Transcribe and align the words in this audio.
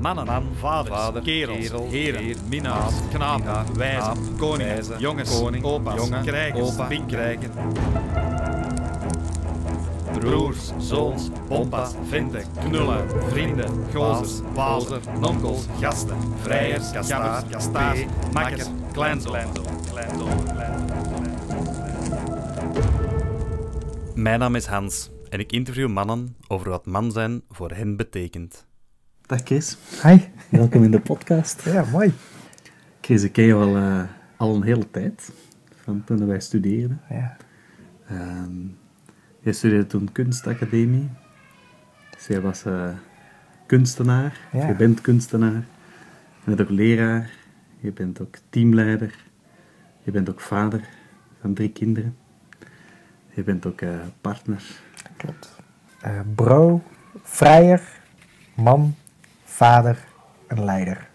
Mannen, 0.00 0.26
Man, 0.26 0.48
vaders, 0.58 0.96
vader, 0.96 1.22
kerels, 1.22 1.58
kerel, 1.58 1.88
heren, 1.88 2.22
heer, 2.22 2.36
minnaars, 2.48 2.94
knapen, 3.10 3.76
wijzen, 3.76 4.36
koningen, 4.38 4.74
wijze, 4.74 4.94
jongens, 4.98 5.40
koning, 5.40 5.64
opa's, 5.64 5.94
jongen, 5.94 6.24
krijgers, 6.24 6.78
opa, 6.78 6.88
broers, 10.18 10.72
zoons, 10.78 11.28
pompas, 11.48 11.94
venten, 12.08 12.44
knullen, 12.64 13.10
vrienden, 13.28 13.70
gozers, 13.94 14.40
wazer, 14.54 15.00
nonkels, 15.20 15.66
gasten, 15.80 16.16
vrijers, 16.42 16.90
kastaars, 16.90 17.44
kastaars, 17.50 18.00
makkers, 18.32 18.66
kleinzoon. 18.92 19.36
Mijn 24.14 24.38
naam 24.38 24.54
is 24.54 24.66
Hans 24.66 25.10
en 25.28 25.40
ik 25.40 25.52
interview 25.52 25.88
mannen 25.88 26.36
over 26.48 26.70
wat 26.70 26.86
man 26.86 27.12
zijn 27.12 27.42
voor 27.50 27.70
hen 27.70 27.96
betekent. 27.96 28.65
Dag 29.26 29.40
Chris, 29.44 29.76
Hi. 30.02 30.18
welkom 30.48 30.82
in 30.84 30.90
de 30.90 31.00
podcast. 31.00 31.62
Ja, 31.64 31.84
mooi. 31.92 32.12
Chris, 33.00 33.22
ik 33.22 33.32
ken 33.32 33.44
je 33.44 33.54
al, 33.54 33.76
eh, 33.76 34.02
al 34.36 34.54
een 34.54 34.62
hele 34.62 34.90
tijd, 34.90 35.32
van 35.82 36.04
toen 36.04 36.26
wij 36.26 36.40
studeerden. 36.40 37.00
Ja. 37.08 37.36
Ehm 38.08 38.50
jij 39.40 39.52
studeerde 39.52 39.86
toen 39.86 40.12
kunstacademie, 40.12 41.08
dus 42.10 42.26
jij 42.26 42.40
was 42.40 42.64
eh, 42.64 42.88
kunstenaar, 43.66 44.40
Ja. 44.52 44.66
je 44.66 44.74
bent 44.74 45.00
kunstenaar, 45.00 45.64
je 46.44 46.44
bent 46.44 46.60
ook 46.60 46.70
leraar, 46.70 47.30
je 47.80 47.92
bent 47.92 48.20
ook 48.20 48.36
teamleider, 48.50 49.14
je 50.02 50.10
bent 50.10 50.30
ook 50.30 50.40
vader 50.40 50.80
van 51.40 51.54
drie 51.54 51.70
kinderen, 51.72 52.16
je 53.30 53.42
bent 53.42 53.66
ook 53.66 53.80
eh, 53.80 53.90
partner. 54.20 54.62
Klopt. 55.16 55.54
Bro, 56.34 56.82
vrijer, 57.22 57.82
man, 58.54 58.94
vader 59.56 60.04
en 60.46 60.64
leider. 60.64 61.08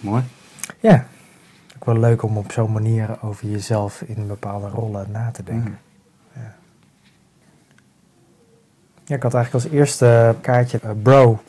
Mooi. 0.00 0.22
Ja. 0.80 1.06
Ook 1.76 1.84
wel 1.84 1.98
leuk 1.98 2.22
om 2.22 2.36
op 2.36 2.52
zo'n 2.52 2.72
manier 2.72 3.22
over 3.22 3.48
jezelf 3.48 4.02
in 4.02 4.26
bepaalde 4.26 4.68
rollen 4.68 5.10
na 5.10 5.30
te 5.30 5.42
denken. 5.42 5.78
Ja. 6.32 6.54
Ja, 9.04 9.14
ik 9.16 9.22
had 9.22 9.34
eigenlijk 9.34 9.64
als 9.64 9.74
eerste 9.74 10.34
kaartje 10.40 10.78
eh, 10.82 10.90
bro, 11.02 11.40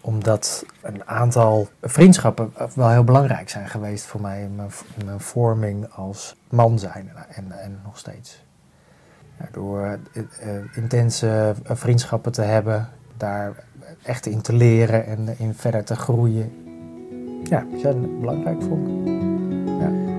omdat 0.00 0.64
een 0.80 1.04
aantal 1.08 1.68
vriendschappen 1.82 2.52
eh, 2.56 2.66
wel 2.74 2.90
heel 2.90 3.04
belangrijk 3.04 3.48
zijn 3.48 3.68
geweest 3.68 4.04
voor 4.04 4.20
mij 4.20 4.42
in 4.42 4.54
mijn, 4.54 4.70
in 4.96 5.04
mijn 5.04 5.20
vorming 5.20 5.88
als 5.92 6.36
man 6.48 6.78
zijn 6.78 7.10
en, 7.28 7.52
en 7.52 7.80
nog 7.84 7.98
steeds. 7.98 8.44
Ja, 9.38 9.48
door 9.52 9.98
eh, 10.12 10.56
intense 10.74 11.54
vriendschappen 11.64 12.32
te 12.32 12.42
hebben, 12.42 12.88
daar 13.16 13.64
echt 14.02 14.26
in 14.26 14.40
te 14.40 14.52
leren 14.52 15.06
en 15.06 15.38
in 15.38 15.54
verder 15.54 15.84
te 15.84 15.96
groeien. 15.96 16.52
Ja, 17.44 17.66
die 17.70 17.80
zijn 17.80 18.20
belangrijk 18.20 18.62
voor 18.62 18.78
me. 18.78 19.10
Ja. 19.78 20.12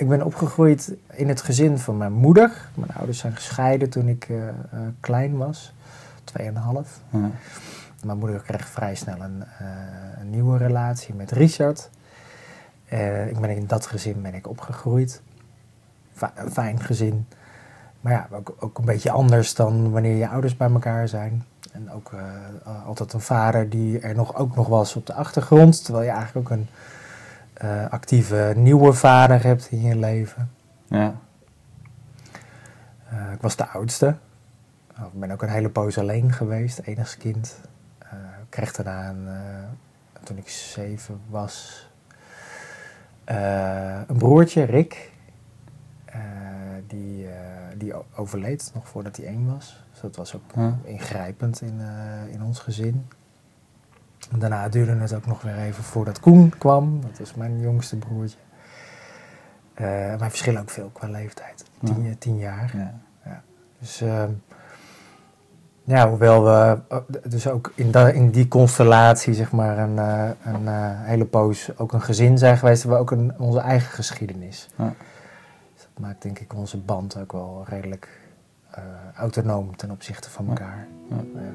Ik 0.00 0.08
ben 0.08 0.22
opgegroeid 0.22 0.94
in 1.12 1.28
het 1.28 1.40
gezin 1.40 1.78
van 1.78 1.96
mijn 1.96 2.12
moeder. 2.12 2.68
Mijn 2.74 2.92
ouders 2.94 3.18
zijn 3.18 3.34
gescheiden 3.34 3.90
toen 3.90 4.08
ik 4.08 4.28
eh, 4.28 4.48
eh, 4.48 4.54
klein 5.00 5.36
was, 5.36 5.72
2,5. 6.24 6.46
Ja. 7.10 7.30
Mijn 8.04 8.18
moeder 8.18 8.40
kreeg 8.40 8.68
vrij 8.68 8.94
snel 8.94 9.20
een, 9.20 9.44
eh, 9.58 9.66
een 10.20 10.30
nieuwe 10.30 10.58
relatie 10.58 11.14
met 11.14 11.30
Richard. 11.30 11.90
Ik 13.28 13.40
ben 13.40 13.50
in 13.50 13.66
dat 13.66 13.86
gezin 13.86 14.22
ben 14.22 14.34
ik 14.34 14.48
opgegroeid. 14.48 15.22
Een 16.34 16.50
fijn 16.50 16.80
gezin. 16.80 17.26
Maar 18.00 18.12
ja, 18.12 18.28
ook, 18.32 18.54
ook 18.58 18.78
een 18.78 18.84
beetje 18.84 19.10
anders 19.10 19.54
dan 19.54 19.90
wanneer 19.90 20.16
je 20.16 20.28
ouders 20.28 20.56
bij 20.56 20.70
elkaar 20.70 21.08
zijn. 21.08 21.44
En 21.72 21.92
ook 21.92 22.12
eh, 22.12 22.86
altijd 22.86 23.12
een 23.12 23.20
vader 23.20 23.68
die 23.68 24.00
er 24.00 24.14
nog, 24.14 24.36
ook 24.36 24.54
nog 24.56 24.68
was 24.68 24.96
op 24.96 25.06
de 25.06 25.14
achtergrond. 25.14 25.84
Terwijl 25.84 26.04
je 26.04 26.10
eigenlijk 26.10 26.50
ook 26.50 26.58
een 26.58 26.68
eh, 27.52 27.90
actieve 27.90 28.52
nieuwe 28.56 28.92
vader 28.92 29.42
hebt 29.42 29.68
in 29.70 29.80
je 29.80 29.96
leven. 29.96 30.50
Ja. 30.86 31.14
Eh, 33.08 33.32
ik 33.32 33.40
was 33.40 33.56
de 33.56 33.66
oudste. 33.66 34.14
Ik 35.12 35.20
ben 35.20 35.30
ook 35.30 35.42
een 35.42 35.48
hele 35.48 35.68
poos 35.68 35.98
alleen 35.98 36.32
geweest, 36.32 36.78
enigst 36.78 37.16
kind. 37.16 37.60
Eh, 37.98 38.18
ik 38.42 38.46
kreeg 38.48 38.72
daarna, 38.72 39.08
een, 39.08 39.28
eh, 39.28 40.22
toen 40.22 40.36
ik 40.36 40.48
zeven 40.48 41.20
was, 41.28 41.88
eh, 43.24 44.00
een 44.06 44.16
broertje, 44.16 44.62
Rick. 44.62 45.10
Die, 46.90 47.26
eh, 47.26 47.32
die 47.76 47.92
overleed 48.16 48.70
nog 48.74 48.88
voordat 48.88 49.16
hij 49.16 49.26
één 49.26 49.52
was. 49.54 49.84
Dus 49.92 50.00
dat 50.00 50.16
was 50.16 50.34
ook 50.36 50.54
ingrijpend 50.82 51.60
in, 51.62 51.80
eh, 51.80 52.32
in 52.34 52.42
ons 52.42 52.58
gezin. 52.58 53.06
En 54.32 54.38
daarna 54.38 54.68
duurde 54.68 54.92
het 54.96 55.14
ook 55.14 55.26
nog 55.26 55.42
weer 55.42 55.58
even 55.58 55.84
voordat 55.84 56.20
Koen 56.20 56.52
kwam. 56.58 57.00
Dat 57.00 57.18
was 57.18 57.34
mijn 57.34 57.60
jongste 57.60 57.96
broertje. 57.96 58.38
Eh 59.74 59.84
wij 60.16 60.28
verschillen 60.28 60.60
ook 60.60 60.70
veel 60.70 60.90
qua 60.92 61.08
leeftijd. 61.08 61.64
Tien, 61.84 62.18
tien 62.18 62.38
jaar. 62.38 62.70
Ja. 63.24 63.42
Dus 63.78 64.00
ehm, 64.00 64.30
ja, 65.84 66.08
hoewel 66.08 66.44
we 66.44 66.78
dus 67.28 67.48
ook 67.48 67.72
in, 67.74 67.90
da- 67.90 68.08
in 68.08 68.30
die 68.30 68.48
constellatie 68.48 69.34
zeg 69.34 69.52
maar 69.52 69.78
een, 69.78 69.96
een 70.44 70.68
hele 70.96 71.24
poos 71.24 71.70
ook 71.78 71.92
een 71.92 72.02
gezin 72.02 72.38
zijn 72.38 72.56
geweest, 72.58 72.82
hebben 72.82 72.98
we 73.00 73.04
ook 73.04 73.18
een, 73.20 73.38
onze 73.38 73.58
eigen 73.60 73.90
geschiedenis. 73.92 74.68
Ja. 74.76 74.92
Maakt 76.00 76.22
denk 76.22 76.38
ik 76.38 76.54
onze 76.54 76.78
band 76.78 77.16
ook 77.16 77.32
wel 77.32 77.64
redelijk 77.68 78.20
eh, 78.70 78.82
autonoom 79.14 79.76
ten 79.76 79.90
opzichte 79.90 80.30
van 80.30 80.48
elkaar. 80.48 80.86
Ja. 81.08 81.16
Ja. 81.34 81.52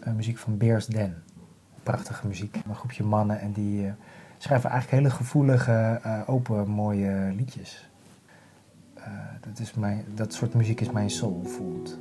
Eh, 0.00 0.12
muziek 0.12 0.38
van 0.38 0.56
Beers 0.56 0.86
Den. 0.86 1.22
Prachtige 1.82 2.26
muziek. 2.26 2.56
Een 2.68 2.74
groepje 2.74 3.04
mannen 3.04 3.40
en 3.40 3.52
die 3.52 3.86
eh, 3.86 3.92
schrijven 4.38 4.70
eigenlijk 4.70 5.02
hele 5.02 5.14
gevoelige, 5.14 6.00
open, 6.26 6.68
mooie 6.68 7.32
liedjes. 7.36 7.90
Dat, 9.40 9.58
is 9.58 9.74
mijn, 9.74 10.04
dat 10.14 10.32
soort 10.32 10.54
muziek 10.54 10.80
is 10.80 10.90
mijn 10.90 11.10
soul 11.10 11.42
food. 11.44 11.98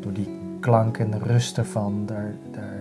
Door 0.00 0.12
die 0.12 0.40
klank 0.60 0.98
en 0.98 1.10
de 1.10 1.18
rust 1.18 1.58
ervan, 1.58 2.06
daar, 2.06 2.34
daar, 2.50 2.79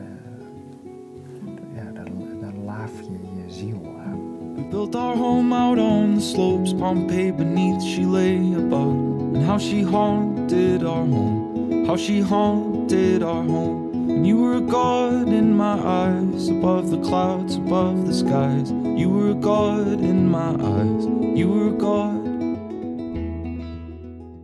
built 4.79 4.95
our 4.95 5.17
home 5.17 5.51
out 5.51 5.77
on 5.77 6.15
the 6.15 6.21
slopes, 6.21 6.71
Pompeii 6.71 7.31
beneath 7.31 7.83
she 7.83 8.05
lay 8.05 8.37
above. 8.53 8.95
And 9.35 9.43
how 9.43 9.57
she 9.57 9.81
haunted 9.81 10.85
our 10.85 11.05
home, 11.05 11.83
how 11.85 11.97
she 11.97 12.21
haunted 12.21 13.21
our 13.21 13.43
home. 13.43 13.91
And 14.09 14.25
you 14.25 14.37
were 14.37 14.55
a 14.55 14.61
god 14.61 15.27
in 15.27 15.57
my 15.57 15.77
eyes, 16.03 16.47
above 16.47 16.91
the 16.91 17.01
clouds, 17.01 17.57
above 17.57 18.07
the 18.07 18.13
skies. 18.13 18.71
You 19.01 19.09
were 19.09 19.31
a 19.31 19.41
god 19.53 19.99
in 19.99 20.29
my 20.29 20.51
eyes, 20.75 21.03
you 21.37 21.49
were 21.49 21.67
a 21.75 21.77
god. 21.89 22.23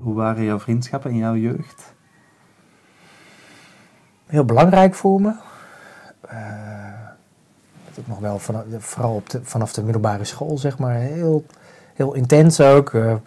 Hoe 0.04 0.14
waren 0.14 0.44
jouw 0.44 0.60
vriendschappen 0.60 1.12
in 1.12 1.18
jouw 1.18 1.36
jeugd? 1.36 1.94
heel 4.28 4.46
belangrijk 4.46 4.96
voor 4.96 5.22
me. 5.22 5.45
Eh, 7.96 8.04
dat 8.04 8.04
ook 8.04 8.08
nog 8.08 8.20
wel 8.20 8.40
vanaf, 8.40 8.64
vooral 8.80 9.16
op 9.16 9.30
de, 9.30 9.40
vanaf 9.44 9.74
de 9.74 9.84
middelbare 9.84 10.24
school, 10.24 10.58
zeg 10.58 10.78
maar. 10.78 10.96
Heel, 10.96 11.46
heel 11.94 12.14
intens 12.14 12.60
ook. 12.62 12.94
Eh, 12.94 13.12
eh, 13.12 13.18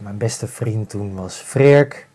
mijn 0.00 0.18
beste 0.18 0.46
vriend 0.46 0.88
toen 0.90 1.14
was 1.14 1.34
Freerk. 1.36 2.08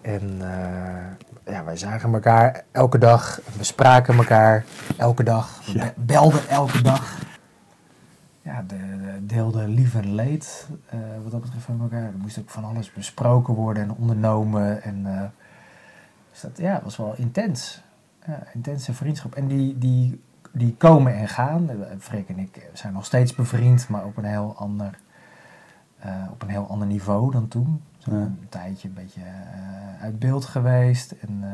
En 0.00 0.36
eh, 0.40 1.52
ja, 1.54 1.64
wij 1.64 1.76
zagen 1.76 2.12
elkaar 2.14 2.64
elke 2.70 2.98
dag. 2.98 3.40
We 3.56 3.64
spraken 3.64 4.16
elkaar 4.16 4.64
elke 4.96 5.22
dag. 5.22 5.60
We 5.66 5.72
be- 5.72 5.92
belden 5.96 6.48
elke 6.48 6.82
dag. 6.82 7.18
Ja, 8.42 8.64
de, 8.68 8.76
de- 8.76 9.26
deelden 9.26 9.68
lief 9.68 9.94
en 9.94 10.14
leed. 10.14 10.66
eh, 10.86 10.98
wat 11.22 11.32
dat 11.32 11.40
betreft 11.40 11.64
van 11.64 11.80
elkaar. 11.80 12.02
Er 12.02 12.12
moest 12.18 12.38
ook 12.38 12.50
van 12.50 12.64
alles 12.64 12.92
besproken 12.92 13.54
worden 13.54 13.82
en 13.82 13.92
ondernomen. 13.92 14.82
En 14.82 15.02
eh, 15.06 15.22
dus 16.30 16.40
dat 16.40 16.50
ja, 16.58 16.80
was 16.84 16.96
wel 16.96 17.14
intens. 17.16 17.82
Ja, 18.26 18.42
intense 18.54 18.94
vriendschap. 18.94 19.34
En 19.34 19.46
die, 19.46 19.78
die, 19.78 20.20
die 20.52 20.74
komen 20.76 21.14
en 21.14 21.28
gaan. 21.28 21.70
Eh, 21.70 21.76
Freek 21.98 22.28
en 22.28 22.38
ik 22.38 22.70
zijn 22.72 22.92
nog 22.92 23.04
steeds 23.04 23.34
bevriend, 23.34 23.88
maar 23.88 24.04
op 24.04 24.16
een 24.16 24.24
heel 24.24 24.54
ander, 24.56 24.98
eh, 25.98 26.24
op 26.30 26.42
een 26.42 26.48
heel 26.48 26.66
ander 26.68 26.86
niveau 26.86 27.30
dan 27.32 27.48
toen. 27.48 27.82
We 27.96 28.02
zijn 28.10 28.16
Ja. 28.16 28.22
Een 28.24 28.46
tijdje 28.48 28.88
een 28.88 28.94
beetje 28.94 29.20
eh, 29.20 30.02
uit 30.02 30.18
beeld 30.18 30.44
geweest. 30.44 31.10
En, 31.12 31.44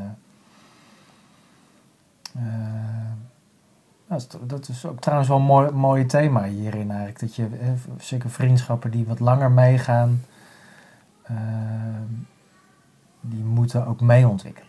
nou, 4.07 4.21
dat 4.47 4.69
is- 4.69 4.87
ook 4.87 5.01
trouwens 5.01 5.29
wel 5.29 5.39
een 5.39 5.45
mooi, 5.45 5.71
mooi 5.71 6.07
thema 6.07 6.45
hierin 6.45 6.89
eigenlijk. 6.91 7.21
Dat 7.21 7.35
je 7.37 7.47
eh, 7.61 7.69
zeker 7.99 8.31
vriendschappen 8.31 8.91
die 8.91 9.07
wat 9.07 9.21
langer 9.21 9.51
meegaan, 9.51 10.21
die 13.21 13.45
moeten 13.45 13.87
ook 13.87 14.01
mee 14.01 14.29
ontwikkelen. 14.29 14.67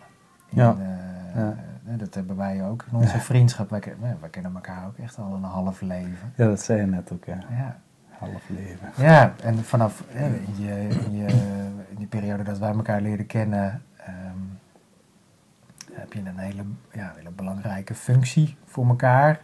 Ja. 0.50 0.70
En, 0.80 1.00
eh, 1.36 1.42
Ja. 1.42 1.56
Eh, 1.90 1.98
dat 1.98 2.14
hebben 2.14 2.36
wij 2.36 2.64
ook 2.66 2.86
in 2.92 2.98
onze 2.98 3.20
vriendschap. 3.20 3.70
Wij, 3.70 3.80
ken- 3.80 3.98
wij 4.20 4.30
kennen 4.30 4.54
elkaar 4.56 4.86
ook 4.88 4.98
echt 4.98 5.18
al 5.18 5.34
een 5.34 5.44
half 5.44 5.82
leven. 5.82 6.34
Ja, 6.36 6.46
dat 6.46 6.62
zei 6.62 6.80
je 6.80 6.86
net 6.88 7.12
ook, 7.14 7.26
ja. 7.26 7.38
Ja. 7.50 7.80
half 8.10 8.50
leven. 8.50 8.90
Ja, 8.96 9.34
en 9.44 9.64
vanaf 9.64 10.04
hè, 10.08 10.26
in, 10.36 10.64
je, 10.64 10.88
in, 11.06 11.16
je, 11.18 11.28
in 11.90 11.96
die 11.96 12.08
periode 12.08 12.44
dat 12.44 12.58
wij 12.60 12.70
elkaar 12.72 13.02
leerden 13.02 13.26
kennen, 13.26 13.82
ehm, 13.98 14.38
heb 15.94 16.14
je 16.14 16.20
een 16.20 16.38
hele, 16.38 16.64
ja, 16.92 17.14
hele 17.16 17.32
belangrijke 17.32 17.96
functie 17.96 18.58
voor 18.66 18.88
elkaar. 18.88 19.40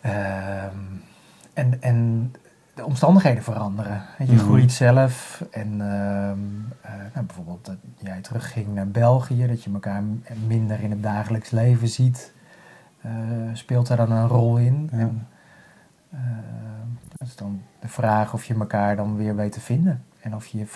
Ehm, 0.00 0.76
en, 1.54 1.82
en 1.82 2.32
de 2.76 2.84
omstandigheden 2.84 3.42
veranderen. 3.42 4.02
Je 4.18 4.24
Mhm. 4.32 4.38
groeit 4.38 4.72
zelf 4.72 5.44
en 5.50 5.80
ehm, 5.80 6.38
eh, 6.80 6.92
nou, 7.14 7.26
bijvoorbeeld 7.26 7.64
dat 7.64 7.76
jij 7.98 8.20
terugging 8.20 8.74
naar 8.74 8.88
België, 8.88 9.46
dat 9.46 9.62
je 9.64 9.72
elkaar 9.72 10.02
minder 10.46 10.80
in 10.80 10.90
het 10.90 11.02
dagelijks 11.02 11.50
leven 11.50 11.88
ziet, 11.88 12.32
eh, 13.00 13.10
speelt 13.52 13.86
daar 13.86 13.96
dan 13.96 14.10
een 14.12 14.28
rol 14.28 14.56
in. 14.58 14.88
Ja. 14.92 14.98
En, 14.98 15.28
eh, 16.10 16.18
dat 17.16 17.28
is 17.28 17.36
dan 17.36 17.62
de 17.80 17.88
vraag 17.88 18.32
of 18.32 18.44
je 18.44 18.54
elkaar 18.54 18.96
dan 18.96 19.16
weer 19.16 19.36
weet 19.36 19.52
te 19.52 19.60
vinden. 19.60 20.04
En 20.20 20.34
of 20.34 20.46
je, 20.46 20.66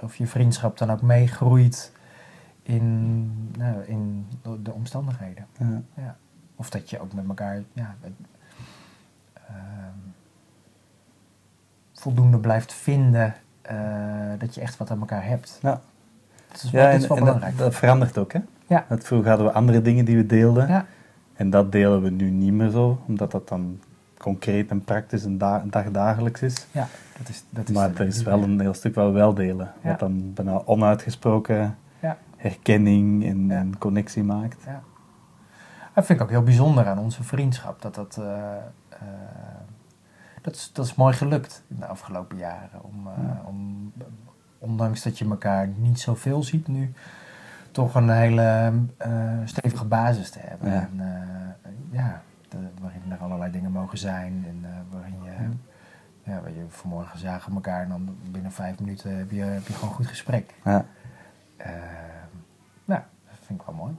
of 0.00 0.16
je 0.16 0.26
vriendschap 0.26 0.78
dan 0.78 0.90
ook 0.90 1.02
meegroeit 1.02 1.92
in, 2.62 3.22
nou, 3.58 3.82
in 3.84 4.26
de- 4.42 4.62
de 4.62 4.72
omstandigheden. 4.72 5.46
Ja. 5.58 5.82
Ja. 5.96 6.16
Of 6.56 6.70
dat 6.70 6.90
je 6.90 7.00
ook 7.00 7.12
met 7.12 7.28
elkaar 7.28 7.62
ja, 7.72 7.94
ehm, 9.34 9.98
voldoende 12.02 12.38
blijft 12.38 12.72
vinden 12.72 13.34
eh, 13.62 13.76
dat 14.38 14.54
je 14.54 14.60
echt 14.60 14.76
wat 14.76 14.90
aan 14.90 14.98
elkaar 15.00 15.24
hebt. 15.26 15.58
Ja. 15.62 15.80
Dat 16.48 16.62
is 16.62 16.70
wel, 16.70 16.80
Ja, 16.82 16.86
dat 16.86 16.96
en, 16.96 17.02
is 17.02 17.06
wel 17.08 17.16
en 17.16 17.24
belangrijk. 17.24 17.58
dat 17.58 17.74
verandert 17.74 18.18
ook, 18.18 18.32
hè? 18.32 18.40
Ja. 18.66 18.84
Dat 18.88 19.04
vroeger 19.04 19.28
hadden 19.28 19.46
we 19.46 19.52
andere 19.52 19.82
dingen 19.82 20.04
die 20.04 20.16
we 20.16 20.26
deelden. 20.26 20.68
Ja. 20.68 20.86
En 21.34 21.50
dat 21.50 21.72
delen 21.72 22.02
we 22.02 22.10
nu 22.10 22.30
niet 22.30 22.52
meer 22.52 22.70
zo, 22.70 23.00
omdat 23.06 23.30
dat 23.30 23.48
dan 23.48 23.80
concreet 24.18 24.70
en 24.70 24.84
praktisch 24.84 25.24
en 25.24 25.38
da 25.38 25.62
dagdagelijks 25.66 26.42
is. 26.42 26.66
ja, 26.70 26.88
dat 27.18 27.28
is, 27.28 27.44
dat 27.50 27.68
is 27.68 27.74
maar 27.74 27.90
er 27.94 28.06
is 28.06 28.22
wel 28.22 28.42
een 28.42 28.60
heel 28.60 28.74
stuk 28.74 28.94
wat 28.94 29.06
we 29.06 29.12
wel 29.12 29.34
delen. 29.34 29.72
Ja. 29.82 29.88
Wat 29.90 29.98
dan 29.98 30.32
bijna 30.34 30.62
onuitgesproken 30.64 31.76
Ja. 32.00 32.16
herkenning 32.36 33.24
en, 33.26 33.46
Ja. 33.48 33.54
en 33.54 33.78
connectie 33.78 34.24
maakt. 34.24 34.62
Ja. 34.66 34.82
Dat 35.94 36.06
vind 36.06 36.18
ik 36.18 36.24
ook 36.24 36.30
heel 36.30 36.42
bijzonder 36.42 36.86
aan 36.86 36.98
onze 36.98 37.22
vriendschap. 37.22 37.82
Dat 37.82 37.94
dat, 37.94 38.16
eh, 38.20 38.24
eh, 38.88 38.98
dat, 40.42 40.54
is, 40.54 40.70
dat 40.72 40.84
is 40.86 40.94
mooi 40.94 41.14
gelukt 41.14 41.62
in 41.68 41.76
de 41.78 41.86
afgelopen 41.86 42.36
jaren. 42.36 42.82
Om, 42.84 43.06
eh, 43.06 43.12
Ja. 43.22 43.42
om, 43.46 43.92
ondanks 44.58 45.02
dat 45.02 45.18
je 45.18 45.28
elkaar 45.28 45.66
niet 45.68 46.00
zoveel 46.00 46.42
ziet 46.42 46.68
nu, 46.68 46.92
toch 47.70 47.94
een 47.94 48.10
hele 48.10 48.72
eh, 48.96 49.32
stevige 49.44 49.84
basis 49.84 50.30
te 50.30 50.38
hebben. 50.38 50.70
Ja. 50.70 50.88
En, 50.92 51.00
eh, 51.00 51.70
ja, 51.90 52.22
de- 52.48 52.56
waarin 52.80 53.02
er 53.12 53.18
allerlei 53.18 53.50
dingen 53.52 53.70
mogen 53.72 53.98
zijn. 53.98 54.44
En 54.48 54.64
waarin 54.90 55.22
je, 55.22 55.32
ja, 56.30 56.40
waar 56.40 56.50
je 56.52 56.64
vanmorgen 56.68 57.18
zagen 57.18 57.54
elkaar 57.54 57.82
en 57.82 57.88
dan 57.88 58.16
binnen 58.30 58.52
vijf 58.52 58.80
minuten 58.80 59.16
heb 59.18 59.30
je, 59.30 59.40
heb 59.42 59.66
je 59.66 59.72
gewoon 59.72 59.88
een 59.88 59.94
goed 59.96 60.06
gesprek. 60.06 60.54
Ja. 60.64 60.84
Nou, 62.84 63.00
dat 63.28 63.38
vind 63.46 63.60
ik 63.60 63.66
wel 63.66 63.74
mooi. 63.74 63.94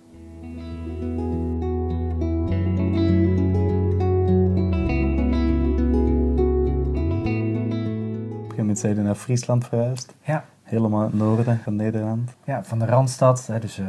Zijn 8.80 8.96
we 8.96 9.02
naar 9.02 9.16
Friesland 9.16 9.66
verhuisd. 9.68 10.14
Ja. 10.22 10.46
Helemaal 10.64 11.02
het 11.02 11.14
noorden 11.14 11.60
van 11.60 11.76
Nederland. 11.76 12.32
Ja, 12.44 12.64
van 12.64 12.80
de 12.80 12.86
Randstad, 12.86 13.48
hè, 13.48 13.60
dus 13.60 13.80
eh, 13.80 13.86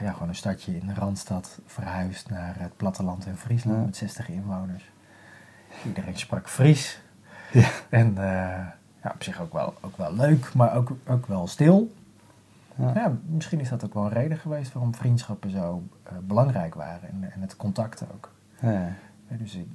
ja, 0.00 0.12
gewoon 0.12 0.28
een 0.28 0.34
stadje 0.34 0.76
in 0.76 0.86
de 0.86 0.94
Randstad, 0.94 1.58
verhuisd 1.66 2.30
naar 2.30 2.54
het 2.58 2.76
platteland 2.76 3.26
in 3.26 3.36
Friesland 3.36 3.78
Ja. 3.78 3.84
met 3.84 3.96
60 3.96 4.28
inwoners. 4.28 4.90
Iedereen 5.86 6.18
sprak 6.18 6.48
Fries. 6.48 7.00
Ja. 7.52 7.68
En 7.88 8.08
eh, 8.18 8.66
ja, 9.02 9.10
op 9.14 9.22
zich 9.22 9.40
ook 9.40 9.52
wel, 9.52 9.74
ook 9.80 9.96
wel 9.96 10.14
leuk, 10.14 10.54
maar 10.54 10.74
ook, 10.76 10.90
ook 11.06 11.26
wel 11.26 11.46
stil. 11.46 11.92
Ja. 12.74 12.92
Ja, 12.94 13.12
misschien 13.26 13.60
is 13.60 13.68
dat 13.68 13.84
ook 13.84 13.94
wel 13.94 14.04
een 14.04 14.12
reden 14.12 14.38
geweest 14.38 14.72
waarom 14.72 14.94
vriendschappen 14.94 15.50
zo 15.50 15.82
eh, 16.02 16.12
belangrijk 16.22 16.74
waren 16.74 17.08
en, 17.08 17.32
en 17.32 17.40
het 17.40 17.56
contact 17.56 18.04
ook. 18.14 18.30
Ja. 18.60 18.92
Ja, 19.28 19.36
dus 19.36 19.54
ik, 19.54 19.66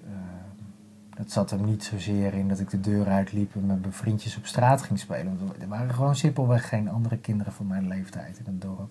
dat 1.16 1.32
zat 1.32 1.50
hem 1.50 1.66
niet 1.66 1.84
zozeer 1.84 2.34
in 2.34 2.48
dat 2.48 2.60
ik 2.60 2.70
de 2.70 2.80
deur 2.80 3.08
uitliep 3.08 3.56
en 3.56 3.66
met 3.66 3.82
mijn 3.82 3.94
vriendjes 3.94 4.38
op 4.38 4.46
straat 4.46 4.82
ging 4.82 5.00
spelen. 5.00 5.38
Want 5.40 5.62
er 5.62 5.68
waren 5.68 5.94
gewoon 5.94 6.16
simpelweg 6.16 6.70
geen 6.70 6.90
andere 6.90 7.18
kinderen 7.18 7.54
van 7.54 7.68
mijn 7.68 7.88
leeftijd 7.88 8.38
in 8.38 8.46
het 8.46 8.62
dorp. 8.62 8.90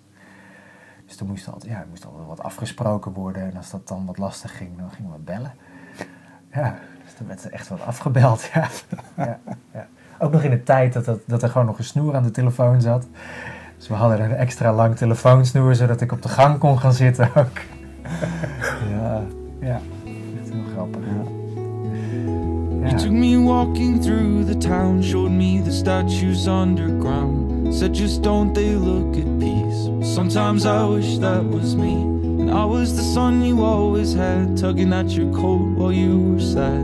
Dus 1.07 1.17
er 1.17 1.27
moest 1.27 1.49
altijd, 1.49 1.73
ja, 1.73 1.81
er 1.81 1.87
moest 1.89 2.07
altijd 2.07 2.27
wat 2.27 2.43
afgesproken 2.43 3.13
worden. 3.13 3.43
En 3.43 3.57
als 3.57 3.71
dat 3.71 3.89
dan 3.89 4.07
wat 4.07 4.19
lastig 4.19 4.57
ging, 4.57 4.79
dan 4.79 4.91
gingen 4.91 5.13
we 5.13 5.19
bellen. 5.19 5.53
Ja, 6.53 6.79
dus 7.05 7.17
dan 7.17 7.27
werd 7.27 7.45
er 7.45 7.53
echt 7.53 7.69
wat 7.69 7.81
afgebeld. 7.81 8.51
Ja. 8.55 8.69
Ja, 9.17 9.39
ja. 9.73 9.89
Ook 10.19 10.33
nog 10.33 10.43
in 10.43 10.51
de 10.51 10.63
tijd 10.63 10.93
dat, 10.93 11.05
dat, 11.05 11.21
dat 11.27 11.43
er 11.43 11.49
gewoon 11.49 11.67
nog 11.67 11.79
een 11.79 11.85
snoer 11.85 12.15
aan 12.15 12.23
de 12.23 12.31
telefoon 12.31 12.81
zat. 12.81 13.07
Dus 13.77 13.89
we 13.89 13.95
hadden 13.95 14.21
een 14.21 14.37
extra 14.37 14.73
lang 14.73 14.97
telefoonsnoer, 14.97 15.75
zodat 15.75 16.01
ik 16.01 16.13
op 16.13 16.23
de 16.23 16.29
gang 16.29 16.59
kon 16.59 16.79
gaan 16.79 16.93
zitten 16.93 17.31
ook. 17.35 17.61
Ja. 18.91 19.23
Ja, 19.61 19.81
echt 20.41 20.53
heel 20.53 20.65
grappig. 20.73 21.42
You 21.83 22.99
took 22.99 23.13
me 23.13 23.37
walking 23.37 24.03
through 24.03 24.45
the 24.45 24.55
town, 24.55 25.03
showed 25.03 25.31
me 25.31 25.61
the 25.61 25.73
statues 25.73 26.49
underground. 26.49 27.75
Said, 27.75 27.95
just 27.95 28.23
don't 28.23 28.53
they 28.53 28.75
look 28.75 29.17
at 29.17 29.41
peace? 29.41 30.15
Sometimes 30.15 30.67
I 30.67 30.85
wish 30.85 31.19
that 31.19 31.45
was 31.45 31.75
me. 31.75 31.93
And 31.93 32.51
I 32.51 32.65
was 32.65 32.97
the 32.97 33.03
son 33.03 33.43
you 33.43 33.63
always 33.63 34.15
had, 34.15 34.57
tugging 34.57 34.93
at 34.93 35.11
your 35.11 35.33
coat 35.33 35.77
while 35.77 35.93
you 35.93 36.19
were 36.19 36.41
sad. 36.41 36.83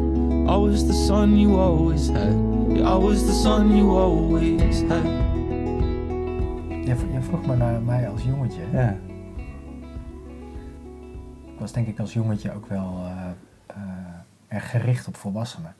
I 0.48 0.56
was 0.56 0.86
the 0.86 0.94
son 0.94 1.36
you 1.36 1.56
always 1.56 2.08
had. 2.08 2.32
Yeah, 2.70 2.92
I 2.92 2.94
was 2.94 3.26
the 3.26 3.34
son 3.34 3.76
you 3.76 3.90
always 3.90 4.82
had. 4.82 5.04
Jij, 6.86 6.96
vroeg 7.20 7.46
me 7.46 7.56
naar 7.56 7.82
mij 7.82 8.08
als 8.08 8.22
jongetje. 8.22 8.60
Ja. 8.72 8.96
Ik 11.46 11.58
was 11.58 11.72
denk 11.72 11.86
ik 11.86 11.98
als 11.98 12.12
jongetje 12.12 12.54
ook 12.54 12.66
wel 12.66 13.00
eh, 13.04 13.30
gericht 14.60 15.08
op 15.08 15.16
volwassenen. 15.16 15.74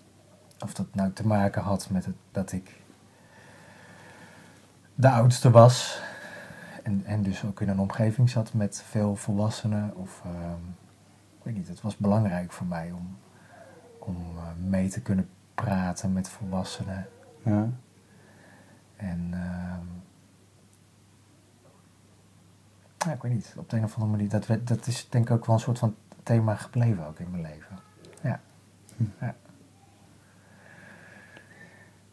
Of 0.58 0.75
dat 0.75 0.94
nou 0.94 1.12
te 1.12 1.26
maken 1.26 1.62
had 1.62 1.90
met 1.90 2.04
het, 2.04 2.16
dat 2.30 2.52
ik 2.52 2.80
de 4.94 5.10
oudste 5.10 5.50
was. 5.50 6.02
En, 6.82 7.02
en 7.04 7.22
dus 7.22 7.44
ook 7.44 7.60
in 7.60 7.69
een 7.69 7.78
omgeving 7.78 8.30
zat 8.30 8.52
met 8.52 8.82
veel 8.88 9.16
volwassenen. 9.16 9.96
Of 9.96 10.22
ehm, 10.25 10.62
ik 11.38 11.44
weet 11.44 11.54
niet, 11.54 11.69
het 11.69 11.80
was 11.80 11.96
belangrijk 11.96 12.52
voor 12.52 12.66
mij 12.66 12.92
om, 12.92 13.16
om 13.98 14.16
eh, 14.16 14.42
mee 14.69 14.88
te 14.88 15.00
kunnen 15.00 15.28
praten 15.54 16.12
met 16.12 16.28
volwassenen. 16.28 17.06
Ja. 17.44 17.68
En 18.97 19.35
ja, 22.99 23.12
ik 23.12 23.23
weet 23.23 23.32
niet, 23.32 23.54
op 23.56 23.70
de 23.70 23.76
een 23.76 23.85
of 23.85 23.94
andere 23.94 24.11
manier, 24.11 24.28
dat, 24.28 24.68
dat 24.68 24.87
is 24.87 25.08
denk 25.08 25.28
ik 25.28 25.37
ook 25.37 25.47
wel 25.47 25.54
een 25.54 25.61
soort 25.61 25.78
van 25.78 25.94
thema 26.23 26.54
gebleven 26.54 27.06
ook 27.06 27.18
in 27.18 27.30
mijn 27.30 27.42
leven. 27.42 27.78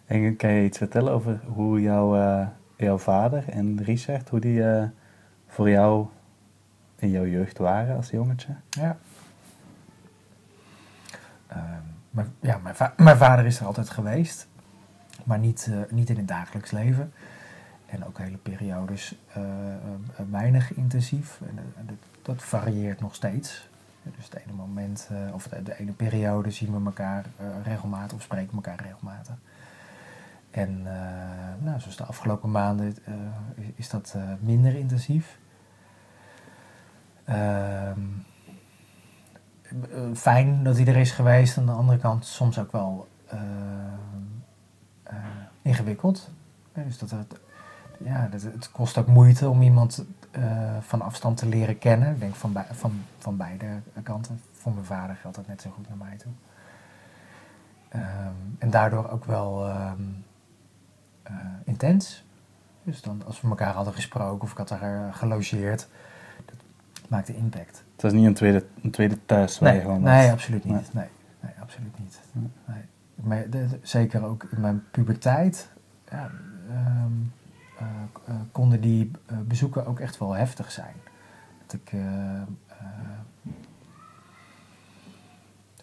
En 0.05 0.35
kan 0.35 0.49
je 0.49 0.63
iets 0.63 0.77
vertellen 0.77 1.13
over 1.13 1.39
hoe 1.45 1.81
jouw, 1.81 2.15
eh, 2.15 2.47
jouw 2.77 2.97
vader 2.97 3.49
en 3.49 3.83
Richard, 3.83 4.29
hoe 4.29 4.39
die 4.39 4.63
eh, 4.63 4.87
voor 5.47 5.69
jou 5.69 6.07
in 6.95 7.09
jouw 7.09 7.25
jeugd 7.25 7.57
waren 7.57 7.95
als 7.95 8.09
jongetje? 8.09 8.55
ja. 8.69 8.97
Ehm, 11.47 12.25
ja, 12.39 12.57
mijn, 12.57 12.75
mijn 12.97 13.17
vader 13.17 13.45
is 13.45 13.59
er 13.59 13.65
altijd 13.65 13.89
geweest, 13.89 14.47
maar 15.23 15.39
niet, 15.39 15.67
eh, 15.71 15.77
niet 15.89 16.09
in 16.09 16.17
het 16.17 16.27
dagelijks 16.27 16.71
leven. 16.71 17.13
En 17.85 18.05
ook 18.05 18.17
hele 18.17 18.37
periodes 18.37 19.15
weinig 20.29 20.73
intensief. 20.73 21.39
En, 21.77 21.99
dat 22.21 22.43
varieert 22.43 22.99
nog 22.99 23.15
steeds. 23.15 23.69
Dus 24.15 24.25
het 24.25 24.35
ene 24.35 24.53
moment, 24.53 25.09
eh, 25.11 25.33
of 25.33 25.47
de, 25.47 25.63
de 25.63 25.79
ene 25.79 25.91
periode 25.91 26.51
zien 26.51 26.77
we 26.77 26.85
elkaar 26.85 27.25
eh, 27.37 27.45
regelmatig 27.63 28.17
of 28.17 28.21
spreken 28.21 28.55
elkaar 28.55 28.81
regelmatig. 28.81 29.35
En 30.51 30.81
eh, 30.85 31.63
nou, 31.65 31.79
zoals 31.79 31.97
de 31.97 32.03
afgelopen 32.03 32.51
maanden 32.51 32.97
is, 33.75 33.89
dat 33.89 34.15
minder 34.39 34.75
intensief. 34.75 35.37
Ehm, 37.25 37.99
eh, 39.91 40.13
fijn 40.13 40.63
dat 40.63 40.77
hij 40.77 40.87
er 40.87 40.95
is 40.95 41.11
geweest. 41.11 41.57
Aan 41.57 41.65
de 41.65 41.71
andere 41.71 41.97
kant 41.97 42.25
soms 42.25 42.59
ook 42.59 42.71
wel 42.71 43.07
ingewikkeld. 45.61 46.29
Dus 46.73 46.97
dat 46.97 47.11
het, 47.11 47.39
ja, 47.97 48.27
dat, 48.27 48.41
het 48.41 48.71
kost 48.71 48.97
ook 48.97 49.07
moeite 49.07 49.49
om 49.49 49.61
iemand 49.61 50.05
van 50.79 51.01
afstand 51.01 51.37
te 51.37 51.45
leren 51.47 51.77
kennen. 51.77 52.13
Ik 52.13 52.19
denk 52.19 52.35
van, 52.35 52.55
van, 52.71 53.03
van 53.17 53.37
beide 53.37 53.65
kanten. 54.03 54.39
Voor 54.51 54.73
mijn 54.73 54.85
vader 54.85 55.15
geldt 55.15 55.35
dat 55.35 55.47
net 55.47 55.61
zo 55.61 55.69
goed 55.69 55.87
naar 55.87 55.97
mij 55.97 56.17
toe. 56.17 56.31
Ehm, 57.89 58.33
en 58.59 58.69
daardoor 58.69 59.09
ook 59.09 59.25
wel 59.25 59.67
ehm, 59.67 60.01
eh, 61.23 61.33
intens. 61.63 62.23
Dus 62.83 63.01
dan, 63.01 63.21
als 63.25 63.41
we 63.41 63.47
elkaar 63.47 63.73
hadden 63.73 63.93
gesproken 63.93 64.41
of 64.43 64.51
ik 64.51 64.57
had 64.57 64.67
daar 64.67 65.07
eh, 65.07 65.15
gelogeerd, 65.15 65.87
dat 66.45 66.55
maakte 67.09 67.35
impact. 67.35 67.83
Het 67.93 68.01
was 68.01 68.13
niet 68.13 68.25
een 68.25 68.33
tweede, 68.33 68.65
een 68.81 68.91
tweede 68.91 69.25
thuis 69.25 69.59
waar 69.59 69.75
je 69.75 69.81
Nee, 69.81 69.99
nee 69.99 70.31
absoluut 70.31 70.63
niet. 70.63 70.73
Nee. 70.73 70.83
Nee, 70.91 71.07
nee 71.39 71.53
absoluut 71.59 71.99
niet. 71.99 72.19
Nee. 73.15 73.49
De- 73.49 73.49
de- 73.49 73.79
zeker 73.81 74.25
ook 74.25 74.43
in 74.43 74.61
mijn 74.61 74.83
puberteit, 74.91 75.69
ja, 76.09 76.31
ehm, 76.69 76.77
eh, 76.77 76.85
eh, 76.87 77.03
konden 78.51 78.81
die 78.81 79.11
eh, 79.25 79.37
bezoeken 79.39 79.85
ook 79.85 79.99
echt 79.99 80.17
wel 80.17 80.33
heftig 80.33 80.71
zijn. 80.71 80.95
Dat 81.65 81.73
ik 81.81 81.93
eh, 81.93 82.41
eh, 82.41 82.45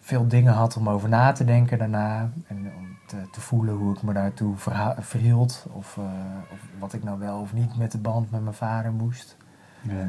veel 0.01 0.29
dingen 0.29 0.53
had 0.53 0.77
om 0.77 0.89
over 0.89 1.09
na 1.09 1.33
te 1.33 1.45
denken 1.45 1.79
daarna. 1.79 2.31
En 2.47 2.73
om 2.77 2.97
te, 3.07 3.29
te 3.31 3.41
voelen 3.41 3.75
hoe 3.75 3.95
ik 3.95 4.03
me 4.03 4.13
daartoe 4.13 4.55
verhield. 4.99 5.67
Of, 5.73 5.97
eh, 5.97 6.05
of 6.53 6.59
wat 6.79 6.93
ik 6.93 7.03
nou 7.05 7.19
wel 7.19 7.41
of 7.41 7.53
niet 7.53 7.77
met 7.77 7.93
de 7.93 7.99
band 7.99 8.31
met 8.31 8.43
mijn 8.43 8.55
vader 8.55 8.93
moest. 8.93 9.37
Ja. 9.83 10.09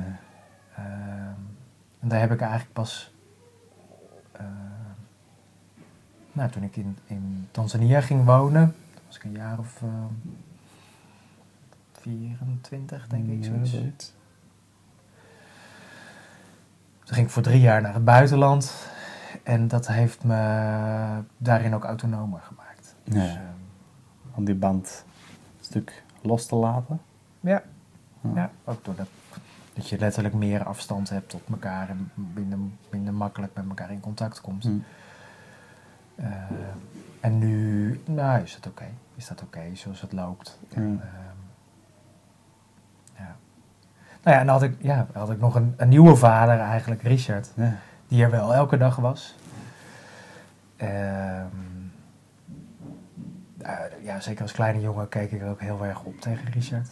Ehm, 0.76 1.40
en 2.00 2.08
daar 2.08 2.20
heb 2.20 2.32
ik 2.32 2.42
eigenlijk 2.42 2.74
pas. 2.74 3.14
eh, 4.32 4.44
nou, 6.32 6.50
toen 6.50 6.64
ik 6.64 6.76
in, 6.76 6.98
in 7.06 7.48
Tanzania 7.52 8.02
ging 8.02 8.26
wonen, 8.26 8.76
was 9.08 9.16
ik 9.16 9.24
een 9.24 9.32
jaar 9.32 9.60
of 9.60 9.82
24, 12.04 13.08
denk 13.08 13.28
ik. 13.28 13.44
Zoiets. 13.64 14.14
Toen 17.04 17.16
ging 17.16 17.26
ik 17.28 17.32
voor 17.34 17.42
drie 17.44 17.60
jaar 17.62 17.82
naar 17.82 17.94
het 17.94 18.06
buitenland. 18.06 18.88
En 19.44 19.68
dat 19.68 19.88
heeft 19.88 20.24
me 20.24 21.24
daarin 21.38 21.76
ook 21.76 21.84
autonomer 21.84 22.40
gemaakt. 22.42 22.96
Ja. 23.04 23.14
Dus, 23.14 23.30
ehm, 23.30 23.42
Om 24.36 24.46
die 24.46 24.56
band 24.56 25.06
een 25.60 25.66
stuk 25.66 26.04
los 26.22 26.46
te 26.46 26.56
laten. 26.56 27.02
ja. 27.40 27.62
Ja. 28.22 28.30
ja, 28.36 28.52
ook 28.64 28.86
doordat 28.86 29.08
dat 29.74 29.90
je 29.90 29.98
letterlijk 30.00 30.34
meer 30.36 30.64
afstand 30.64 31.10
hebt 31.10 31.30
tot 31.30 31.42
elkaar 31.52 31.90
en 31.90 32.12
minder, 32.34 32.58
minder 32.90 33.14
makkelijk 33.14 33.54
met 33.56 33.66
elkaar 33.68 33.92
in 33.92 34.00
contact 34.00 34.42
komt. 34.42 34.64
Hm. 34.64 34.78
Eh, 36.16 36.32
en 37.20 37.38
nu 37.38 38.02
nou, 38.06 38.42
is 38.44 38.56
het 38.56 38.68
oké. 38.68 38.86
Is 39.16 39.28
dat 39.28 39.42
oké 39.42 39.62
zoals 39.74 40.02
het 40.02 40.12
loopt? 40.14 40.60
En, 40.74 40.92
Ja. 40.92 41.34
Nou 44.24 44.36
ja, 44.36 44.42
en 44.42 44.46
dan 44.46 44.56
had 44.56 44.64
ik, 44.64 44.76
ja, 44.80 45.08
had 45.14 45.30
ik 45.32 45.40
nog 45.40 45.56
een, 45.56 45.74
een 45.78 45.90
nieuwe 45.90 46.16
vader 46.16 46.60
eigenlijk, 46.60 47.02
Richard, 47.02 47.52
Ja. 47.56 47.76
die 48.08 48.24
er 48.24 48.30
wel 48.32 48.54
elke 48.54 48.78
dag 48.78 48.96
was. 48.96 49.36
Ehm, 50.76 51.46
eh, 53.62 53.76
ja, 54.02 54.20
zeker 54.20 54.42
als 54.42 54.52
kleine 54.52 54.82
jongen 54.82 55.10
keek 55.10 55.32
ik 55.32 55.42
er 55.42 55.50
ook 55.50 55.62
heel 55.62 55.86
erg 55.86 56.04
op 56.04 56.20
tegen 56.20 56.52
Richard. 56.52 56.90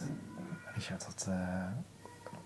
Richard 0.74 1.04
had... 1.04 1.26
eh, 1.28 1.34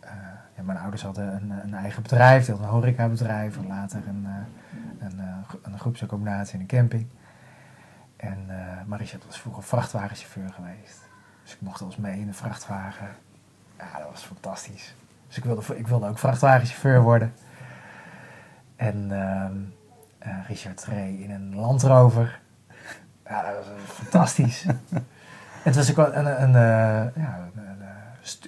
eh, 0.01 0.11
ja, 0.57 0.63
mijn 0.63 0.79
ouders 0.79 1.03
hadden 1.03 1.35
een, 1.35 1.51
een 1.51 1.75
eigen 1.75 2.03
bedrijf, 2.03 2.45
die 2.45 2.51
hadden 2.55 2.69
een 2.73 2.75
horecabedrijf 2.81 3.57
en 3.57 3.67
later 3.67 4.03
een, 4.09 4.27
een, 4.99 5.21
een 5.63 5.79
groepsaccommodatie 5.79 6.55
en 6.55 6.61
een 6.61 6.67
camping. 6.67 7.07
En, 8.17 8.47
maar 8.87 8.99
Richard 8.99 9.27
was 9.27 9.41
vroeger 9.41 9.63
vrachtwagenchauffeur 9.63 10.53
geweest. 10.53 11.09
Dus 11.43 11.53
ik 11.55 11.61
mocht 11.61 11.81
eens 11.81 11.97
mee 11.97 12.21
in 12.21 12.29
een 12.29 12.35
vrachtwagen. 12.35 13.09
Ja, 13.79 13.99
dat 13.99 14.11
was 14.11 14.23
fantastisch. 14.23 14.95
Dus 15.29 15.37
ik 15.37 15.45
wilde, 15.45 15.77
ik 15.77 15.87
wilde 15.89 16.09
ook 16.09 16.19
vrachtwagenchauffeur 16.19 17.01
worden. 17.03 17.33
En 18.77 19.07
ehm, 19.11 19.57
eh, 20.19 20.47
Richard 20.49 20.85
reed 20.85 21.19
in 21.21 21.31
een 21.31 21.55
Land 21.55 21.83
Rover. 21.83 22.41
Ja, 23.27 23.43
dat 23.43 23.55
was 23.57 23.67
fantastisch. 23.95 24.67
het 25.63 25.75
was 25.77 25.91
ook 25.91 25.97
wel 25.97 26.15
een, 26.15 26.43
een, 26.43 26.55
eh, 26.55 27.23
ja, 27.23 27.49
een, 27.55 27.81
eh, 27.81 27.87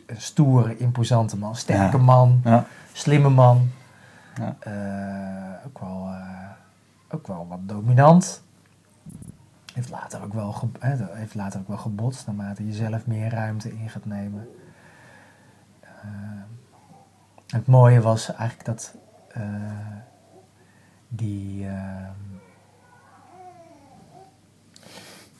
een 0.06 0.20
stoere, 0.20 0.76
imposante 0.76 1.36
man. 1.36 1.56
Sterke 1.56 1.96
Ja. 1.96 2.02
man, 2.02 2.40
Ja. 2.44 2.64
slimme 2.92 3.28
man. 3.28 3.70
Ja. 4.40 4.56
Ook, 5.66 5.78
wel, 5.78 6.10
ook 7.10 7.26
wel 7.26 7.46
wat 7.48 7.58
dominant. 7.68 8.42
Heeft 9.74 9.90
later, 9.90 10.22
ook 10.22 10.32
wel 10.32 10.52
ge- 10.52 10.68
heeft 11.12 11.34
later 11.34 11.60
ook 11.60 11.68
wel 11.68 11.76
gebotst 11.76 12.26
naarmate 12.26 12.66
je 12.66 12.72
zelf 12.72 13.06
meer 13.06 13.30
ruimte 13.30 13.70
in 13.78 13.88
gaat 13.90 14.04
nemen. 14.04 14.48
Het 17.48 17.66
mooie 17.66 18.00
was 18.00 18.34
eigenlijk 18.34 18.64
dat 18.64 18.94
eh, 19.28 19.44
die, 21.08 21.66
ehm, 21.66 22.12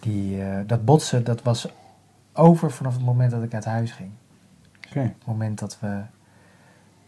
die, 0.00 0.42
eh, 0.42 0.58
dat 0.66 0.84
botsen, 0.84 1.24
dat 1.24 1.42
was 1.42 1.68
over 2.32 2.70
vanaf 2.70 2.94
het 2.94 3.04
moment 3.04 3.30
dat 3.30 3.42
ik 3.42 3.54
uit 3.54 3.64
huis 3.64 3.92
ging. 3.92 4.10
Oké. 4.88 5.00
Op 5.00 5.14
het 5.18 5.26
moment 5.26 5.58
dat 5.58 5.80
we 5.80 6.02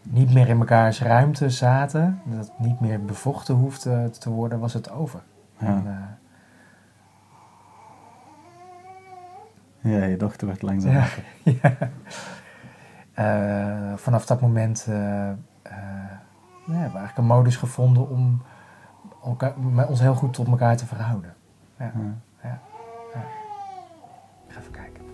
niet 0.02 0.33
meer 0.33 0.49
in 0.49 0.59
mekaars 0.59 1.02
ruimte 1.02 1.50
zaten, 1.50 2.21
dat 2.25 2.47
het 2.47 2.59
niet 2.59 2.80
meer 2.80 3.04
bevochten 3.04 3.54
hoefde 3.54 4.11
te 4.11 4.30
worden, 4.30 4.59
was 4.59 4.73
het 4.73 4.90
over. 4.90 5.23
Ja. 5.59 5.66
En, 5.66 5.87
eh, 5.87 5.95
ja, 9.92 10.04
je 10.04 10.16
dochter 10.16 10.47
werd 10.47 10.62
langzaam 10.62 10.92
ja. 11.62 11.76
Eh, 13.21 13.93
vanaf 13.97 14.27
dat 14.27 14.41
moment 14.41 14.87
eh, 14.89 15.29
eh, 15.29 15.35
ja, 16.67 16.73
hebben 16.73 16.93
we 16.93 16.99
eigenlijk 16.99 17.17
een 17.17 17.25
modus 17.25 17.57
gevonden 17.57 18.09
om 18.09 18.43
elkaar, 19.25 19.55
met 19.73 19.89
ons 19.89 20.00
heel 20.00 20.15
goed 20.15 20.35
tot 20.35 20.47
elkaar 20.47 20.77
te 20.77 20.87
verhouden. 20.87 21.35
Ja, 21.79 21.93
Ja. 22.43 22.61
Ik 24.47 24.55
ga 24.55 24.61
even 24.61 24.73
kijken. 24.73 25.05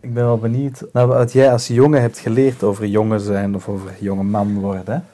Ik 0.00 0.14
ben 0.14 0.24
wel 0.24 0.38
benieuwd 0.38 0.84
naar 0.92 1.06
wat 1.06 1.32
jij 1.32 1.52
als 1.52 1.66
jongen 1.66 2.00
hebt 2.00 2.18
geleerd 2.18 2.62
over 2.62 2.86
jongen 2.86 3.20
zijn 3.20 3.54
of 3.54 3.68
over 3.68 3.92
jonge 4.00 4.22
man 4.22 4.60
worden. 4.60 5.04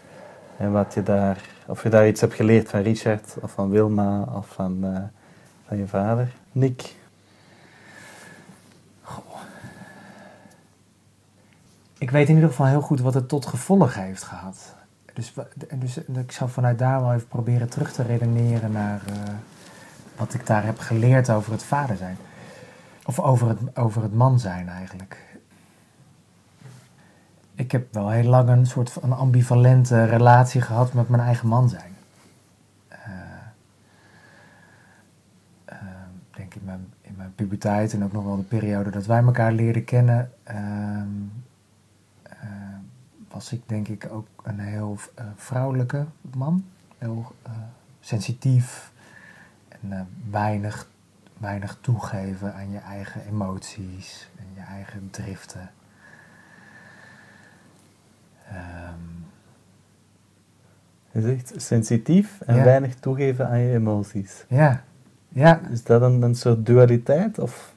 En 0.57 0.73
wat 0.73 0.95
je 0.95 1.03
daar, 1.03 1.49
of 1.67 1.83
je 1.83 1.89
daar 1.89 2.09
iets 2.09 2.21
hebt 2.21 2.35
geleerd 2.35 2.69
van 2.69 2.81
Richard 2.81 3.37
of 3.41 3.51
van 3.51 3.71
Wilma 3.71 4.23
of 4.23 4.49
van, 4.49 4.85
van 5.67 5.77
je 5.77 5.87
vader. 5.87 6.33
Nick. 6.53 6.95
Ik 11.99 12.11
weet 12.11 12.29
in 12.29 12.35
ieder 12.35 12.51
geval 12.51 12.67
heel 12.67 12.81
goed 12.81 13.01
wat 13.01 13.15
het 13.15 13.29
tot 13.29 13.47
gevolg 13.47 13.95
heeft 13.95 14.23
gehad. 14.23 14.75
Dus, 15.15 15.35
dus 15.75 15.97
ik 15.97 16.33
zou 16.33 16.51
vanuit 16.51 16.79
daar 16.79 17.01
wel 17.01 17.13
even 17.13 17.29
proberen 17.29 17.69
terug 17.69 17.93
te 17.93 18.03
redeneren 18.03 18.73
naar 18.73 19.03
eh, 19.07 19.35
wat 20.17 20.35
ik 20.35 20.47
daar 20.47 20.65
heb 20.65 20.79
geleerd 20.79 21.31
over 21.31 21.53
het 21.53 21.63
vader 21.63 21.97
zijn. 21.97 22.17
Of 23.07 23.21
over 23.21 23.49
het, 23.49 23.77
over 23.77 24.03
het 24.03 24.15
man 24.15 24.39
zijn 24.39 24.69
eigenlijk. 24.69 25.39
Ik 27.55 27.73
heb 27.73 27.95
wel 27.95 28.11
heel 28.11 28.29
lang 28.29 28.49
een 28.49 28.67
soort 28.67 28.91
van 28.91 29.13
ambivalente 29.13 30.05
relatie 30.05 30.61
gehad 30.61 30.93
met 30.93 31.09
mijn 31.09 31.23
eigen 31.23 31.49
man 31.49 31.69
zijn. 31.69 31.97
Eh, 32.89 32.99
eh, 35.65 35.77
ik 36.19 36.24
denk 36.37 36.55
in 36.55 36.65
mijn, 36.65 36.93
in 37.01 37.15
mijn 37.17 37.35
puberteit 37.35 37.93
en 37.93 38.05
ook 38.05 38.13
nog 38.13 38.25
wel 38.25 38.37
de 38.37 38.43
periode 38.43 38.91
dat 38.91 39.07
wij 39.07 39.23
elkaar 39.23 39.53
leerden 39.53 39.85
kennen, 39.85 40.31
ehm, 40.43 41.09
eh, 42.23 42.39
was 43.29 43.53
ik 43.53 43.63
denk 43.69 43.89
ik 43.89 44.09
ook 44.11 44.27
een 44.43 44.59
heel 44.59 44.99
eh, 45.15 45.25
vrouwelijke 45.37 46.07
man. 46.37 46.65
Heel 46.99 47.33
eh, 47.43 47.53
sensitief 48.01 48.93
en 49.69 50.09
weinig, 50.31 50.89
weinig 51.39 51.79
toegeven 51.81 52.55
aan 52.55 52.71
je 52.71 52.79
eigen 52.79 53.27
emoties 53.27 54.31
en 54.39 54.45
je 54.55 54.61
eigen 54.61 55.09
driften. 55.11 55.71
Ehm, 58.49 59.13
Je 61.11 61.21
zegt 61.21 61.53
sensitief 61.63 62.41
en 62.41 62.55
Ja. 62.57 62.65
weinig 62.65 62.95
toegeven 62.95 63.49
aan 63.49 63.59
je 63.59 63.73
emoties. 63.75 64.45
ja, 64.49 64.83
ja, 65.35 65.61
Is 65.71 65.85
dat 65.85 66.03
een, 66.03 66.23
een 66.23 66.35
soort 66.35 66.67
dualiteit? 66.67 67.39
Of 67.39 67.75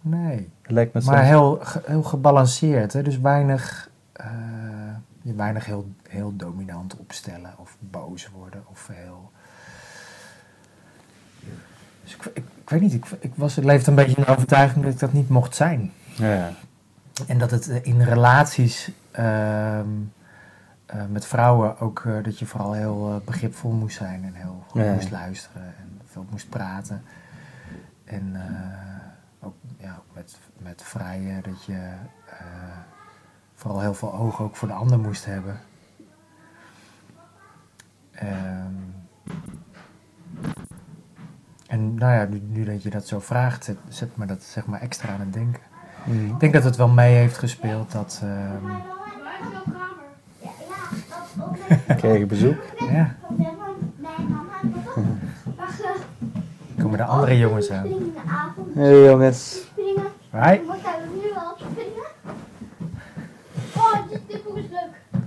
nee. 0.00 0.50
lijkt 0.62 0.94
me 0.94 1.00
Maar 1.04 1.24
heel, 1.24 1.60
heel 1.84 2.02
gebalanceerd. 2.02 2.92
Hè? 2.92 3.02
Dus 3.02 3.18
weinig, 3.18 3.90
eh, 4.12 4.26
je 5.22 5.34
weinig 5.34 5.64
heel, 5.64 5.88
heel 6.08 6.36
dominant 6.36 6.96
opstellen 6.96 7.54
of 7.56 7.76
boos 7.78 8.30
worden 8.30 8.64
of 8.70 8.90
heel... 8.92 9.30
Dus 12.02 12.14
ik, 12.14 12.24
ik, 12.24 12.44
ik 12.60 12.70
weet 12.70 12.80
niet, 12.80 12.94
ik, 12.94 13.06
ik, 13.20 13.32
was, 13.34 13.58
ik 13.58 13.64
leefde 13.64 13.90
een 13.90 13.96
beetje 13.96 14.16
in 14.16 14.24
de 14.26 14.30
overtuiging 14.30 14.84
dat 14.84 14.92
ik 14.92 14.98
dat 14.98 15.12
niet 15.12 15.28
mocht 15.28 15.54
zijn. 15.54 15.92
Ja, 16.16 16.34
ja. 16.34 16.52
En 17.26 17.38
dat 17.38 17.50
het 17.50 17.68
eh, 17.68 17.86
in 17.86 18.02
relaties 18.02 18.90
ehm, 19.10 19.88
eh, 20.90 21.06
met 21.08 21.26
vrouwen 21.26 21.78
ook, 21.78 22.02
eh, 22.06 22.22
dat 22.22 22.38
je 22.38 22.46
vooral 22.46 22.72
heel 22.72 23.10
eh, 23.10 23.26
begripvol 23.26 23.70
moest 23.70 23.96
zijn 23.96 24.24
en 24.24 24.34
heel 24.34 24.64
goed 24.68 24.82
Ja. 24.82 24.92
moest 24.92 25.10
luisteren 25.10 25.62
en 25.62 26.00
veel 26.04 26.26
moest 26.30 26.48
praten. 26.48 27.02
En 28.04 28.36
ook, 29.40 29.54
ja, 29.76 29.94
ook 29.98 30.14
met, 30.14 30.38
met 30.58 30.82
vrijen, 30.82 31.42
dat 31.42 31.64
je 31.64 31.92
vooral 33.54 33.80
heel 33.80 33.94
veel 33.94 34.14
oog 34.14 34.40
ook 34.40 34.56
voor 34.56 34.68
de 34.68 34.74
ander 34.74 34.98
moest 34.98 35.24
hebben. 35.24 35.58
Ehm, 38.10 38.74
en 41.66 41.94
nou 41.94 42.12
ja, 42.12 42.24
nu, 42.24 42.40
nu 42.46 42.64
dat 42.64 42.82
je 42.82 42.90
dat 42.90 43.06
zo 43.06 43.20
vraagt, 43.20 43.64
zet, 43.64 43.78
zet 43.88 44.16
me 44.16 44.26
dat 44.26 44.42
zeg 44.42 44.66
maar 44.66 44.80
extra 44.80 45.12
aan 45.12 45.20
het 45.20 45.32
denken. 45.32 45.62
Mhm. 46.04 46.24
Ik 46.26 46.40
denk 46.40 46.52
dat 46.52 46.64
het 46.64 46.76
wel 46.76 46.88
mee 46.88 47.14
heeft 47.14 47.38
gespeeld 47.38 47.92
dat, 47.92 48.20
ehm, 48.22 48.66
Kregen 52.00 52.28
bezoek. 52.28 52.62
Ja, 52.90 53.16
komen 56.78 56.98
de 56.98 57.04
andere 57.04 57.38
jongens 57.38 57.70
aan. 57.70 57.84
Springen 57.86 58.06
in 58.06 58.12
de 58.12 58.20
avond. 58.30 58.74
Hey 58.74 59.04
jongens. 59.04 59.56
Springen. 59.60 60.06
Hi. 60.30 60.66
Wat 60.66 60.78
gaan 60.82 61.00
we 61.00 61.20
nu 61.22 61.34
al 61.34 61.56
springen? 61.56 62.08
Oh, 63.76 64.08
dit, 64.10 64.20
dit 64.26 64.44
boek 64.44 64.56
is 64.56 64.64
leuk. 64.70 65.22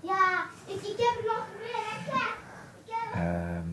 Ja, 0.00 0.44
ik, 0.66 0.74
ik 0.74 0.96
heb 0.96 1.16
het 1.16 1.24
nog 1.26 1.46
gewerkt. 1.52 2.22
Ik 2.84 2.92
heb, 2.92 3.22
Ehm, 3.22 3.68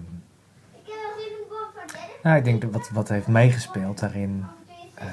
ik 0.74 0.86
heb 0.86 0.96
nog 1.04 1.18
even 1.18 1.32
een 1.38 1.48
boek 1.50 1.70
van 1.76 1.88
Dennis. 1.88 2.22
nou, 2.24 2.38
ik 2.38 2.44
denk 2.44 2.62
dat 2.62 2.72
wat, 2.72 2.90
wat 2.94 3.10
heeft 3.10 3.28
meegespeeld 3.28 4.00
daarin 4.00 4.46
eh, 4.96 5.06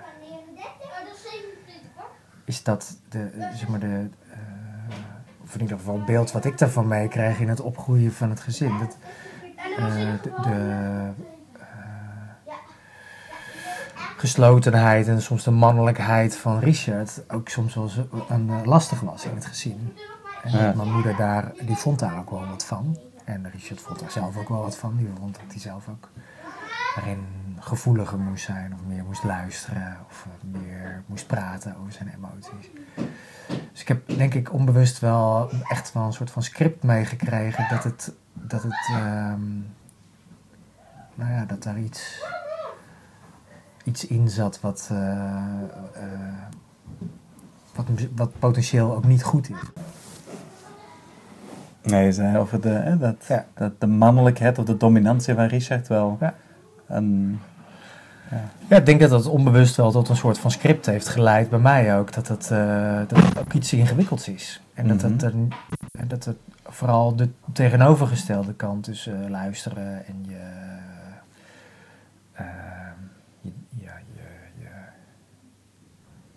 Van 0.00 0.18
39. 0.20 0.64
Oh, 0.82 1.04
dat 1.06 1.14
is 1.14 1.22
27 1.30 1.90
hoor. 1.96 2.08
is 2.44 2.62
dat 2.62 2.96
de, 3.08 3.30
zeg 3.54 3.68
maar 3.68 3.80
de, 3.80 4.08
of 5.50 5.56
in 5.56 5.62
ieder 5.62 5.78
geval 5.78 5.96
het 5.96 6.04
beeld 6.04 6.32
wat 6.32 6.44
ik 6.44 6.58
daarvan 6.58 6.88
meekrijg 6.88 7.40
in 7.40 7.48
het 7.48 7.60
opgroeien 7.60 8.12
van 8.12 8.30
het 8.30 8.40
gezin. 8.40 8.78
Dat, 8.78 8.96
eh, 9.78 9.86
de, 10.42 11.10
ja. 12.46 12.54
geslotenheid 14.16 15.08
en 15.08 15.22
soms 15.22 15.44
de 15.44 15.50
mannelijkheid 15.50 16.36
van 16.36 16.58
Richard 16.58 17.22
ook 17.30 17.48
soms 17.48 17.74
wel 17.74 17.90
een, 18.28 18.50
eh, 18.50 18.64
lastig 18.64 19.00
was 19.00 19.24
in 19.24 19.34
het 19.34 19.46
gezin. 19.46 19.96
En 20.42 20.50
Ja. 20.58 20.72
mijn 20.76 20.92
moeder 20.92 21.16
daar, 21.16 21.52
die 21.60 21.76
vond 21.76 21.98
daar 21.98 22.18
ook 22.18 22.30
wel 22.30 22.46
wat 22.46 22.64
van. 22.64 22.98
En 23.24 23.50
Richard 23.52 23.80
vond 23.80 24.00
daar 24.00 24.10
zelf 24.10 24.36
ook 24.36 24.48
wel 24.48 24.62
wat 24.62 24.76
van. 24.76 24.96
Die 24.96 25.08
vond 25.18 25.34
dat 25.34 25.44
hij 25.50 25.60
zelf 25.60 25.88
ook 25.88 26.08
daarin 26.94 27.26
gevoeliger 27.58 28.18
moest 28.18 28.44
zijn. 28.44 28.74
Of 28.74 28.80
meer 28.86 29.04
moest 29.04 29.24
luisteren. 29.24 29.98
Of 30.10 30.26
eh, 30.26 30.60
meer 30.60 31.02
moest 31.06 31.26
praten 31.26 31.76
over 31.80 31.92
zijn 31.92 32.12
emoties. 32.16 32.70
Dus 33.72 33.80
ik 33.80 33.88
heb 33.88 34.02
denk 34.16 34.34
ik 34.34 34.52
onbewust 34.52 34.98
wel 34.98 35.50
echt 35.68 35.92
wel 35.92 36.02
een 36.04 36.12
soort 36.12 36.30
van 36.30 36.42
script 36.42 36.82
meegekregen. 36.82 37.66
Dat 37.70 37.84
het, 37.84 38.12
dat 38.32 38.62
het, 38.62 38.88
ehm, 38.96 39.48
nou 41.14 41.32
ja, 41.32 41.44
dat 41.44 41.62
daar 41.62 41.78
iets, 41.78 42.24
iets 43.84 44.06
in 44.06 44.28
zat 44.28 44.60
wat, 44.60 44.88
eh, 44.92 45.26
eh, 45.94 46.34
wat, 47.74 47.86
wat 48.16 48.38
potentieel 48.38 48.94
ook 48.94 49.04
niet 49.04 49.22
goed 49.22 49.50
is. 49.50 49.56
Nee, 51.82 52.04
je 52.04 52.12
zei 52.12 52.38
over 52.38 52.60
de, 52.60 52.68
hè, 52.68 52.98
dat, 52.98 53.24
Ja. 53.28 53.46
dat 53.54 53.80
de 53.80 53.86
mannelijkheid 53.86 54.58
of 54.58 54.64
de 54.64 54.76
dominantie 54.76 55.34
van 55.34 55.44
Richard 55.44 55.88
wel 55.88 56.16
Ja. 56.20 56.34
een... 56.86 57.40
Ja, 58.68 58.76
ik 58.76 58.86
denk 58.86 59.00
dat 59.00 59.10
dat 59.10 59.26
onbewust 59.26 59.76
wel 59.76 59.90
tot 59.90 60.08
een 60.08 60.16
soort 60.16 60.38
van 60.38 60.50
script 60.50 60.86
heeft 60.86 61.08
geleid 61.08 61.50
bij 61.50 61.58
mij 61.58 61.98
ook. 61.98 62.12
Dat 62.12 62.28
het, 62.28 62.50
eh, 62.50 62.98
dat 63.08 63.24
het 63.24 63.38
ook 63.38 63.52
iets 63.52 63.72
ingewikkelds 63.72 64.28
is. 64.28 64.60
En 64.74 64.88
dat, 64.88 65.02
het, 65.02 65.22
Mhm. 65.34 65.46
en 65.98 66.08
dat 66.08 66.24
het 66.24 66.36
vooral 66.64 67.16
de 67.16 67.28
tegenovergestelde 67.52 68.54
kant, 68.54 68.84
dus 68.84 69.06
eh, 69.06 69.14
luisteren 69.28 70.06
en 70.06 70.24
je, 70.28 70.38
je, 73.40 73.50
ja, 73.70 73.92
je, 74.14 74.22
je, 74.58 74.68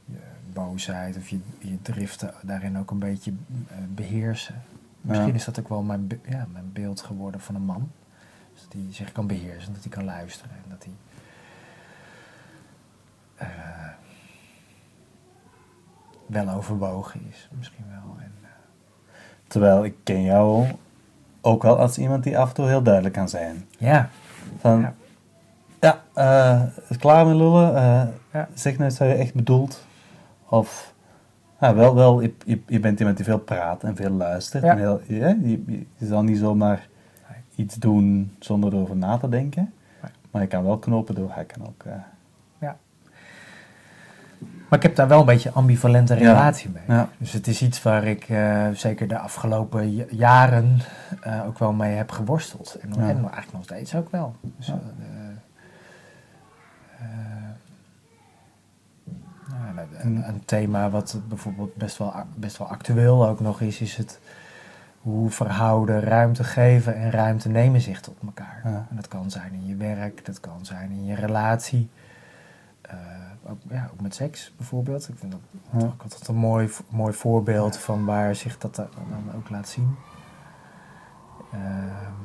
je 0.06 0.18
boosheid 0.54 1.18
of 1.18 1.28
je, 1.28 1.40
je 1.60 1.82
driften 1.82 2.34
daarin 2.42 2.78
ook 2.78 2.92
een 2.92 3.00
beetje 3.00 3.32
eh, 3.68 3.76
beheersen. 3.96 4.56
Misschien 5.02 5.28
Ja. 5.30 5.34
is 5.34 5.46
dat 5.46 5.60
ook 5.60 5.70
wel 5.70 5.82
mijn, 5.82 6.08
ja, 6.30 6.48
mijn 6.52 6.70
beeld 6.74 7.02
geworden 7.02 7.42
van 7.42 7.56
een 7.56 7.66
man. 7.66 7.92
Dus 8.54 8.62
dat 8.64 8.74
hij 8.74 8.94
zich 8.94 9.12
kan 9.12 9.28
beheersen, 9.28 9.74
dat 9.74 9.82
hij 9.84 9.92
kan 9.92 10.04
luisteren 10.06 10.52
en 10.64 10.70
dat 10.70 10.84
hij 10.84 10.94
eh, 13.36 13.48
wel 16.26 16.50
overwogen 16.50 17.22
is, 17.30 17.50
misschien 17.58 17.86
wel. 17.90 18.16
En, 18.20 18.32
eh, 18.42 18.50
Terwijl 19.48 19.86
ik 19.86 19.96
ken 20.04 20.24
jou 20.24 20.66
ook 21.42 21.64
wel 21.64 21.78
als 21.78 21.98
iemand 21.98 22.24
die 22.24 22.38
af 22.38 22.50
en 22.50 22.56
toe 22.56 22.68
heel 22.68 22.84
duidelijk 22.84 23.14
kan 23.14 23.30
zijn. 23.30 23.66
ja, 23.78 24.10
Van, 24.60 24.80
Ja. 24.80 24.94
ja, 25.80 26.02
eh, 26.14 26.62
is 26.90 26.98
klaar 26.98 27.26
met 27.26 27.36
lullen? 27.36 27.74
Ja. 28.34 28.48
Zeg 28.54 28.74
nou 28.74 28.84
eens 28.84 28.98
wat 28.98 29.08
je 29.08 29.14
echt 29.14 29.34
bedoelt. 29.34 29.86
Of, 30.50 30.94
ja, 31.60 31.76
wel, 31.76 31.96
wel 31.96 32.22
je, 32.22 32.34
je, 32.46 32.62
je 32.68 32.80
bent 32.80 33.00
iemand 33.00 33.18
die 33.18 33.26
veel 33.26 33.40
praat 33.40 33.84
en 33.84 33.96
veel 33.96 34.10
luistert. 34.10 34.64
Ja. 34.64 34.72
En 34.72 34.78
heel, 34.78 35.02
je, 35.08 35.64
je, 35.98 36.06
zal 36.06 36.24
niet 36.24 36.38
zomaar 36.38 36.88
iets 37.56 37.76
doen 37.76 38.36
zonder 38.40 38.74
erover 38.74 38.96
na 38.96 39.18
te 39.18 39.30
denken. 39.30 39.74
Maar 40.32 40.42
je 40.42 40.48
kan 40.48 40.64
wel 40.64 40.78
knopen 40.78 41.16
door, 41.16 41.32
hij 41.34 41.46
kan 41.46 41.68
ook... 41.68 41.84
Maar 44.74 44.82
ik 44.82 44.88
heb 44.88 44.98
daar 44.98 45.08
wel 45.08 45.20
een 45.20 45.26
beetje 45.26 45.52
ambivalente 45.52 46.14
Ja. 46.16 46.20
relatie 46.20 46.70
mee. 46.70 46.84
ja. 46.88 47.10
Dus 47.18 47.32
het 47.32 47.48
is 47.48 47.62
iets 47.62 47.84
waar 47.84 48.04
ik 48.04 48.30
eh, 48.30 48.68
zeker 48.74 49.08
de 49.08 49.18
afgelopen 49.20 49.94
jaren 50.10 50.80
eh, 51.22 51.46
ook 51.46 51.60
wel 51.60 51.74
mee 51.74 51.96
heb 51.96 52.12
geworsteld. 52.12 52.78
En, 52.82 52.90
Ja. 52.90 52.96
en 53.02 53.16
eigenlijk 53.18 53.52
nog 53.52 53.64
steeds 53.64 53.96
ook 53.96 54.12
wel. 54.12 54.36
Dus, 54.42 54.68
eh, 54.68 54.76
nou, 59.50 59.88
een, 59.98 60.28
een 60.28 60.46
thema 60.46 60.90
wat 60.90 61.20
bijvoorbeeld 61.28 61.76
best 61.76 61.98
wel, 61.98 62.14
best 62.36 62.58
wel 62.58 62.68
actueel 62.68 63.28
ook 63.28 63.40
nog 63.40 63.62
is, 63.62 63.82
is 63.82 63.96
het 63.98 64.20
hoe 65.02 65.30
verhouden 65.30 66.02
ruimte 66.02 66.44
geven 66.44 66.96
en 66.96 67.12
ruimte 67.12 67.50
nemen 67.50 67.82
zich 67.82 68.02
tot 68.02 68.16
elkaar. 68.26 68.62
En 68.64 68.88
dat 68.90 69.08
kan 69.08 69.32
zijn 69.32 69.54
in 69.54 69.66
je 69.66 69.76
werk, 69.76 70.26
dat 70.26 70.40
kan 70.40 70.60
zijn 70.66 70.92
in 70.92 71.06
je 71.06 71.16
relatie. 71.16 71.90
Ook, 73.48 73.58
ja, 73.70 73.90
ook 73.94 74.02
met 74.02 74.16
seks 74.16 74.54
bijvoorbeeld. 74.58 75.10
Ik 75.10 75.18
vind 75.18 75.32
dat 75.32 75.42
Ja. 75.82 75.86
ook 75.86 76.02
altijd 76.02 76.28
een 76.28 76.36
mooi, 76.36 76.70
mooi 76.90 77.14
voorbeeld 77.14 77.78
van 77.78 78.06
waar 78.06 78.36
zich 78.36 78.58
dat 78.58 78.76
dan 78.76 78.88
ook 79.36 79.50
laat 79.50 79.70
zien. 79.70 79.96
Ehm, 81.52 82.22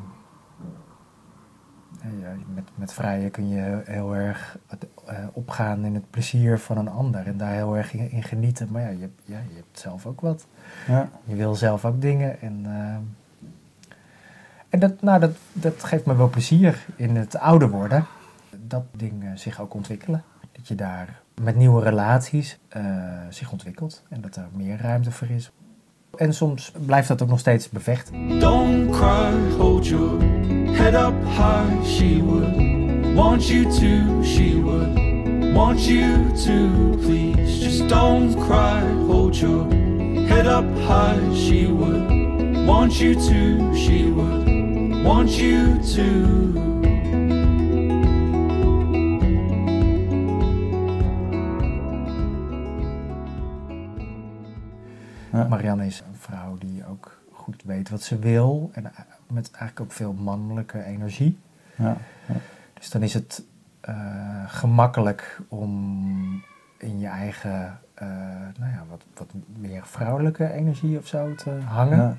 ja, 2.20 2.28
met, 2.54 2.64
met 2.74 2.92
vrijen 2.92 3.31
kun 3.31 3.48
je 3.48 3.83
heel 3.85 4.14
erg 4.16 4.59
eh, 5.07 5.16
opgaan 5.33 5.85
in 5.85 5.94
het 5.94 6.11
plezier 6.11 6.59
van 6.59 6.78
een 6.78 6.88
ander 6.88 7.26
en 7.26 7.37
daar 7.37 7.52
heel 7.52 7.76
erg 7.76 7.92
in, 7.92 8.11
in 8.11 8.22
genieten. 8.22 8.68
Maar 8.70 8.83
ja 8.83 8.88
je, 8.88 9.00
hebt- 9.00 9.22
ja, 9.24 9.38
je 9.48 9.54
hebt 9.54 9.78
zelf 9.78 10.07
ook 10.07 10.20
wat. 10.20 10.46
ja. 10.87 11.09
Je 11.24 11.35
wil 11.35 11.54
zelf 11.54 11.85
ook 11.85 12.00
dingen. 12.00 12.40
En, 12.40 12.61
ehm, 12.66 13.00
en 14.68 14.78
dat, 14.81 15.02
nou, 15.02 15.20
dat, 15.20 15.37
dat 15.52 15.85
geeft 15.85 16.07
me 16.07 16.16
wel 16.16 16.28
plezier 16.28 16.87
in 16.96 17.16
het 17.16 17.37
ouder 17.38 17.70
worden. 17.70 18.04
Dat 18.66 18.85
dingen 18.90 19.38
zich 19.38 19.61
ook 19.61 19.74
ontwikkelen. 19.74 20.22
Dat 20.59 20.68
je 20.68 20.75
daar 20.75 21.21
met 21.42 21.57
nieuwe 21.57 21.83
relaties 21.83 22.59
eh, 22.68 22.85
zich 23.29 23.53
ontwikkelt. 23.53 24.03
En 24.09 24.21
dat 24.21 24.37
er 24.37 24.49
meer 24.53 24.81
ruimte 24.81 25.11
voor 25.11 25.31
is. 25.31 25.51
En 26.16 26.35
soms 26.35 26.73
blijft 26.87 27.09
dat 27.09 27.23
ook 27.23 27.29
nog 27.29 27.38
steeds 27.38 27.68
bevechten. 27.68 28.38
Don't 28.40 28.90
cry, 28.90 29.57
hold 29.57 29.87
your 29.87 30.23
head 30.73 30.94
up 30.94 31.25
high. 31.25 31.85
She 31.85 32.23
would 32.25 33.14
want 33.14 33.47
you 33.47 33.64
to, 33.64 34.23
she 34.25 34.61
would 34.62 35.55
want 35.55 35.85
you 35.85 36.33
to. 36.33 36.97
Please 36.97 37.64
just 37.64 37.88
don't 37.88 38.35
cry, 38.35 38.81
hold 39.07 39.38
your 39.38 39.66
head 40.27 40.47
up 40.47 40.64
high. 40.77 41.35
She 41.35 41.73
would 41.73 42.66
want 42.66 42.99
you 42.99 43.14
to, 43.14 43.75
she 43.75 44.11
would 44.11 45.05
want 45.05 45.31
you 45.31 45.79
to. 45.94 46.67
Marianne 55.49 55.87
is 55.87 56.01
een 56.01 56.19
vrouw 56.19 56.59
die 56.59 56.87
ook 56.87 57.19
goed 57.33 57.63
weet 57.65 57.89
wat 57.89 58.03
ze 58.03 58.19
wil. 58.19 58.71
En 58.73 58.85
eh, 58.85 58.93
met 59.27 59.51
eigenlijk 59.51 59.81
ook 59.81 59.93
veel 59.93 60.13
mannelijke 60.13 60.85
energie. 60.85 61.39
Ja. 61.77 61.97
Dus 62.75 62.91
dan 62.91 63.03
is 63.03 63.15
het 63.15 63.43
eh, 63.81 64.45
gemakkelijk 64.47 65.41
om 65.49 66.43
in 66.79 66.99
je 66.99 67.07
eigen, 67.07 67.79
eh, 67.95 68.09
nou 68.59 68.73
ja, 68.73 68.85
wat, 68.89 69.05
wat 69.15 69.33
meer 69.57 69.87
vrouwelijke 69.87 70.53
energie 70.53 70.99
of 70.99 71.07
zo 71.07 71.35
te 71.35 71.51
hangen. 71.51 71.99
Ja. 71.99 72.17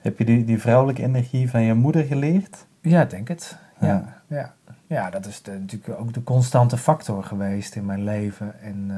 Heb 0.00 0.18
je 0.18 0.24
die, 0.24 0.44
die 0.44 0.60
vrouwelijke 0.60 1.02
energie 1.02 1.50
van 1.50 1.62
je 1.62 1.74
moeder 1.74 2.04
geleerd? 2.04 2.66
Ja, 2.80 3.04
denk 3.04 3.28
het. 3.28 3.58
Ja, 3.80 3.86
Ja. 3.86 4.22
ja. 4.26 4.54
ja. 4.86 5.10
dat 5.10 5.26
is 5.26 5.42
de, 5.42 5.50
natuurlijk 5.50 6.00
ook 6.00 6.14
de 6.14 6.22
constante 6.22 6.76
factor 6.76 7.24
geweest 7.24 7.74
in 7.74 7.84
mijn 7.84 8.04
leven. 8.04 8.60
En 8.60 8.90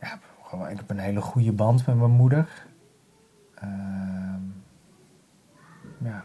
ja, 0.00 0.18
gewoon, 0.54 0.70
ik 0.70 0.76
heb 0.76 0.90
een 0.90 0.98
hele 0.98 1.20
goede 1.20 1.52
band 1.52 1.86
met 1.86 1.96
mijn 1.96 2.10
moeder. 2.10 2.66
Ehm, 3.54 4.42
ja. 5.98 6.24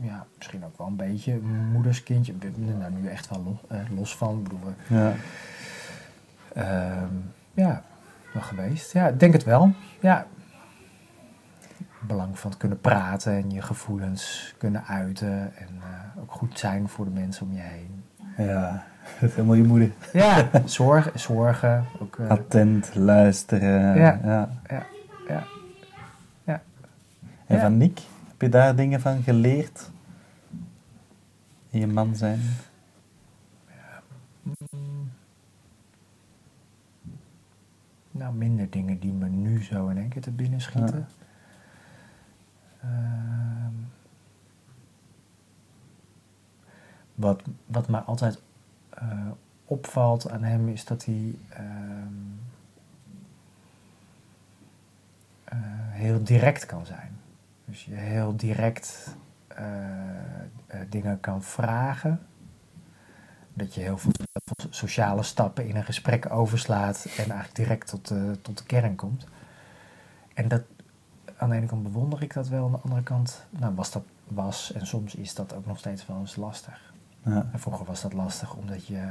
ja, 0.00 0.26
misschien 0.36 0.64
ook 0.64 0.78
wel 0.78 0.86
een 0.86 0.96
beetje 0.96 1.40
moederskindje. 1.72 2.32
Ik 2.32 2.38
ben 2.38 2.68
er 2.68 2.74
nou 2.74 2.92
nu 2.92 3.08
echt 3.08 3.28
wel 3.28 3.42
los, 3.42 3.58
eh, 3.68 3.96
los 3.96 4.16
van. 4.16 4.38
Ik 4.38 4.42
bedoel, 4.42 4.74
Ja. 4.88 5.12
Ehm, 6.54 7.14
ja, 7.54 7.82
wel 8.32 8.42
geweest. 8.42 8.92
Ja, 8.92 9.08
ik 9.08 9.20
denk 9.20 9.32
het 9.32 9.44
wel. 9.44 9.72
Ja. 10.00 10.26
Belang 12.00 12.38
van 12.38 12.50
het 12.50 12.58
kunnen 12.58 12.80
praten 12.80 13.32
en 13.32 13.50
je 13.50 13.62
gevoelens 13.62 14.54
kunnen 14.58 14.84
uiten. 14.84 15.56
En 15.56 15.68
eh, 15.80 16.22
ook 16.22 16.32
goed 16.32 16.58
zijn 16.58 16.88
voor 16.88 17.04
de 17.04 17.10
mensen 17.10 17.46
om 17.46 17.52
je 17.52 17.60
heen. 17.60 18.04
Ja. 18.36 18.84
Helemaal 19.34 19.54
je 19.54 19.64
moeder. 19.64 19.92
Ja, 20.12 20.50
zorgen, 20.64 21.20
zorgen. 21.20 21.84
Ook, 22.00 22.18
eh, 22.18 22.28
Attent, 22.28 22.94
luisteren. 22.94 23.96
Ja. 23.98 24.20
ja. 24.22 24.48
ja, 24.68 24.86
ja. 25.28 25.44
Ja. 26.44 26.62
En 27.46 27.56
Ja. 27.56 27.60
van 27.60 27.76
Nick, 27.76 28.00
heb 28.28 28.40
je 28.40 28.48
daar 28.48 28.76
dingen 28.76 29.00
van 29.00 29.22
geleerd? 29.22 29.90
In 31.70 31.80
je 31.80 31.86
man 31.86 32.16
zijn? 32.16 32.40
Nou, 38.10 38.34
minder 38.34 38.70
dingen 38.70 38.98
die 38.98 39.12
me 39.12 39.28
nu 39.28 39.62
zo 39.62 39.88
in 39.88 39.98
één 39.98 40.08
keer 40.08 40.22
te 40.22 40.30
binnen 40.30 40.60
schieten. 40.60 41.06
Ehm, 42.82 43.72
wat, 47.14 47.42
wat 47.66 47.88
mij 47.88 48.00
altijd 48.00 48.42
opvalt 49.64 50.30
aan 50.30 50.42
hem 50.42 50.68
is 50.68 50.84
dat 50.84 51.04
hij 51.04 51.38
ehm, 51.48 52.12
eh, 55.44 55.58
heel 55.90 56.24
direct 56.24 56.66
kan 56.66 56.86
zijn. 56.86 57.20
Dus 57.64 57.84
je 57.84 57.94
heel 57.94 58.36
direct 58.36 59.16
eh, 59.48 59.64
eh, 60.66 60.80
dingen 60.88 61.20
kan 61.20 61.42
vragen. 61.42 62.26
Dat 63.54 63.74
je 63.74 63.80
heel 63.80 63.98
veel, 63.98 64.12
heel 64.16 64.54
veel 64.54 64.72
sociale 64.72 65.22
stappen 65.22 65.66
in 65.66 65.76
een 65.76 65.84
gesprek 65.84 66.30
overslaat 66.30 67.04
en 67.04 67.24
eigenlijk 67.24 67.54
direct 67.54 67.88
tot 67.88 68.08
de, 68.08 68.38
tot 68.42 68.58
de 68.58 68.64
kern 68.64 68.96
komt. 68.96 69.26
En 70.34 70.48
dat, 70.48 70.62
aan 71.36 71.48
de 71.48 71.56
ene 71.56 71.66
kant 71.66 71.82
bewonder 71.82 72.22
ik 72.22 72.32
dat 72.32 72.48
wel, 72.48 72.64
aan 72.64 72.72
de 72.72 72.78
andere 72.78 73.02
kant 73.02 73.46
nou, 73.50 73.74
was 73.74 73.90
dat 73.90 74.04
was 74.28 74.72
en 74.72 74.86
soms 74.86 75.14
is 75.14 75.34
dat 75.34 75.54
ook 75.54 75.66
nog 75.66 75.78
steeds 75.78 76.06
wel 76.06 76.18
eens 76.18 76.36
lastig. 76.36 76.87
Ja. 77.22 77.46
En 77.52 77.58
vroeger 77.58 77.86
was 77.86 78.02
dat 78.02 78.12
lastig 78.12 78.54
omdat 78.54 78.86
je 78.86 79.02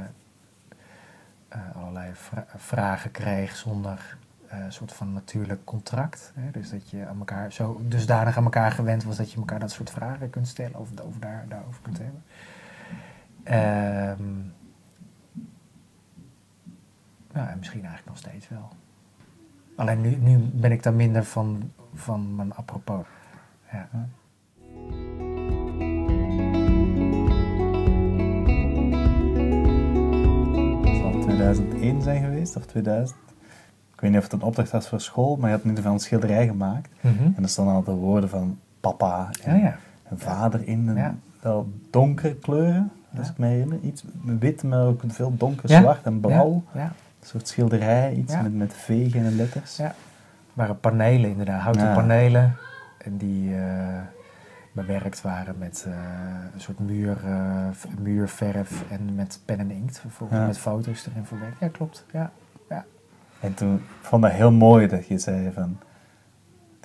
eh, 1.48 1.60
allerlei 1.76 2.10
vra- 2.14 2.46
vragen 2.56 3.10
kreeg 3.10 3.56
zonder 3.56 4.16
eh, 4.48 4.58
een 4.58 4.72
soort 4.72 4.92
van 4.92 5.12
natuurlijk 5.12 5.64
contract. 5.64 6.32
Hè? 6.34 6.50
Dus 6.50 6.70
dat 6.70 6.90
je 6.90 7.06
aan 7.06 7.18
elkaar 7.18 7.52
zo 7.52 7.80
dusdanig 7.84 8.36
aan 8.36 8.44
elkaar 8.44 8.72
gewend 8.72 9.04
was 9.04 9.16
dat 9.16 9.32
je 9.32 9.38
elkaar 9.38 9.58
dat 9.60 9.70
soort 9.70 9.90
vragen 9.90 10.30
kunt 10.30 10.48
stellen 10.48 10.78
of 10.78 10.90
het 10.90 11.02
over 11.02 11.20
daar, 11.20 11.44
daarover 11.48 11.82
kunt 11.82 11.98
hebben. 11.98 12.22
Ehm 13.42 14.36
nou, 17.32 17.48
en 17.48 17.58
misschien 17.58 17.84
eigenlijk 17.84 18.08
nog 18.08 18.16
steeds 18.18 18.48
wel. 18.48 18.68
Alleen 19.76 20.00
nu, 20.00 20.16
nu 20.16 20.38
ben 20.38 20.72
ik 20.72 20.82
daar 20.82 20.94
minder 20.94 21.24
van, 21.24 21.72
van 21.94 22.36
mijn 22.36 22.54
apropos. 22.54 23.06
Ja. 23.72 23.88
2001 31.42 32.02
zijn 32.02 32.22
geweest, 32.24 32.56
of 32.56 32.66
2000. 32.66 33.18
Ik 33.94 34.00
weet 34.00 34.10
niet 34.10 34.18
of 34.18 34.24
het 34.24 34.32
een 34.32 34.42
opdracht 34.42 34.70
was 34.70 34.88
voor 34.88 35.00
school, 35.00 35.36
maar 35.36 35.46
je 35.50 35.54
had 35.54 35.62
in 35.64 35.68
ieder 35.68 35.82
geval 35.82 35.92
een 35.98 36.04
schilderij 36.04 36.46
gemaakt. 36.46 36.88
Mhm. 37.00 37.22
En 37.36 37.42
er 37.42 37.48
stonden 37.48 37.74
altijd 37.74 37.96
woorden 37.96 38.28
van 38.28 38.58
papa 38.80 39.28
en, 39.42 39.56
Ja, 39.56 39.62
ja. 39.64 39.76
en 40.08 40.18
vader 40.18 40.66
in. 40.68 40.88
En 40.88 40.96
Ja. 40.96 41.14
Wel 41.40 41.68
donkere 41.90 42.34
kleuren, 42.34 42.90
als 43.18 43.26
Ja. 43.26 43.32
ik 43.32 43.38
me 43.38 43.46
herinner. 43.46 43.78
Iets 43.82 44.04
wit, 44.22 44.62
maar 44.62 44.86
ook 44.86 45.00
veel 45.06 45.36
donker 45.36 45.68
zwart 45.68 46.04
en 46.06 46.20
blauw. 46.20 46.62
Een 46.74 46.90
soort 47.22 47.48
schilderij, 47.48 48.12
iets 48.14 48.34
met, 48.42 48.54
met 48.54 48.74
vegen 48.74 49.24
en 49.24 49.36
letters. 49.36 49.76
Ja. 49.76 49.94
waren 50.52 50.80
panelen 50.80 51.30
inderdaad, 51.30 51.60
houten 51.62 51.92
panelen. 51.94 52.54
En 52.98 53.16
die 53.16 53.54
eh, 53.54 53.98
bewerkt 54.72 55.22
waren 55.22 55.54
met 55.58 55.84
eh, 55.88 55.92
een 56.54 56.60
soort 56.60 56.78
muur, 56.78 57.16
eh, 57.24 57.68
muurverf 57.98 58.84
en 58.90 59.14
met 59.14 59.40
pen 59.44 59.58
en 59.58 59.70
inkt. 59.70 59.98
Vervolgens 60.00 60.38
Ja. 60.40 60.46
met 60.46 60.58
foto's 60.58 61.06
erin 61.06 61.24
verwerkt. 61.24 61.58
Ja, 61.60 61.68
klopt. 61.68 62.06
Ja. 62.12 62.30
En 63.40 63.54
toen 63.54 63.74
ik 63.74 63.82
vond 64.00 64.24
ik 64.24 64.30
heel 64.32 64.52
mooi 64.52 64.86
dat 64.86 65.06
je 65.06 65.18
zei 65.18 65.52
van... 65.52 65.78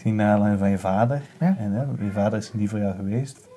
Naar 0.03 0.31
aanleiding 0.31 0.59
van 0.59 0.69
je 0.69 0.77
vader. 0.77 1.21
Ja. 1.39 1.55
En 1.57 1.71
hè, 1.71 2.05
je 2.05 2.11
vader 2.11 2.39
is 2.39 2.53
niet 2.53 2.69
voor 2.69 2.79
jou 2.79 2.95
geweest. 2.95 3.47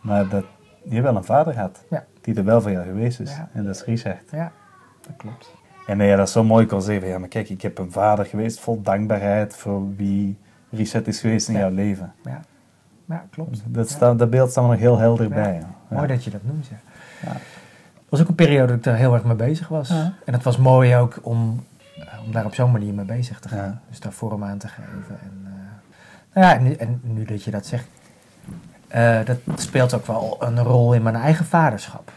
Maar 0.00 0.28
dat 0.28 0.44
je 0.88 1.00
wel 1.02 1.16
een 1.16 1.24
vader 1.24 1.58
had. 1.58 1.84
Ja. 1.90 2.04
Die 2.20 2.34
er 2.34 2.44
wel 2.44 2.60
voor 2.60 2.70
jou 2.70 2.84
geweest 2.84 3.20
is. 3.20 3.30
Ja. 3.30 3.48
En 3.52 3.64
dat 3.64 3.74
is 3.74 3.84
Richard. 3.84 4.30
ja, 4.30 4.52
dat 5.00 5.16
klopt. 5.16 5.54
En 5.86 5.98
dat 5.98 6.08
je 6.08 6.16
dat 6.16 6.30
zo 6.30 6.44
mooi 6.44 6.66
kon 6.66 6.82
zeggen. 6.82 7.08
Ja, 7.08 7.18
maar 7.18 7.28
kijk, 7.28 7.48
ik 7.48 7.62
heb 7.62 7.78
een 7.78 7.92
vader 7.92 8.24
geweest 8.26 8.60
vol 8.60 8.82
dankbaarheid 8.82 9.56
voor 9.56 9.94
wie 9.96 10.38
Richard 10.70 11.06
is 11.08 11.20
geweest 11.20 11.48
in 11.48 11.54
Ja. 11.54 11.60
jouw 11.60 11.70
leven. 11.70 12.12
Ja, 12.22 12.40
ja 13.08 13.24
klopt. 13.30 13.62
Dat, 13.66 13.88
Ja. 13.88 13.94
staat, 13.94 14.18
dat 14.18 14.30
beeld 14.30 14.50
staat 14.50 14.64
me 14.64 14.70
nog 14.70 14.78
heel 14.78 14.98
helder 14.98 15.28
Ja. 15.28 15.34
bij. 15.34 15.54
Ja. 15.54 15.96
Mooi 15.96 16.06
dat 16.08 16.24
je 16.24 16.30
dat 16.30 16.44
noemt, 16.44 16.66
ja. 16.66 16.76
Ja. 17.22 17.32
Het 17.32 18.08
was 18.08 18.20
ook 18.20 18.28
een 18.28 18.34
periode 18.34 18.66
dat 18.66 18.76
ik 18.76 18.82
daar 18.82 18.96
heel 18.96 19.14
erg 19.14 19.24
mee 19.24 19.36
bezig 19.36 19.68
was. 19.68 19.90
En 20.24 20.32
het 20.32 20.42
was 20.42 20.56
mooi 20.56 20.96
ook 20.96 21.18
om, 21.22 21.64
eh, 21.96 22.02
om 22.26 22.32
daar 22.32 22.44
op 22.44 22.54
zo'n 22.54 22.70
manier 22.72 22.94
mee 22.94 23.04
bezig 23.04 23.40
te 23.40 23.48
gaan. 23.48 23.80
Dus 23.88 24.00
daar 24.00 24.12
vorm 24.12 24.44
aan 24.44 24.58
te 24.58 24.68
geven. 24.68 25.18
En, 25.22 25.40
eh, 25.44 25.52
nou 26.34 26.46
ja, 26.46 26.54
en 26.56 26.62
nu, 26.62 26.72
en 26.72 27.00
nu 27.02 27.24
dat 27.24 27.42
je 27.44 27.50
dat 27.50 27.66
zegt, 27.66 27.86
eh, 28.88 29.18
dat 29.24 29.38
speelt 29.60 29.94
ook 29.94 30.06
wel 30.06 30.36
een 30.40 30.62
rol 30.62 30.94
in 30.94 31.02
mijn 31.02 31.16
eigen 31.16 31.44
vaderschap. 31.44 32.12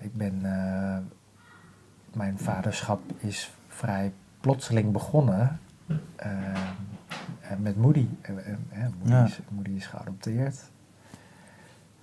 Ik 0.00 0.16
ben, 0.16 0.40
mijn 2.12 2.38
vaderschap 2.38 3.00
is 3.18 3.52
vrij 3.68 4.12
plotseling 4.40 4.92
begonnen 4.92 5.58
eh, 7.40 7.56
met 7.58 7.76
Moody. 7.76 8.06
Eh, 8.20 8.36
eh, 8.38 8.46
eh, 8.70 8.88
Moody, 8.98 9.10
Ja. 9.12 9.24
is, 9.24 9.40
Moody 9.48 9.70
is 9.70 9.86
geadopteerd. 9.86 10.70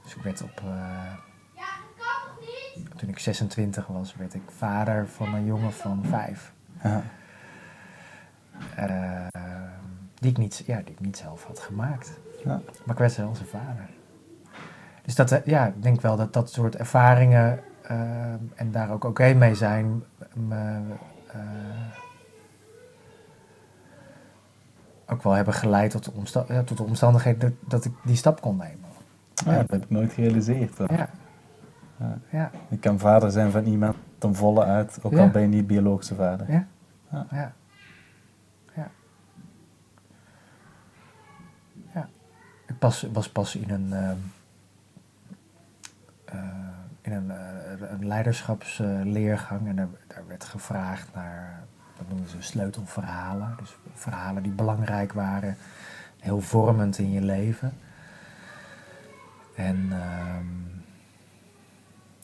Dus 0.04 0.16
ik 0.16 0.22
werd 0.24 0.42
op, 0.42 0.60
eh, 0.60 0.66
Ja, 1.56 1.66
dat 1.96 1.96
kan 1.98 2.36
toch 2.36 2.40
niet? 2.76 2.98
toen 3.00 3.10
ik 3.10 3.20
26 3.20 3.88
was, 3.88 4.16
werd 4.16 4.34
ik 4.34 4.42
vader 4.58 5.08
van 5.08 5.34
een 5.34 5.46
jongen 5.46 5.74
van 5.74 6.06
vijf. 6.06 6.54
Ja. 6.84 7.02
Eh, 8.76 9.28
die, 10.20 10.32
ik 10.32 10.38
niet, 10.38 10.64
ja, 10.66 10.78
die 10.78 10.92
ik 10.94 11.00
niet 11.00 11.18
zelf 11.18 11.44
had 11.44 11.60
gemaakt. 11.60 12.20
Ja. 12.44 12.62
Maar 12.86 12.96
ik 12.96 12.98
werd 12.98 13.12
zelf 13.12 13.36
zijn 13.38 13.50
vader. 13.50 13.90
Dus 15.02 15.16
dat, 15.16 15.42
ja, 15.46 15.68
ik 15.68 15.84
denk 15.84 16.02
wel 16.02 16.16
dat 16.18 16.34
dat 16.34 16.52
soort 16.52 16.76
ervaringen 16.76 17.60
en 18.56 18.72
daar 18.72 18.92
ook 18.92 19.04
oké 19.04 19.34
mee 19.34 19.56
zijn, 19.56 20.04
me 20.34 20.82
eh, 21.28 21.40
ook 25.12 25.24
wel 25.24 25.34
hebben 25.34 25.54
geleid 25.54 25.92
tot 25.92 26.06
de, 26.06 26.12
omsta- 26.12 26.46
ja, 26.48 26.64
tot 26.64 26.78
de 26.78 26.84
omstandigheden 26.84 27.40
dat, 27.40 27.70
dat 27.72 27.86
ik 27.86 27.94
die 28.04 28.16
stap 28.16 28.42
kon 28.42 28.58
nemen. 28.58 28.90
Ja, 29.46 29.56
dat 29.56 29.70
heb 29.72 29.84
ik 29.84 29.90
nooit 29.90 30.14
gerealiseerd. 30.14 30.78
Ja. 30.78 31.10
Ja. 32.32 32.52
Je 32.70 32.78
kan 32.78 33.00
vader 33.00 33.32
zijn 33.32 33.52
van 33.52 33.66
iemand 33.66 33.96
ten 34.18 34.36
volle 34.36 34.64
uit, 34.64 35.00
ook 35.04 35.18
al 35.18 35.30
ben 35.30 35.42
je 35.42 35.48
niet 35.48 35.68
biologische 35.68 36.16
vader. 36.16 36.52
ja, 36.52 36.68
Ja. 37.12 37.26
ja. 37.32 37.54
Ja. 38.76 38.90
Ja. 41.94 42.10
Ik 42.68 42.80
pas, 42.80 43.08
was 43.14 43.30
pas 43.30 43.56
in 43.56 43.70
een, 43.70 43.94
ehm, 43.94 44.16
eh, 46.26 46.38
in 47.02 47.12
een, 47.12 47.32
eh, 47.32 47.92
een 47.92 48.08
leiderschapsleergang 48.08 49.68
en 49.68 49.76
daar, 49.76 49.88
daar 50.08 50.28
werd 50.28 50.44
gevraagd 50.44 51.14
naar, 51.16 51.64
dat 52.00 52.10
noemen 52.10 52.30
ze 52.30 52.38
sleutelverhalen. 52.40 53.56
Dus 53.60 53.78
verhalen 53.94 54.44
die 54.44 54.52
belangrijk 54.52 55.14
waren, 55.14 55.58
heel 56.20 56.42
vormend 56.42 56.98
in 56.98 57.12
je 57.12 57.22
leven. 57.22 57.74
En 59.56 59.88
ehm, 59.92 60.46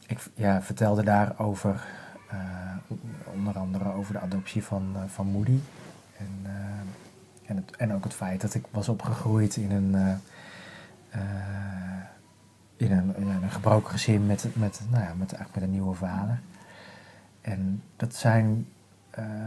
ik 0.08 0.20
ja, 0.34 0.62
vertelde 0.62 1.04
daarover, 1.04 1.84
eh, 2.30 2.38
onder 3.34 3.58
andere 3.58 3.94
over 3.94 4.14
de 4.14 4.20
adoptie 4.20 4.64
van, 4.64 4.92
eh, 4.96 5.02
van 5.08 5.28
Moody. 5.28 5.60
En, 6.18 6.52
eh, 7.48 7.58
en, 7.78 7.94
ook 7.94 8.04
het 8.04 8.14
feit 8.14 8.42
dat 8.42 8.54
ik 8.54 8.66
was 8.72 8.90
opgegroeid 8.90 9.56
in 9.56 9.72
een, 9.72 10.20
in 12.78 12.92
een, 12.92 13.16
in 13.16 13.28
een 13.28 13.52
gebroken 13.52 13.92
gezin 13.92 14.26
met, 14.26 14.48
met, 14.54 14.82
nou 14.90 15.04
ja, 15.04 15.14
met, 15.14 15.38
met 15.54 15.64
een 15.64 15.72
nieuwe 15.72 15.96
vader. 15.96 16.40
En 17.42 17.84
dat 17.96 18.16
zijn 18.16 18.68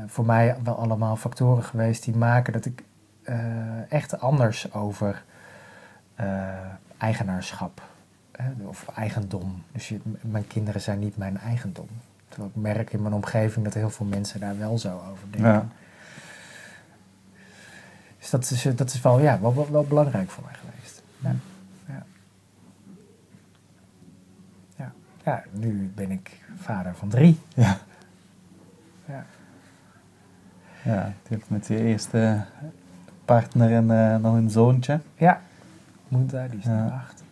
voor 0.06 0.26
mij 0.26 0.56
wel 0.62 0.78
allemaal 0.78 1.16
factoren 1.16 1.64
geweest 1.64 2.04
die 2.04 2.16
maken 2.16 2.52
dat 2.52 2.64
ik 2.64 2.82
eh, 3.28 3.92
echt 3.92 4.20
anders 4.20 4.72
over 4.72 5.24
eh, 6.14 6.26
eigenaarschap 6.98 7.82
of 8.62 8.88
eigendom. 8.94 9.62
Dus 9.72 9.88
je, 9.88 10.00
mijn 10.20 10.46
kinderen 10.46 10.80
zijn 10.80 10.98
niet 10.98 11.16
mijn 11.16 11.38
eigendom. 11.38 11.88
Terwijl 12.28 12.50
ik 12.54 12.62
merk 12.62 12.92
in 12.92 13.02
mijn 13.02 13.14
omgeving 13.14 13.64
dat 13.64 13.74
heel 13.74 13.90
veel 13.90 14.06
mensen 14.06 14.40
daar 14.40 14.58
wel 14.58 14.78
zo 14.78 15.02
over 15.10 15.30
denken. 15.30 15.52
Ja. 15.52 15.66
Dus 18.18 18.30
dat 18.30 18.50
is, 18.50 18.66
eh, 18.66 18.76
dat 18.76 18.92
is 18.92 19.00
wel, 19.00 19.20
ja, 19.20 19.40
wel, 19.40 19.54
wel, 19.54 19.70
wel 19.70 19.84
belangrijk 19.84 20.30
voor 20.30 20.44
mij 20.44 20.54
geweest. 20.54 21.02
Ja. 21.18 21.34
Ja. 21.86 22.04
Ja. 24.76 24.92
ja, 25.24 25.44
nu 25.50 25.92
ben 25.94 26.10
ik 26.10 26.40
vader 26.56 26.94
van 26.94 27.08
drie. 27.08 27.40
Ja. 27.54 27.78
Ja. 29.04 29.26
Ja, 30.84 31.12
je 31.28 31.34
hebt 31.34 31.50
met 31.50 31.66
je 31.66 31.78
eerste 31.82 32.44
partner 33.24 33.72
en 33.72 33.90
eh, 33.90 34.16
nog 34.16 34.34
een 34.34 34.50
zoontje. 34.50 35.00
Ja, 35.14 35.40
Moenta, 36.08 36.46
die 36.48 36.58
is 36.58 36.64
Ja. 36.64 36.84
nu 36.84 36.90
acht. 36.90 37.22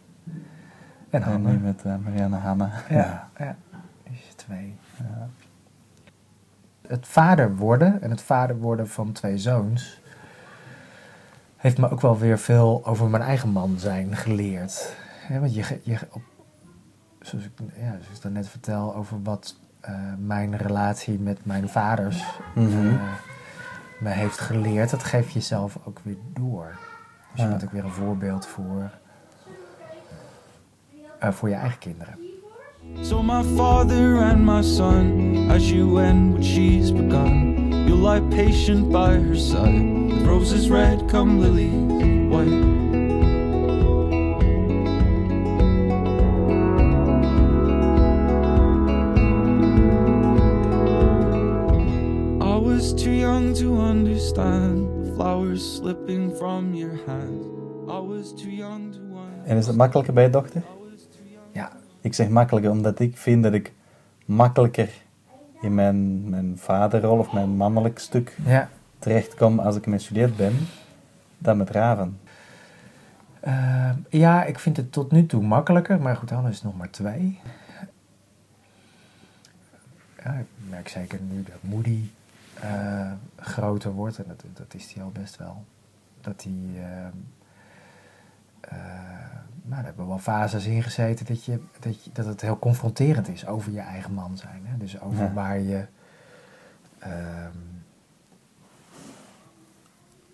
En 1.11 1.23
En 1.23 1.43
nu 1.43 1.59
met 1.59 1.83
eh, 1.85 1.95
Marianne 2.05 2.37
Hanna. 2.37 2.71
Ja, 2.89 3.29
ja. 3.39 3.57
die 4.05 4.21
twee. 4.37 4.75
Het 6.89 7.07
vader 7.07 7.57
worden 7.57 8.03
en 8.03 8.11
het 8.11 8.23
vader 8.23 8.57
worden 8.59 8.89
van 8.89 9.13
twee 9.13 9.39
zoons 9.39 10.01
heeft 11.57 11.79
me 11.79 11.91
ook 11.91 12.01
wel 12.01 12.19
weer 12.19 12.39
veel 12.39 12.87
over 12.87 13.09
mijn 13.09 13.23
eigen 13.23 13.49
man 13.49 13.79
zijn 13.79 14.17
geleerd. 14.17 14.97
Hè, 15.27 15.41
want 15.41 15.55
je, 15.55 15.81
je, 15.83 15.99
op, 16.11 16.23
zoals, 17.21 17.45
ik, 17.45 17.51
ja, 17.59 17.91
zoals 17.91 18.17
ik 18.17 18.23
daarnet 18.23 18.49
vertel 18.49 18.95
over 18.95 19.23
wat 19.23 19.57
eh, 19.81 19.95
mijn 20.19 20.57
relatie 20.57 21.19
met 21.19 21.45
mijn 21.45 21.69
vaders 21.69 22.25
Mhm. 22.55 22.97
Me 23.99 24.09
heeft 24.09 24.39
geleerd, 24.39 24.91
dat 24.91 25.05
geef 25.05 25.31
je 25.31 25.41
zelf 25.41 25.79
ook 25.85 26.01
weer 26.03 26.17
door. 26.33 26.77
Dus 27.33 27.41
je 27.41 27.49
bent 27.49 27.65
ook 27.65 27.73
weer 27.73 27.85
een 27.85 27.91
voorbeeld 27.91 28.47
voor, 28.47 28.91
eh, 31.19 31.33
voor 31.33 31.49
je 31.49 31.55
eigen 31.55 31.79
kinderen. 31.79 32.19
So 33.01 33.23
my 33.23 33.43
father 33.43 34.19
and 34.19 34.45
my 34.45 34.63
son, 34.63 35.51
as 35.51 35.71
you 35.71 36.03
end 36.03 36.33
what 36.33 36.45
she's 36.45 36.93
begun, 36.93 37.73
you'll 37.87 38.11
lie 38.11 38.23
patient 38.23 38.91
by 38.91 39.19
her 39.19 39.37
side, 39.37 40.09
with 40.09 40.27
roses 40.27 40.69
red 40.69 41.09
come 41.09 41.41
lilies 41.41 42.29
white. 42.29 42.76
En 59.45 59.57
is 59.57 59.67
het 59.67 59.77
makkelijker 59.77 60.15
bij 60.15 60.23
je 60.23 60.31
dochter? 60.31 60.63
Ja, 61.53 61.73
Ik 62.01 62.15
zeg 62.15 62.29
makkelijker 62.29 62.71
omdat 62.71 62.99
ik 63.01 63.17
vind 63.17 63.43
dat 63.43 63.53
ik 63.53 63.73
makkelijker 64.25 64.91
in 65.61 65.75
mijn, 65.75 66.29
mijn 66.29 66.59
vaderrol 66.59 67.19
of 67.19 67.33
mijn 67.33 67.49
mannelijk 67.49 67.99
stuk 67.99 68.37
ja. 68.45 68.69
terechtkom 68.99 69.59
als 69.59 69.77
ik 69.77 69.87
met 69.87 70.05
Juliette 70.05 70.35
ben, 70.35 70.57
dan 71.39 71.57
met 71.57 71.71
Raven. 71.71 72.19
Eh, 73.41 73.91
ja, 74.09 74.45
ik 74.45 74.59
vind 74.59 74.77
het 74.77 74.93
tot 74.93 75.11
nu 75.13 75.27
toe 75.27 75.43
makkelijker, 75.43 76.01
maar 76.01 76.17
goed, 76.17 76.29
dan 76.29 76.49
is 76.49 76.63
nog 76.63 76.77
maar 76.77 76.91
twee. 76.91 77.41
Ja, 80.25 80.33
ik 80.33 80.47
merk 80.69 80.89
zeker 80.89 81.21
nu 81.21 81.43
dat 81.43 81.71
Moody 81.71 82.11
eh, 82.61 83.13
groter 83.37 83.93
wordt, 83.93 84.19
en 84.19 84.25
dat, 84.29 84.45
dat 84.53 84.75
is 84.75 84.93
hij 84.93 85.03
al 85.03 85.11
best 85.11 85.37
wel. 85.37 85.65
Dat 86.21 86.43
hij. 86.43 86.83
eh, 86.85 87.07
eh, 87.07 87.13
nou, 89.63 89.83
daar 89.83 89.85
hebben 89.85 90.05
we 90.05 90.11
wel 90.11 90.19
fases 90.19 90.67
in 90.67 90.83
gezeten 90.83 91.27
dat, 91.27 91.45
je, 91.45 91.61
dat, 91.81 92.05
je, 92.05 92.11
dat 92.13 92.27
het 92.27 92.41
heel 92.41 92.59
confronterend 92.59 93.29
is 93.29 93.47
over 93.47 93.73
je 93.73 93.81
eigen 93.81 94.13
man 94.13 94.37
zijn. 94.37 94.63
Hè? 94.67 94.77
Dus 94.77 95.01
over 95.01 95.25
Ja. 95.25 95.33
waar 95.33 95.59
je. 95.59 95.87
ehm, 96.99 97.51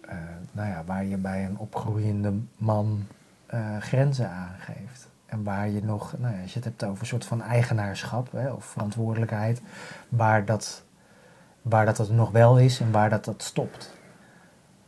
eh, 0.00 0.16
nou 0.52 0.68
ja, 0.68 0.85
waar 0.85 1.04
je 1.04 1.16
bij 1.16 1.44
een 1.44 1.58
opgroeiende 1.58 2.32
man 2.56 3.06
eh, 3.46 3.76
grenzen 3.78 4.30
aangeeft. 4.30 5.08
En 5.26 5.42
waar 5.42 5.68
je 5.68 5.82
nog, 5.85 6.14
nou 6.18 6.35
ja, 6.35 6.42
als 6.42 6.50
je 6.52 6.56
het 6.58 6.64
hebt 6.68 6.85
over 6.85 7.00
een 7.00 7.06
soort 7.06 7.24
van 7.24 7.42
eigenaarschap 7.42 8.32
hè, 8.32 8.50
of 8.50 8.64
verantwoordelijkheid, 8.64 9.62
waar 10.08 10.44
dat, 10.44 10.85
waar 11.62 11.85
dat 11.87 11.98
het 11.98 12.11
nog 12.11 12.30
wel 12.30 12.58
is 12.58 12.80
en 12.80 12.90
waar 12.90 13.11
dat, 13.11 13.24
dat 13.24 13.42
stopt. 13.42 13.94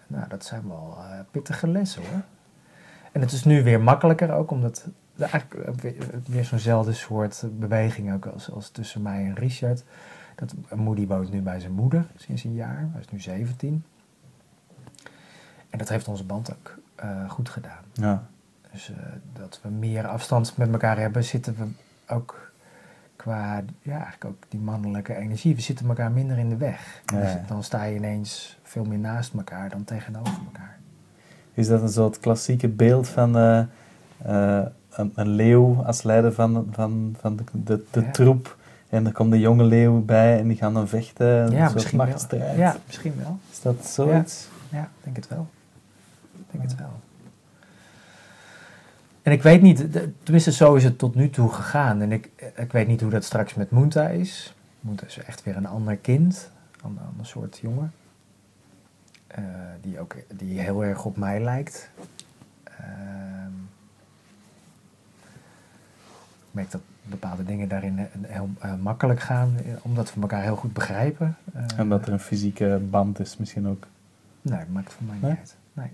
Nou, 0.07 0.29
dat 0.29 0.45
zijn 0.45 0.69
wel 0.69 0.97
eh, 0.99 1.19
pittige 1.31 1.69
lessen 1.69 2.03
hoor. 2.03 2.23
En 3.15 3.21
het 3.21 3.33
is 3.33 3.45
nu 3.45 3.63
weer 3.63 3.81
makkelijker 3.81 4.33
ook, 4.33 4.51
omdat 4.51 4.87
eigenlijk 5.19 5.81
weer, 5.81 5.95
weer 6.27 6.45
zo'nzelfde 6.45 6.93
soort 6.93 7.45
beweging 7.53 8.13
ook 8.13 8.27
als, 8.27 8.51
als 8.51 8.71
tussen 8.71 9.03
mij 9.03 9.25
en 9.25 9.35
Richard. 9.35 9.85
Dat, 10.35 10.55
Moody 10.75 11.07
woont 11.07 11.31
nu 11.33 11.41
bij 11.41 11.61
zijn 11.61 11.73
moeder 11.73 12.07
sinds 12.17 12.45
een 12.45 12.55
jaar, 12.55 12.89
hij 12.93 13.01
is 13.01 13.09
nu 13.09 13.21
17. 13.21 13.85
En 15.71 15.79
dat 15.79 15.89
heeft 15.89 16.09
onze 16.09 16.25
band 16.25 16.51
ook 16.51 16.79
eh, 16.95 17.31
goed 17.31 17.49
gedaan. 17.49 17.85
Ja. 17.93 18.27
Dus 18.73 18.91
eh, 18.91 18.97
dat 19.33 19.61
we 19.63 19.69
meer 19.69 20.07
afstand 20.07 20.57
met 20.57 20.73
elkaar 20.73 20.99
hebben, 20.99 21.25
zitten 21.25 21.57
we 21.57 21.67
ook 22.15 22.53
qua, 23.17 23.63
ja, 23.83 23.93
eigenlijk 23.93 24.25
ook 24.25 24.43
die 24.49 24.61
mannelijke 24.61 25.17
energie. 25.17 25.55
We 25.55 25.61
zitten 25.61 25.89
elkaar 25.89 26.11
minder 26.11 26.39
in 26.39 26.49
de 26.49 26.57
weg. 26.57 27.03
Ja, 27.05 27.21
Dus 27.21 27.47
dan 27.47 27.63
sta 27.63 27.85
je 27.85 27.97
ineens 27.97 28.59
veel 28.63 28.85
meer 28.85 28.99
naast 28.99 29.35
elkaar 29.35 29.69
dan 29.69 29.85
tegenover 29.85 30.35
elkaar. 30.45 30.79
Is 31.55 31.67
dat 31.67 31.83
een 31.83 31.89
soort 31.89 32.21
klassieke 32.21 32.69
beeld 32.69 33.09
van 33.09 33.37
eh, 33.37 33.59
eh, 34.59 34.67
een, 34.91 35.13
een 35.15 35.29
leeuw 35.29 35.83
als 35.87 36.03
leider 36.03 36.33
van, 36.33 36.69
van, 36.71 37.17
van 37.21 37.37
de, 37.37 37.45
de, 37.53 37.85
de 37.91 38.01
Ja. 38.01 38.11
troep? 38.11 38.57
En 38.89 39.07
er 39.07 39.13
komt 39.13 39.33
een 39.33 39.41
jonge 39.41 39.65
leeuw 39.65 40.05
bij 40.05 40.39
en 40.39 40.49
die 40.49 40.57
gaan 40.57 40.75
dan 40.75 40.89
vechten. 40.89 41.27
Een 41.27 41.51
ja, 41.53 41.63
soort 41.63 41.75
misschien 41.75 41.99
wel. 41.99 42.57
Ja, 42.57 42.77
misschien 42.87 43.15
wel. 43.23 43.39
Is 43.51 43.61
dat 43.63 43.87
zoiets? 43.87 44.49
Ja, 44.69 44.83
ik 44.83 44.89
denk 45.05 45.17
het 45.17 45.29
wel. 45.29 45.47
Denk 46.51 46.63
het 46.65 46.77
wel. 46.79 46.93
En 49.23 49.33
ik 49.33 49.43
weet 49.43 49.63
niet, 49.63 49.93
de- 49.93 50.13
tenminste 50.23 50.53
zo 50.53 50.75
is 50.75 50.85
het 50.85 50.99
tot 50.99 51.15
nu 51.15 51.31
toe 51.31 51.53
gegaan. 51.53 52.01
En 52.01 52.13
ik, 52.13 52.31
ik 52.57 52.73
weet 52.73 52.87
niet 52.87 53.01
hoe 53.01 53.11
dat 53.11 53.25
straks 53.25 53.55
met 53.55 53.71
Moenta 53.71 54.09
is. 54.09 54.55
Moenta 54.81 55.07
is 55.07 55.19
echt 55.19 55.43
weer 55.43 55.57
een 55.57 55.67
ander 55.67 55.97
kind, 55.97 56.51
een 56.85 56.99
ander 57.11 57.27
soort 57.27 57.59
jongen. 57.63 57.93
Eh, 59.35 59.43
die, 59.81 60.01
ook, 60.01 60.15
die 60.35 60.61
heel 60.61 60.85
erg 60.85 61.05
op 61.05 61.17
mij 61.17 61.41
lijkt. 61.41 61.91
Ehm, 62.65 63.53
ik 66.39 66.51
merk 66.51 66.71
dat 66.71 66.81
bepaalde 67.03 67.45
dingen 67.45 67.69
daarin 67.69 67.99
eh, 67.99 68.05
heel 68.23 68.49
eh, 68.61 68.75
makkelijk 68.75 69.21
gaan, 69.21 69.57
omdat 69.83 70.15
we 70.15 70.21
elkaar 70.21 70.43
heel 70.43 70.57
goed 70.57 70.73
begrijpen. 70.73 71.37
En 71.77 71.89
dat 71.89 72.07
er 72.07 72.13
een 72.13 72.21
fysieke 72.21 72.81
band 72.91 73.21
is 73.21 73.37
misschien 73.37 73.69
ook. 73.69 73.87
Nee, 74.43 74.59
dat 74.59 74.69
maakt 74.69 74.93
voor 74.93 75.05
mij 75.05 75.15
niet 75.15 75.23
Nee? 75.23 75.37
uit. 75.37 75.57
Nee. 75.73 75.91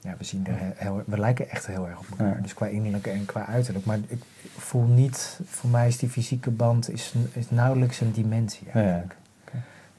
Ja, 0.00 0.14
we, 0.18 0.24
zien 0.24 0.46
er 0.46 0.58
he- 0.58 0.72
heel, 0.76 1.02
we 1.06 1.18
lijken 1.18 1.50
echt 1.50 1.66
heel 1.66 1.88
erg 1.88 1.98
op 1.98 2.06
elkaar. 2.10 2.36
Ja. 2.36 2.42
Dus 2.42 2.54
qua 2.54 2.66
innerlijke 2.66 3.10
en 3.10 3.24
qua 3.24 3.46
uiterlijk. 3.46 3.84
Maar 3.84 3.98
ik 4.06 4.22
voel 4.56 4.84
niet, 4.86 5.40
voor 5.44 5.70
mij 5.70 5.88
is 5.88 5.98
die 5.98 6.08
fysieke 6.08 6.50
band 6.50 6.90
is, 6.90 7.14
is 7.32 7.50
nauwelijks 7.50 8.00
een 8.00 8.12
dimensie 8.12 8.66
Ja, 8.74 8.80
ja. 8.80 9.04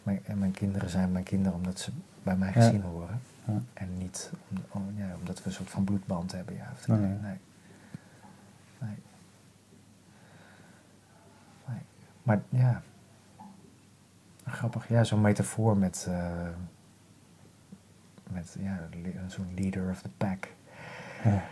Mijn, 0.08 0.26
en 0.26 0.38
mijn 0.38 0.52
kinderen 0.52 0.90
zijn 0.90 1.12
mijn 1.12 1.24
kinderen 1.24 1.58
omdat 1.58 1.80
ze 1.80 1.92
bij 2.24 2.36
mij 2.38 2.48
Ja. 2.48 2.54
gezien 2.54 2.82
horen. 2.82 3.22
Ja. 3.46 3.62
En 3.74 3.98
niet 3.98 4.32
om, 4.50 4.58
om- 4.72 4.98
ja, 4.98 5.16
omdat 5.20 5.40
we 5.40 5.46
een 5.46 5.52
soort 5.52 5.70
van 5.70 5.84
bloedband 5.84 6.32
hebben. 6.32 6.56
Ja, 6.56 6.70
of 6.74 6.88
Nee, 6.88 7.00
nee. 7.00 7.38
Maar 12.24 12.42
ja, 12.50 12.82
grappig. 14.46 14.88
Ja, 14.88 15.04
zo'n 15.04 15.22
metafoor 15.22 15.78
met, 15.78 16.06
eh, 16.10 16.48
met 18.30 18.56
ja, 18.60 18.88
zo'n 19.28 19.54
leader 19.56 19.90
of 19.90 20.02
the 20.02 20.10
pack. 20.18 20.48
Ja. 21.24 21.44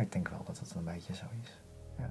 Ik 0.00 0.12
denk 0.12 0.28
wel 0.28 0.44
dat 0.44 0.58
het 0.58 0.74
een 0.74 0.84
beetje 0.84 1.14
zo 1.14 1.24
is. 1.42 1.60
Ja. 1.98 2.10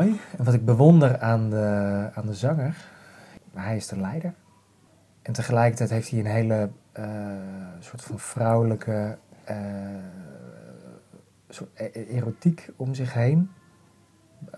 En 0.00 0.44
wat 0.44 0.54
ik 0.54 0.64
bewonder 0.64 1.20
aan 1.20 1.50
de, 1.50 2.08
aan 2.14 2.26
de 2.26 2.34
zanger, 2.34 2.76
hij 3.54 3.76
is 3.76 3.86
de 3.86 4.00
leider. 4.00 4.34
En 5.22 5.32
tegelijkertijd 5.32 5.90
heeft 5.90 6.10
hij 6.10 6.18
een 6.18 6.26
hele 6.26 6.70
eh, 6.92 7.04
soort 7.78 8.02
van 8.02 8.18
vrouwelijke 8.18 9.18
eh, 9.44 9.56
soort 11.48 11.70
e- 11.74 11.90
e- 11.92 12.06
erotiek 12.16 12.70
om 12.76 12.94
zich 12.94 13.12
heen. 13.12 13.50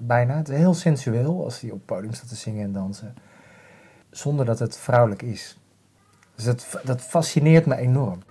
Bijna. 0.01 0.37
Het 0.37 0.49
is 0.49 0.57
heel 0.57 0.75
sensueel 0.75 1.45
als 1.45 1.61
hij 1.61 1.71
op 1.71 1.87
podium 1.87 2.13
staat 2.13 2.29
te 2.29 2.35
zingen 2.35 2.65
en 2.65 2.73
dansen. 2.73 3.15
Zonder 4.11 4.45
dat 4.45 4.59
het 4.59 4.77
vrouwelijk 4.77 5.23
is. 5.23 5.59
Dus 6.35 6.45
dat, 6.45 6.81
dat 6.85 7.01
fascineert 7.01 7.67
me 7.67 7.77
enorm. 7.77 8.23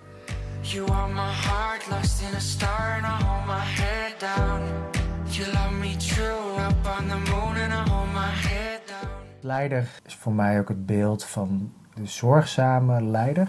You 0.60 0.90
are 0.90 1.12
my 1.12 1.32
heart 1.32 1.90
lost 1.90 2.22
in 2.22 2.34
a 2.34 2.40
star 2.40 3.02
and 3.02 3.04
I 3.04 3.24
hold 3.24 3.46
my 3.46 3.64
head 3.64 4.20
down. 4.20 5.03
You 5.28 5.52
love 5.52 5.72
me 5.80 5.96
true 5.96 6.56
up 6.68 6.86
on 6.98 7.08
the 7.08 7.30
moon 7.30 7.56
and 7.56 7.72
I 7.72 7.90
hold 7.90 8.12
my 8.12 8.30
head 8.30 8.80
down. 8.86 9.08
Leider 9.40 9.88
is 10.04 10.14
voor 10.14 10.32
mij 10.32 10.58
ook 10.58 10.68
het 10.68 10.86
beeld 10.86 11.24
van 11.24 11.72
de 11.94 12.06
zorgzame 12.06 13.02
leider. 13.02 13.48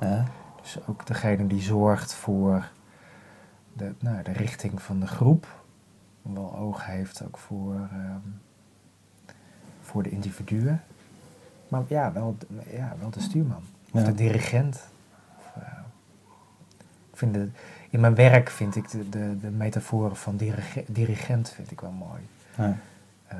Ja. 0.00 0.24
Dus 0.62 0.78
ook 0.86 1.06
degene 1.06 1.46
die 1.46 1.62
zorgt 1.62 2.14
voor 2.14 2.68
de, 3.72 3.94
nou, 3.98 4.22
de 4.22 4.32
richting 4.32 4.82
van 4.82 5.00
de 5.00 5.06
groep. 5.06 5.46
Wel 6.22 6.56
oog 6.56 6.86
heeft 6.86 7.22
ook 7.26 7.38
voor, 7.38 7.74
ehm, 7.74 8.20
voor 9.80 10.02
de 10.02 10.10
individuen. 10.10 10.82
Maar 11.68 11.82
ja, 11.86 12.12
wel, 12.12 12.36
ja, 12.70 12.94
wel 13.00 13.10
de 13.10 13.20
stuurman. 13.20 13.62
Of 13.92 14.00
Ja. 14.00 14.06
de 14.06 14.14
dirigent. 14.14 14.88
Of, 15.38 15.62
eh, 15.62 15.78
ik 17.10 17.16
vind 17.16 17.34
de, 17.34 17.50
in 17.90 18.00
mijn 18.00 18.14
werk 18.14 18.50
vind 18.50 18.76
ik 18.76 18.90
de, 18.90 19.08
de, 19.08 19.38
de 19.40 19.50
metaforen 19.50 20.16
van 20.16 20.36
dirige- 20.36 20.84
dirigent 20.86 21.50
vind 21.50 21.70
ik 21.70 21.80
wel 21.80 21.90
mooi. 21.90 22.20
Ja. 22.56 22.76
Eh, 23.26 23.38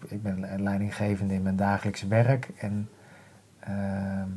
ik, 0.00 0.10
ik 0.10 0.22
ben 0.22 0.62
leidinggevende 0.62 1.34
in 1.34 1.42
mijn 1.42 1.56
dagelijks 1.56 2.02
werk 2.02 2.48
en 2.58 2.88
ehm, 3.60 4.28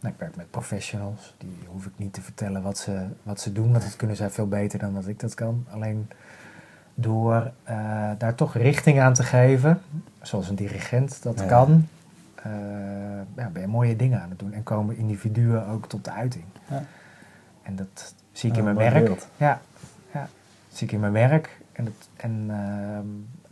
nou, 0.00 0.14
ik 0.14 0.18
werk 0.20 0.36
met 0.36 0.50
professionals. 0.50 1.34
Die 1.38 1.58
hoef 1.66 1.86
ik 1.86 1.92
niet 1.96 2.12
te 2.12 2.20
vertellen 2.20 2.62
wat 2.62 2.78
ze, 2.78 3.06
wat 3.22 3.40
ze 3.40 3.52
doen, 3.52 3.70
want 3.70 3.82
dat 3.82 3.96
kunnen 3.96 4.16
zij 4.16 4.30
veel 4.30 4.48
beter 4.48 4.78
dan 4.78 4.94
dat 4.94 5.06
ik 5.08 5.20
dat 5.20 5.34
kan. 5.34 5.64
Alleen 5.70 6.08
door 6.94 7.52
eh, 7.62 8.10
daar 8.18 8.34
toch 8.34 8.54
richting 8.54 9.00
aan 9.00 9.14
te 9.14 9.22
geven, 9.22 9.80
zoals 10.22 10.48
een 10.48 10.54
dirigent 10.54 11.22
dat 11.22 11.38
Ja. 11.40 11.46
kan, 11.46 11.88
eh, 12.34 12.50
ja, 13.36 13.48
ben 13.52 13.60
je 13.62 13.66
mooie 13.68 13.96
dingen 13.96 14.20
aan 14.22 14.30
het 14.30 14.38
doen 14.38 14.52
en 14.52 14.62
komen 14.62 14.96
individuen 14.96 15.66
ook 15.66 15.88
tot 15.88 16.04
de 16.04 16.10
uiting. 16.10 16.44
Ja. 16.68 16.82
En 17.62 17.76
dat 17.76 18.14
zie 18.36 18.50
ik 18.50 18.56
in 18.56 18.64
mijn 18.64 18.76
werk. 18.76 19.26
Ja, 19.36 19.60
ja, 20.12 20.28
zie 20.68 20.86
ik 20.86 20.92
in 20.92 21.00
mijn 21.00 21.12
werk 21.12 21.60
en, 21.72 21.84
dat, 21.84 22.08
en 22.16 22.46
ehm, 22.50 23.06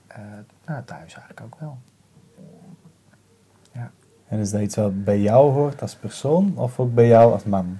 eh, 0.07 0.39
nou, 0.67 0.85
thuis 0.85 1.15
eigenlijk 1.15 1.41
ook 1.41 1.61
wel. 1.61 1.79
Ja. 3.73 3.91
En 4.29 4.39
is 4.39 4.51
dat 4.51 4.61
iets 4.61 4.77
wat 4.77 5.05
bij 5.05 5.21
jou 5.21 5.53
hoort 5.53 5.83
als 5.83 5.95
persoon 5.95 6.57
of 6.57 6.81
ook 6.81 6.95
bij 6.95 7.07
jou 7.07 7.33
als 7.33 7.45
man? 7.45 7.79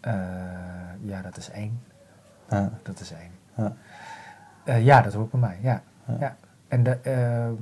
Eh, 0.00 0.12
ja, 1.00 1.22
dat 1.22 1.36
is 1.36 1.50
één. 1.50 1.82
Dat 2.82 3.00
is 3.00 3.12
één. 3.12 3.30
Ja. 3.56 3.72
Eh, 4.64 4.84
ja, 4.84 5.00
dat 5.00 5.12
hoort 5.12 5.30
bij 5.30 5.40
mij, 5.40 5.58
ja. 5.60 5.82
Ja. 6.06 6.16
ja. 6.20 6.36
En 6.68 6.82
de, 6.82 6.98
ehm, 7.02 7.54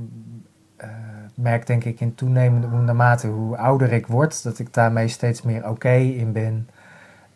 eh, 0.82 0.88
merk 1.34 1.66
denk 1.66 1.84
ik 1.84 2.00
in 2.00 2.14
toenemende, 2.14 2.66
naarmate 2.66 3.26
hoe 3.26 3.56
ouder 3.56 3.92
ik 3.92 4.06
word, 4.06 4.42
dat 4.42 4.58
ik 4.58 4.74
daarmee 4.74 5.08
steeds 5.08 5.42
meer 5.42 5.68
oké 5.68 5.92
in 5.94 6.32
ben 6.32 6.68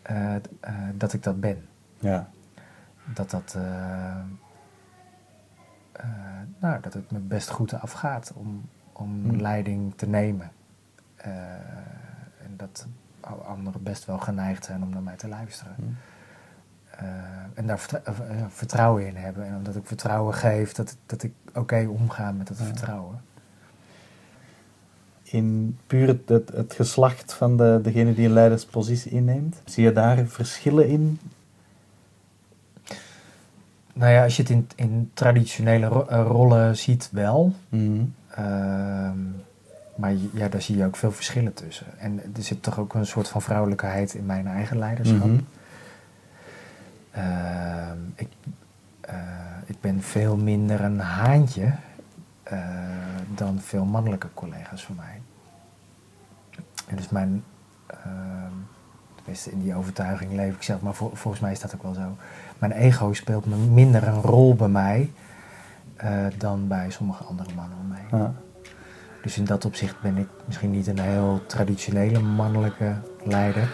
eh, 0.01 0.35
eh, 0.35 0.41
dat 0.93 1.13
ik 1.13 1.23
dat 1.23 1.39
ben. 1.39 1.65
Ja. 1.99 2.29
Dat 3.13 3.29
dat, 3.29 3.57
nou, 6.59 6.81
dat 6.81 6.93
het 6.93 7.11
me 7.11 7.19
best 7.19 7.49
goed 7.49 7.73
afgaat 7.73 8.31
om, 8.35 8.69
om 8.93 9.29
Hm. 9.29 9.35
leiding 9.41 9.93
te 9.95 10.07
nemen. 10.07 10.51
En 11.17 12.53
dat 12.57 12.87
anderen 13.45 13.83
best 13.83 14.05
wel 14.05 14.17
geneigd 14.17 14.65
zijn 14.65 14.83
om 14.83 14.89
naar 14.89 15.01
mij 15.01 15.15
te 15.15 15.27
luisteren. 15.27 15.73
Hm. 15.75 15.81
Eh, 16.97 17.05
en 17.53 17.65
daar 17.67 17.79
vertrouwen 18.49 19.07
in 19.07 19.15
hebben. 19.15 19.45
En 19.45 19.55
omdat 19.55 19.75
ik 19.75 19.85
vertrouwen 19.85 20.33
geef, 20.33 20.71
dat, 20.73 20.97
dat 21.05 21.23
ik 21.23 21.33
oké 21.53 21.87
omga 21.89 22.31
met 22.31 22.47
dat 22.47 22.57
Ja. 22.57 22.63
vertrouwen. 22.65 23.21
In 25.31 25.77
puur 25.87 26.07
het, 26.07 26.29
het, 26.29 26.49
het 26.53 26.73
geslacht 26.73 27.33
van 27.33 27.57
de, 27.57 27.79
degene 27.83 28.13
die 28.13 28.25
een 28.25 28.33
leiderspositie 28.33 29.11
inneemt, 29.11 29.61
zie 29.65 29.83
je 29.83 29.91
daar 29.91 30.25
verschillen 30.25 30.87
in? 30.87 31.19
Nou 33.93 34.11
ja, 34.11 34.23
als 34.23 34.35
je 34.35 34.41
het 34.41 34.51
in, 34.51 34.69
in 34.75 35.11
traditionele 35.13 35.85
ro- 35.87 36.05
eh, 36.09 36.25
rollen 36.27 36.77
ziet, 36.77 37.09
wel. 37.11 37.53
Mhm. 37.69 38.03
Ehm, 38.29 39.17
maar 39.95 40.13
ja, 40.33 40.47
daar 40.47 40.61
zie 40.61 40.77
je 40.77 40.85
ook 40.85 40.95
veel 40.95 41.11
verschillen 41.11 41.53
tussen. 41.53 41.85
En 41.97 42.21
er 42.35 42.43
zit 42.43 42.63
toch 42.63 42.79
ook 42.79 42.93
een 42.93 43.05
soort 43.05 43.27
van 43.27 43.41
vrouwelijkheid 43.41 44.13
in 44.13 44.25
mijn 44.25 44.47
eigen 44.47 44.77
leiderschap. 44.77 45.27
Mhm. 45.27 45.39
Ehm, 47.11 47.97
ik, 48.15 48.27
eh, 49.01 49.15
ik 49.65 49.81
ben 49.81 50.01
veel 50.01 50.37
minder 50.37 50.81
een 50.81 50.99
haantje 50.99 51.73
eh, 52.49 52.59
dan 53.35 53.59
veel 53.59 53.85
mannelijke 53.85 54.27
collega's 54.33 54.83
van 54.85 54.95
mij. 54.95 55.21
En 56.87 56.95
dus 56.95 57.09
mijn, 57.09 57.43
ehm, 57.87 58.51
tenminste 59.15 59.51
in 59.51 59.61
die 59.61 59.75
overtuiging 59.75 60.33
leef 60.33 60.55
ik 60.55 60.63
zelf, 60.63 60.81
maar 60.81 60.93
vol- 60.93 61.11
volgens 61.13 61.41
mij 61.43 61.51
is 61.51 61.59
dat 61.59 61.75
ook 61.75 61.83
wel 61.83 61.93
zo. 61.93 62.15
Mijn 62.59 62.71
ego 62.71 63.13
speelt 63.13 63.45
me 63.45 63.55
minder 63.55 64.07
een 64.07 64.21
rol 64.21 64.55
bij 64.55 64.67
mij 64.67 65.11
eh, 65.95 66.25
dan 66.37 66.67
bij 66.67 66.89
sommige 66.89 67.23
andere 67.23 67.53
mannen 67.55 67.77
om 67.77 67.87
mij. 67.87 68.19
Ja. 68.19 68.33
Dus 69.21 69.37
in 69.37 69.45
dat 69.45 69.65
opzicht 69.65 70.01
ben 70.01 70.17
ik 70.17 70.27
misschien 70.45 70.71
niet 70.71 70.87
een 70.87 70.99
heel 70.99 71.41
traditionele 71.47 72.19
mannelijke 72.19 72.95
leider. 73.23 73.69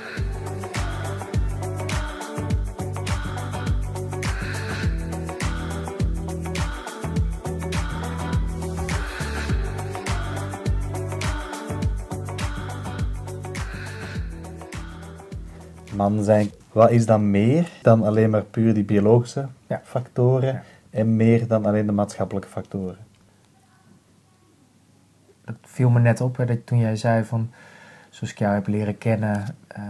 Man 16.09 16.23
zijn, 16.23 16.49
wat 16.71 16.91
is 16.91 17.05
dan 17.05 17.31
meer 17.31 17.69
dan 17.81 18.03
alleen 18.03 18.29
maar 18.29 18.43
puur 18.43 18.73
die 18.73 18.83
biologische 18.83 19.47
Ja. 19.67 19.81
factoren 19.83 20.53
Ja. 20.53 20.61
en 20.89 21.15
meer 21.15 21.47
dan 21.47 21.65
alleen 21.65 21.85
de 21.85 21.91
maatschappelijke 21.91 22.49
factoren? 22.49 22.97
dat 25.45 25.55
viel 25.61 25.89
me 25.89 25.99
net 25.99 26.21
op 26.21 26.37
hè, 26.37 26.45
dat 26.45 26.65
toen 26.65 26.77
jij 26.77 26.95
zei 26.95 27.23
van, 27.23 27.51
zoals 28.09 28.31
ik 28.31 28.39
jou 28.39 28.53
heb 28.53 28.67
leren 28.67 28.97
kennen, 28.97 29.45
eh, 29.67 29.83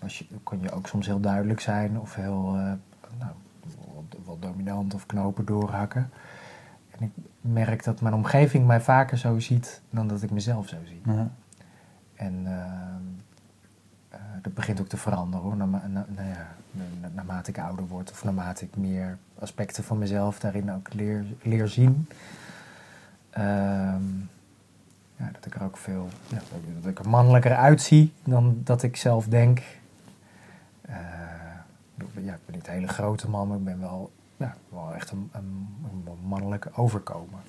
was 0.00 0.18
je, 0.18 0.26
kon 0.42 0.60
je 0.60 0.70
ook 0.72 0.86
soms 0.86 1.06
heel 1.06 1.20
duidelijk 1.20 1.60
zijn 1.60 2.00
of 2.00 2.14
heel 2.14 2.54
eh, 2.54 2.72
nou, 3.18 3.32
wel, 4.24 4.38
dominant 4.38 4.94
of 4.94 5.06
knopen 5.06 5.44
doorhakken. 5.44 6.10
En 6.90 7.04
ik 7.04 7.10
merk 7.40 7.84
dat 7.84 8.00
mijn 8.00 8.14
omgeving 8.14 8.66
mij 8.66 8.80
vaker 8.80 9.18
zo 9.18 9.38
ziet 9.38 9.82
dan 9.90 10.08
dat 10.08 10.22
ik 10.22 10.30
mezelf 10.30 10.68
zo 10.68 10.76
zie. 10.84 11.00
En 12.14 12.42
ehm, 12.44 12.44
eh, 12.44 13.25
dat 14.42 14.54
begint 14.54 14.80
ook 14.80 14.88
te 14.88 14.96
veranderen 14.96 15.44
hoor, 15.44 15.56
naarma- 15.56 15.86
na- 15.86 16.06
nou 16.08 16.28
na- 17.00 17.08
naarmate 17.14 17.50
ik 17.50 17.58
ouder 17.58 17.86
word 17.86 18.10
of 18.10 18.24
naarmate 18.24 18.64
ik 18.64 18.76
meer 18.76 19.18
aspecten 19.38 19.84
van 19.84 19.98
mezelf 19.98 20.38
daarin 20.38 20.72
ook 20.72 20.92
leer, 20.94 21.24
leer 21.42 21.68
zien. 21.68 22.08
Ehm, 23.30 24.04
ja, 25.16 25.30
dat 25.32 25.46
ik 25.46 25.54
er 25.54 25.62
ook 25.62 25.76
veel, 25.76 26.08
ja, 26.28 26.38
dat- 26.82 26.90
ik 26.90 26.98
er 26.98 27.08
mannelijker 27.08 27.54
uitzie 27.56 28.12
dan 28.24 28.60
dat 28.64 28.82
ik 28.82 28.96
zelf 28.96 29.26
denk. 29.26 29.62
Eh, 30.80 30.94
ja, 31.96 32.32
ik 32.34 32.40
ben 32.46 32.54
niet 32.54 32.66
een 32.66 32.72
hele 32.72 32.88
grote 32.88 33.28
man, 33.28 33.48
maar 33.48 33.56
ik 33.56 33.64
ben 33.64 33.80
wel, 33.80 34.10
ja, 34.36 34.54
wel 34.68 34.94
echt 34.94 35.10
een, 35.10 35.30
een, 35.32 35.68
mannelijke 36.22 36.70
overkomen. 36.74 37.40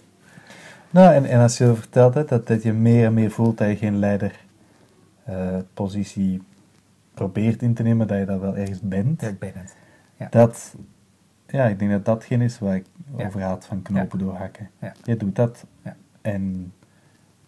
Nou, 0.89 1.14
en, 1.14 1.26
en 1.26 1.41
als 1.41 1.57
je 1.57 1.76
vertelt 1.76 2.14
dat, 2.14 2.47
dat 2.47 2.64
je 2.64 2.74
meer 2.74 3.05
en 3.05 3.14
meer 3.14 3.32
voelt 3.32 3.57
dat 3.57 3.68
je 3.68 3.76
geen 3.78 3.99
leiderpositie 5.26 6.43
probeert 7.18 7.61
in 7.61 7.74
te 7.74 7.84
nemen, 7.84 8.07
dat 8.07 8.18
je 8.18 8.26
dat 8.26 8.39
wel 8.39 8.57
ergens 8.57 8.82
bent. 8.82 9.22
Ja, 9.22 9.28
ik 9.28 9.39
ben 9.39 9.51
het. 9.55 9.76
Ja. 10.15 10.28
Dat, 10.30 10.76
ja, 11.47 11.65
ik 11.65 11.80
denk 11.80 11.91
dat 11.91 12.05
datgene 12.05 12.43
is 12.43 12.59
waar 12.59 12.76
ik 12.76 12.86
Ja. 13.18 13.26
over 13.26 13.41
had 13.41 13.65
van 13.65 13.82
knopen 13.82 14.20
doorhakken. 14.20 14.70
Ja. 14.80 14.91
Je 15.03 15.18
doet 15.18 15.36
dat 15.36 15.65
Ja. 15.82 15.95
en 16.22 16.74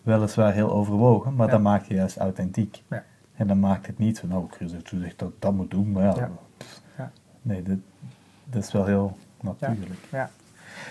weliswaar 0.02 0.54
heel 0.54 0.72
overwogen, 0.72 1.36
maar 1.36 1.48
dat 1.48 1.62
maakt 1.62 1.88
je 1.88 1.94
juist 1.94 2.18
authentiek. 2.18 2.84
Ja. 2.90 3.04
En 3.36 3.48
dan 3.48 3.60
maakt 3.60 3.88
het 3.88 3.98
niet 3.98 4.20
van, 4.20 4.30
nou, 4.30 4.46
Chris 4.50 4.72
heeft 4.72 4.90
gezegd 4.90 5.20
dat 5.20 5.32
dat 5.40 5.54
moet 5.54 5.72
doen, 5.72 5.92
maar 5.92 6.04
ja, 6.04 6.30
nee, 7.42 7.64
dat, 7.64 7.78
dat 8.46 8.64
is 8.64 8.72
wel 8.72 8.86
heel 8.86 9.18
natuurlijk. 9.42 10.00
Ja. 10.12 10.30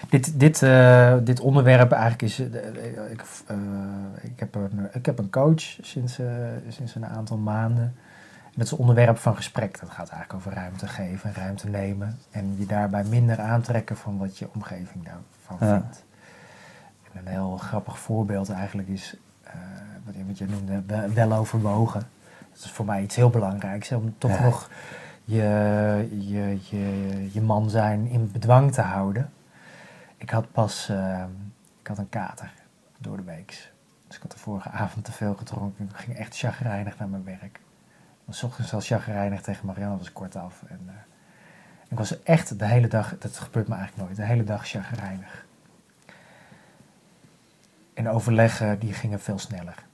Dit, 0.09 0.41
dit, 0.41 0.62
eh, 0.62 1.16
dit 1.22 1.41
onderwerp 1.41 1.93
eigenlijk 1.93 2.22
is... 2.22 2.39
eh, 2.39 2.68
eh, 2.68 3.11
ik, 3.11 3.22
ik, 4.22 4.41
heb 4.41 4.55
een, 4.55 4.89
ik 4.93 5.07
heb 5.07 5.18
een 5.18 5.31
coach 5.31 5.61
sinds, 5.61 6.20
sinds 6.68 6.95
een 6.95 7.07
aantal 7.07 7.37
maanden. 7.37 7.95
Is 8.65 8.71
een 8.71 8.79
onderwerp 8.79 9.19
van 9.19 9.37
gesprek. 9.37 9.81
Dat 9.81 9.91
gaat 9.91 10.09
eigenlijk 10.11 10.35
over 10.35 10.53
ruimte 10.53 10.87
geven 10.87 11.35
en 11.35 11.43
ruimte 11.43 11.69
nemen. 11.69 12.19
En 12.31 12.55
je 12.59 12.67
daarbij 12.67 13.05
minder 13.05 13.41
aantrekken 13.41 13.97
van 13.97 14.19
wat 14.19 14.39
je 14.39 14.49
omgeving 14.55 15.05
daarvan 15.05 15.69
Ja. 15.69 15.79
vindt. 15.81 16.05
En 17.13 17.21
een 17.27 17.33
heel 17.33 17.57
grappig 17.57 17.99
voorbeeld 17.99 18.51
eigenlijk 18.51 18.89
is... 18.89 19.17
eh, 19.43 19.53
wat, 20.05 20.15
je- 20.15 20.27
wat 20.27 20.39
je 20.39 20.47
noemde, 20.47 20.83
wel- 21.15 21.33
overwogen. 21.33 22.01
Dat 22.53 22.65
is 22.65 22.71
voor 22.71 22.85
mij 22.85 23.03
iets 23.03 23.17
heel 23.17 23.31
belangrijks. 23.31 23.89
hè, 23.89 23.97
Om 23.97 24.15
toch 24.19 24.31
Ja. 24.31 24.43
nog 24.43 24.71
je, 25.25 26.09
je, 26.19 26.59
je, 26.71 27.29
je 27.33 27.41
man 27.43 27.71
zijn 27.71 28.07
in 28.07 28.31
bedwang 28.33 28.73
te 28.73 28.81
houden. 28.81 29.31
Ik 30.17 30.31
had 30.31 30.53
pas 30.53 30.89
eh, 30.89 31.25
ik 31.81 31.87
had 31.87 31.99
een 31.99 32.09
kater 32.09 32.53
door 32.99 33.17
de 33.17 33.23
week. 33.23 33.73
Dus 34.07 34.17
ik 34.17 34.23
had 34.23 34.33
de 34.33 34.39
vorige 34.39 34.69
avond 34.71 35.05
te 35.05 35.13
veel 35.13 35.35
gedronken. 35.35 35.85
Ik 35.85 35.97
ging 35.97 36.17
echt 36.17 36.37
chagrijnig 36.39 36.99
naar 36.99 37.09
mijn 37.09 37.25
werk. 37.25 37.61
Was 38.29 38.43
ochtends 38.43 38.72
al 38.74 38.81
chagrijnig 38.81 39.43
tegen 39.43 39.66
Marianne, 39.66 39.99
was 39.99 40.12
kortaf. 40.12 40.62
En, 40.66 40.81
eh, 40.87 40.95
ik 41.89 41.99
was 41.99 42.22
echt 42.22 42.59
de 42.59 42.66
hele 42.66 42.89
dag, 42.89 43.18
dat 43.18 43.39
gebeurt 43.39 43.68
me 43.68 43.74
eigenlijk 43.74 44.05
nooit, 44.05 44.16
de 44.16 44.26
hele 44.33 44.45
dag 44.45 44.68
chagrijnig. 44.68 45.47
En 47.95 48.09
overleggen, 48.09 48.79
die 48.79 48.93
gingen 48.93 49.20
veel 49.20 49.39
sneller. 49.39 49.85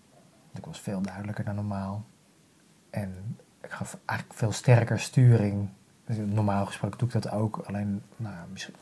Ik 0.54 0.64
was 0.64 0.80
veel 0.80 1.00
duidelijker 1.00 1.44
dan 1.44 1.54
normaal. 1.54 2.04
En 2.90 3.36
ik 3.60 3.70
gaf 3.70 3.98
eigenlijk 4.04 4.38
veel 4.38 4.52
sterker 4.52 5.00
sturing. 5.00 5.68
Normaal 6.06 6.66
gesproken 6.66 6.98
doe 6.98 7.08
ik 7.08 7.14
dat 7.14 7.30
ook, 7.30 7.56
alleen 7.56 8.02
nou, 8.16 8.34
misschien, 8.50 8.74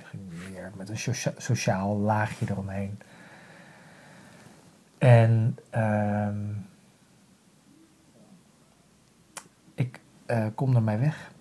meer 0.50 0.72
met 0.76 0.88
een 0.88 0.98
socia- 0.98 1.34
sociaal 1.36 1.96
laagje 1.96 2.46
eromheen. 2.50 3.00
En 4.98 5.58
ehm, 5.70 6.40
eh, 10.32 10.46
kom 10.54 10.76
ermee 10.76 10.96
weg. 10.96 11.32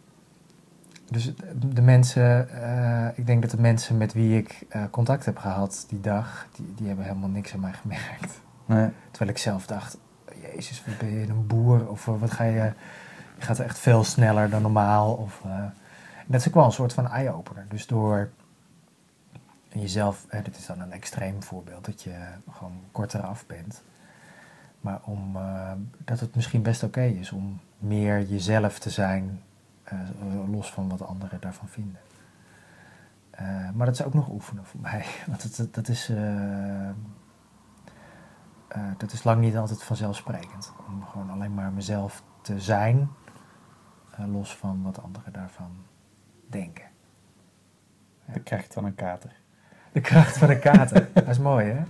Dus 1.10 1.34
de 1.74 1.82
mensen, 1.82 2.50
eh, 2.50 3.18
ik 3.18 3.26
denk 3.26 3.42
dat 3.42 3.52
de 3.52 3.62
mensen 3.62 3.98
met 3.98 4.14
wie 4.14 4.38
ik 4.38 4.66
eh, 4.70 4.84
contact 4.92 5.26
heb 5.26 5.38
gehad 5.38 5.86
die 5.90 6.02
dag, 6.02 6.48
die, 6.56 6.74
die 6.76 6.88
hebben 6.88 7.06
helemaal 7.06 7.30
niks 7.30 7.54
aan 7.54 7.60
mij 7.60 7.74
gemerkt. 7.74 8.42
Nee. 8.66 8.90
Terwijl 9.12 9.32
ik 9.32 9.38
zelf 9.38 9.66
dacht, 9.66 9.98
jezus, 10.42 10.84
wat 10.86 10.98
ben 10.98 11.10
je 11.10 11.28
een 11.28 11.48
boer? 11.48 11.90
Of 11.90 12.06
wat 12.06 12.32
ga 12.32 12.44
je, 12.44 12.74
je 13.38 13.46
gaat 13.46 13.60
echt 13.60 13.80
veel 13.80 14.04
sneller 14.04 14.50
dan 14.50 14.62
normaal. 14.62 15.14
Of, 15.14 15.42
dat 16.28 16.40
is 16.40 16.48
ook 16.48 16.54
wel 16.54 16.66
een 16.66 16.72
soort 16.72 16.94
van 16.94 17.08
eye-opener. 17.08 17.66
Dus 17.70 17.88
door 17.88 18.30
jezelf, 19.70 20.26
dit 20.44 20.58
is 20.58 20.66
dan 20.66 20.80
een 20.80 20.92
extreem 20.92 21.44
voorbeeld, 21.44 21.86
dat 21.86 22.02
je 22.02 22.16
gewoon 22.52 22.82
korter 22.92 23.22
af 23.22 23.46
bent. 23.46 23.84
Maar 24.82 25.00
om, 25.04 25.38
dat 25.98 26.20
het 26.20 26.36
misschien 26.36 26.62
best 26.62 26.84
oké 26.84 27.04
is 27.04 27.32
om 27.32 27.60
meer 27.82 28.22
jezelf 28.26 28.80
te 28.80 28.90
zijn, 28.90 29.42
eh, 29.84 30.00
los 30.52 30.72
van 30.72 30.90
wat 30.90 31.02
anderen 31.06 31.40
daarvan 31.42 31.68
vinden. 31.68 32.00
Eh, 33.32 33.70
maar 33.74 33.86
dat 33.86 33.96
is 34.00 34.04
ook 34.04 34.14
nog 34.14 34.30
oefenen 34.30 34.66
voor 34.66 34.80
mij. 34.80 35.06
Want 35.28 35.44
het- 35.58 35.74
dat 35.74 35.88
is... 35.88 36.10
eh, 36.10 36.90
dat 38.98 39.12
is 39.12 39.24
lang 39.24 39.42
niet 39.42 39.58
altijd 39.58 39.84
vanzelfsprekend. 39.84 40.74
Om 40.88 41.06
gewoon 41.06 41.30
alleen 41.30 41.54
maar 41.54 41.72
mezelf 41.72 42.24
te 42.42 42.60
zijn, 42.60 43.10
los 44.18 44.56
van 44.56 44.82
wat 44.84 45.02
anderen 45.04 45.34
daarvan 45.34 45.72
denken. 46.50 46.86
De 48.26 48.40
kracht 48.40 48.74
van 48.74 48.86
een 48.86 48.96
kater. 48.96 49.32
De 49.92 50.02
kracht 50.02 50.38
van 50.38 50.50
een 50.50 50.60
kater. 50.60 51.10
dat 51.14 51.28
is 51.28 51.40
mooi, 51.40 51.66
hè? 51.72 51.82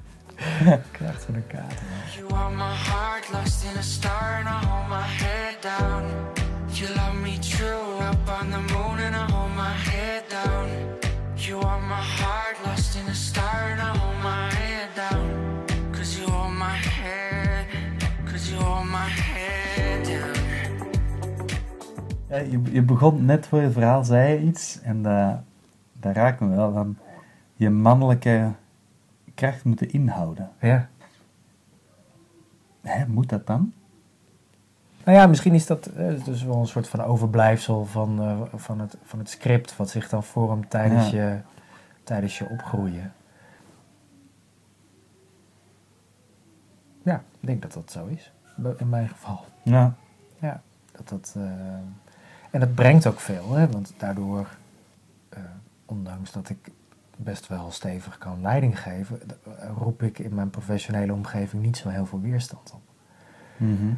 Kracht 0.92 1.24
van 1.24 1.36
een 1.36 1.48
kater. 1.48 1.78
You 2.16 2.34
are 2.34 2.56
my 2.56 2.76
heart 2.76 3.32
lost 3.32 3.64
in 3.64 3.78
a 3.78 3.82
star 3.82 4.38
and 4.40 4.48
I 4.48 4.66
hold 4.68 4.88
my 4.90 5.08
head 5.24 5.62
down. 5.62 6.04
You 6.74 6.88
love 6.96 7.16
me 7.22 7.38
true 7.40 8.00
up 8.10 8.30
on 8.40 8.50
the 8.50 8.74
moon 8.74 9.00
and 9.00 9.16
I 9.16 9.32
hold 9.32 9.56
my 9.56 9.74
head 9.90 10.24
down. 10.30 10.68
You 11.36 11.60
are 11.60 11.82
my 11.82 12.04
heart 12.20 12.58
lost 12.66 12.96
in 12.96 13.08
a 13.08 13.14
star 13.14 13.72
and 13.72 13.82
I 13.82 13.98
hold 13.98 14.22
my 14.24 14.50
head 14.54 14.90
down. 14.96 15.30
Cause 15.92 16.20
you 16.20 16.32
hold 16.32 16.54
my 16.54 16.78
head, 16.78 17.66
cause 18.26 18.52
you 18.52 18.58
hold 18.58 18.88
my 18.88 19.10
head 19.10 20.06
down. 20.06 20.40
Ja, 22.30 22.38
je, 22.38 22.62
je 22.72 22.82
begon 22.82 23.26
net 23.26 23.48
voor 23.48 23.62
je 23.62 23.72
verhaal, 23.72 24.04
zei 24.04 24.32
je 24.34 24.40
iets, 24.48 24.80
en 24.82 25.02
dat, 25.02 25.42
dat 25.94 26.16
raakt 26.16 26.40
me 26.40 26.56
wel, 26.56 26.74
van 26.74 26.98
je 27.54 27.70
mannelijke 27.70 28.52
kracht 29.42 29.64
moeten 29.64 29.92
inhouden. 29.92 30.50
Ja. 30.60 30.90
Hè, 32.82 33.08
moet 33.08 33.30
dat 33.30 33.48
dan? 33.48 33.74
Nou 35.06 35.18
ja, 35.18 35.28
misschien 35.28 35.54
is 35.54 35.66
dat 35.66 35.86
eh, 35.86 36.24
dus 36.26 36.44
wel 36.44 36.56
een 36.60 36.68
soort 36.68 36.88
van 36.88 37.02
overblijfsel 37.02 37.86
van, 37.86 38.22
eh, 38.22 38.42
van, 38.56 38.80
het, 38.80 38.98
van 39.04 39.20
het 39.20 39.30
script 39.30 39.76
wat 39.76 39.90
zich 39.90 40.10
dan 40.10 40.24
vormt 40.24 40.70
tijdens, 40.70 41.10
Ja. 41.10 41.30
je, 41.30 41.40
tijdens 42.04 42.38
je 42.38 42.50
opgroeien. 42.50 43.14
Ja, 47.04 47.24
ik 47.40 47.48
denk 47.48 47.62
dat 47.62 47.74
dat 47.74 47.92
zo 47.92 48.06
is. 48.06 48.32
In 48.78 48.90
mijn 48.90 49.10
geval. 49.10 49.46
Ja. 49.64 49.96
Ja, 50.40 50.62
dat 50.92 51.10
dat. 51.10 51.34
eh, 51.38 51.44
en 52.52 52.60
dat 52.60 52.74
brengt 52.76 53.08
ook 53.08 53.20
veel, 53.20 53.52
hè? 53.54 53.68
want 53.70 53.94
daardoor, 53.98 54.48
ondanks 55.86 56.32
dat 56.32 56.50
ik 56.50 56.72
best 57.24 57.48
wel 57.48 57.72
stevig 57.72 58.18
kan 58.18 58.42
leiding 58.42 58.82
geven, 58.82 59.22
eh, 59.60 59.70
roep 59.78 60.04
ik 60.04 60.20
in 60.20 60.36
mijn 60.36 60.50
professionele 60.50 61.14
omgeving 61.14 61.64
niet 61.64 61.78
zo 61.78 61.90
heel 61.90 62.06
veel 62.06 62.22
weerstand 62.22 62.72
op. 62.74 62.82
Mhm. 63.58 63.94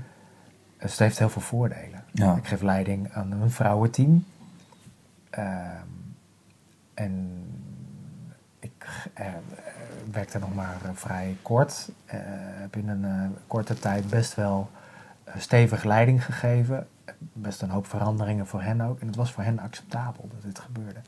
Dus 0.78 0.92
het 0.92 1.00
heeft 1.00 1.20
heel 1.20 1.30
veel 1.30 1.42
voordelen. 1.42 2.04
Ja. 2.12 2.36
Ik 2.36 2.48
geef 2.48 2.62
leiding 2.62 3.12
aan 3.12 3.32
een 3.32 3.52
vrouwenteam. 3.52 4.26
Ehm, 5.30 5.88
en 6.94 7.44
ik 8.60 9.10
eh, 9.14 9.28
eh, 9.28 9.34
werkte 10.12 10.40
nog 10.40 10.56
maar 10.56 10.78
eh, 10.84 10.90
vrij 10.94 11.38
kort. 11.42 11.90
Eh, 12.06 12.18
heb 12.60 12.76
in 12.76 12.90
een 12.90 13.36
korte 13.48 13.80
tijd 13.80 14.10
best 14.10 14.36
wel 14.36 14.70
stevig 15.38 15.84
leiding 15.84 16.26
gegeven. 16.26 16.88
Best 17.20 17.62
een 17.62 17.70
hoop 17.70 17.88
veranderingen 17.88 18.48
voor 18.48 18.62
hen 18.62 18.82
ook. 18.82 19.00
En 19.00 19.08
het 19.08 19.16
was 19.16 19.32
voor 19.32 19.44
hen 19.44 19.60
acceptabel 19.60 20.30
dat 20.34 20.42
dit 20.42 20.60
gebeurde. 20.60 21.00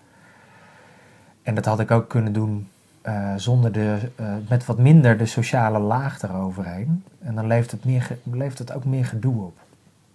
En 1.45 1.55
dat 1.55 1.65
had 1.65 1.79
ik 1.79 1.91
ook 1.91 2.09
kunnen 2.09 2.33
doen 2.33 2.67
eh, 3.01 3.33
zonder 3.35 3.71
de, 3.71 4.11
eh, 4.15 4.33
met 4.49 4.65
wat 4.65 4.77
minder 4.77 5.17
de 5.17 5.25
sociale 5.25 5.79
laag 5.79 6.21
eroverheen. 6.21 7.03
En 7.19 7.35
dan 7.35 7.47
levert 7.47 7.71
het, 7.71 7.85
meer 7.85 8.17
levert 8.23 8.59
het 8.59 8.73
ook 8.73 8.85
meer 8.85 9.05
gedoe 9.05 9.43
op. 9.43 9.57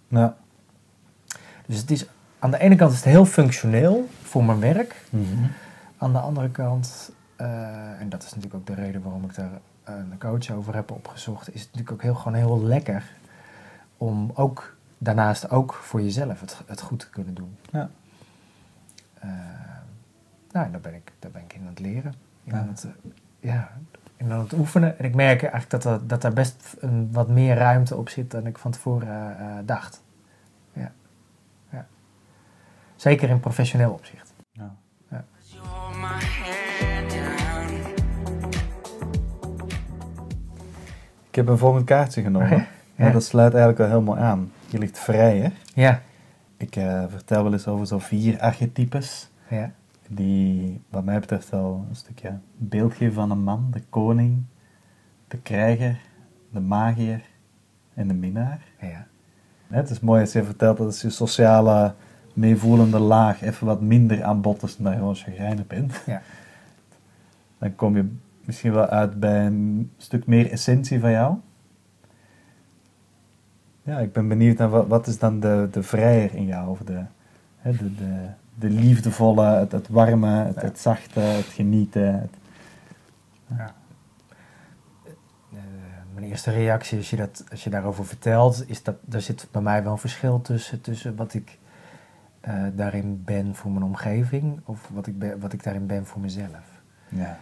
Ja. 0.07 0.35
Dus 1.65 1.77
het 1.77 1.91
is, 1.91 2.05
aan 2.39 2.51
de 2.51 2.59
ene 2.59 2.75
kant 2.75 2.91
is 2.91 2.97
het 2.97 3.05
heel 3.05 3.25
functioneel 3.25 4.09
voor 4.21 4.43
mijn 4.43 4.59
werk. 4.59 5.05
Mhm. 5.09 5.45
Aan 5.97 6.11
de 6.11 6.19
andere 6.19 6.49
kant, 6.49 7.11
eh, 7.35 7.99
en 7.99 8.09
dat 8.09 8.23
is 8.23 8.33
natuurlijk 8.33 8.55
ook 8.55 8.75
de 8.75 8.81
reden 8.81 9.01
waarom 9.01 9.23
ik 9.23 9.35
daar 9.35 9.51
een 9.83 10.17
coach 10.19 10.51
over 10.51 10.75
heb 10.75 10.91
opgezocht, 10.91 11.53
is 11.53 11.61
het 11.61 11.69
natuurlijk 11.71 11.91
ook 11.91 12.01
heel, 12.01 12.15
gewoon 12.15 12.37
heel 12.37 12.63
lekker 12.63 13.03
om 13.97 14.31
ook 14.33 14.75
daarnaast 14.97 15.49
ook 15.49 15.73
voor 15.73 16.01
jezelf 16.01 16.39
het, 16.39 16.61
het 16.65 16.81
goed 16.81 16.99
te 16.99 17.09
kunnen 17.09 17.33
doen. 17.33 17.55
Ja. 17.71 17.89
Nou, 20.51 20.71
daar 20.71 20.81
ben, 20.81 20.93
ik, 20.93 21.11
daar 21.19 21.31
ben 21.31 21.41
ik 21.41 21.53
in 21.53 21.61
aan 21.61 21.67
het 21.67 21.79
leren. 21.79 22.13
In 22.43 22.53
Ja. 22.53 22.59
aan 22.59 22.67
het, 22.67 22.83
eh, 22.83 22.91
ja, 23.39 23.71
in 24.17 24.31
aan 24.31 24.39
het 24.39 24.53
oefenen. 24.53 24.99
En 24.99 25.05
ik 25.05 25.15
merk 25.15 25.41
eigenlijk 25.43 25.69
dat, 25.83 25.85
er- 25.85 26.07
dat 26.07 26.21
daar 26.21 26.33
best 26.33 26.75
een, 26.79 27.09
wat 27.11 27.27
meer 27.27 27.55
ruimte 27.55 27.95
op 27.95 28.09
zit 28.09 28.31
dan 28.31 28.45
ik 28.47 28.57
van 28.57 28.71
tevoren 28.71 29.07
eh, 29.07 29.57
eh, 29.57 29.65
dacht. 29.65 30.03
Ja. 30.73 30.91
ja. 31.69 31.85
Zeker 32.95 33.29
in 33.29 33.39
professioneel 33.39 33.91
opzicht. 33.91 34.33
Ja. 34.51 34.75
Ik 41.29 41.35
heb 41.37 41.47
een 41.47 41.57
volgend 41.57 41.85
kaartje 41.85 42.21
genomen. 42.21 42.49
Ja. 42.49 42.65
Ja. 42.95 43.11
dat 43.11 43.23
sluit 43.23 43.53
eigenlijk 43.53 43.77
wel 43.77 43.87
helemaal 43.99 44.17
aan. 44.25 44.51
Je 44.67 44.77
ligt 44.77 44.99
vrijer. 44.99 45.51
Ja. 45.73 46.01
Ik 46.57 46.73
vertel 47.09 47.43
wel 47.43 47.51
eens 47.53 47.67
over 47.67 47.87
zo'n 47.87 48.01
vier 48.01 48.39
archetypes. 48.39 49.29
Ja. 49.49 49.71
Die, 50.13 50.81
wat 50.89 51.03
mij 51.03 51.19
betreft, 51.19 51.49
wel 51.49 51.85
een 51.89 51.95
stukje 51.95 52.37
beeld 52.57 52.93
geven 52.93 53.13
van 53.13 53.31
een 53.31 53.43
man. 53.43 53.67
De 53.71 53.81
koning, 53.89 54.43
de 55.27 55.37
krijger, 55.37 55.99
de 56.49 56.59
magier 56.59 57.21
en 57.93 58.07
de 58.07 58.13
minnaar. 58.13 58.61
Ja. 58.81 59.07
Het 59.67 59.89
is 59.89 59.99
mooi 59.99 60.21
als 60.21 60.33
je 60.33 60.43
vertelt 60.43 60.77
dat 60.77 60.85
als 60.85 61.01
je 61.01 61.09
sociale, 61.09 61.93
meevoelende 62.33 62.99
laag 62.99 63.41
even 63.41 63.67
wat 63.67 63.81
minder 63.81 64.23
aan 64.23 64.41
bod 64.41 64.63
is 64.63 64.77
dan 64.77 64.91
je 64.91 64.97
gewoon 64.97 65.15
chagrijnig 65.15 65.67
bent. 65.67 66.03
Ja. 66.05 66.21
Dan 67.59 67.75
kom 67.75 67.95
je 67.95 68.09
misschien 68.45 68.73
wel 68.73 68.85
uit 68.85 69.19
bij 69.19 69.45
een 69.45 69.91
stuk 69.97 70.25
meer 70.25 70.51
essentie 70.51 70.99
van 70.99 71.11
jou. 71.11 71.35
Ja, 73.83 73.99
ik 73.99 74.13
ben 74.13 74.27
benieuwd 74.27 74.57
naar 74.57 74.69
wat, 74.69 74.87
wat 74.87 75.07
is 75.07 75.19
dan 75.19 75.39
de, 75.39 75.67
de 75.71 75.83
vrijer 75.83 76.35
in 76.35 76.45
jou? 76.45 76.69
Of 76.69 76.79
de, 76.79 77.03
de, 77.63 77.95
de, 77.95 78.29
de 78.55 78.69
liefdevolle, 78.69 79.45
het, 79.45 79.71
het 79.71 79.87
warme, 79.87 80.43
het, 80.43 80.61
het 80.61 80.79
zachte, 80.79 81.19
het 81.19 81.45
genieten. 81.45 82.19
Het, 82.19 82.35
Ja. 83.57 83.73
Eh, 85.53 85.59
mijn 86.13 86.25
eerste 86.25 86.51
reactie 86.51 86.97
als 86.97 87.09
je, 87.09 87.15
dat, 87.15 87.43
als 87.51 87.63
je 87.63 87.69
daarover 87.69 88.05
vertelt, 88.05 88.69
is 88.69 88.83
dat 88.83 88.95
er 89.09 89.21
zit 89.21 89.47
bij 89.51 89.61
mij 89.61 89.83
wel 89.83 89.91
een 89.91 89.97
verschil 89.97 90.41
tussen, 90.41 90.81
tussen 90.81 91.15
wat 91.15 91.33
ik 91.33 91.57
eh, 92.39 92.63
daarin 92.73 93.23
ben 93.23 93.55
voor 93.55 93.71
mijn 93.71 93.83
omgeving 93.83 94.61
of 94.65 94.89
wat 94.93 95.07
ik, 95.07 95.19
ben, 95.19 95.39
wat 95.39 95.53
ik 95.53 95.63
daarin 95.63 95.85
ben 95.85 96.05
voor 96.05 96.21
mezelf. 96.21 96.81
Ja. 97.09 97.37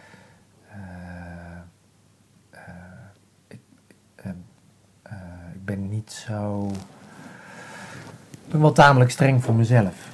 Ik, 3.48 3.60
eh, 4.16 4.32
ik 5.54 5.66
ben 5.66 5.90
niet 5.90 6.12
zo. 6.12 6.72
Ik 8.46 8.52
ben 8.52 8.62
wel 8.62 8.72
tamelijk 8.72 9.12
streng 9.12 9.44
voor 9.44 9.56
mezelf. 9.56 10.09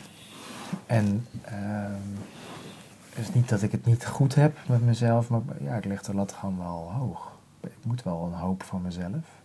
En 0.86 1.28
ehm, 1.42 1.92
het 3.10 3.28
is 3.28 3.34
niet 3.34 3.50
dat 3.50 3.62
ik 3.62 3.72
het 3.72 3.86
niet 3.86 4.06
goed 4.06 4.36
heb 4.36 4.58
met 4.68 4.86
mezelf, 4.86 5.30
maar 5.30 5.42
ja, 5.60 5.76
ik 5.76 5.86
leg 5.86 6.02
de 6.02 6.14
lat 6.14 6.32
gewoon 6.32 6.58
wel 6.58 6.92
hoog. 6.92 7.34
Ik 7.60 7.86
moet 7.86 8.04
wel 8.04 8.26
een 8.26 8.40
hoop 8.40 8.64
van 8.64 8.82
mezelf. 8.82 9.44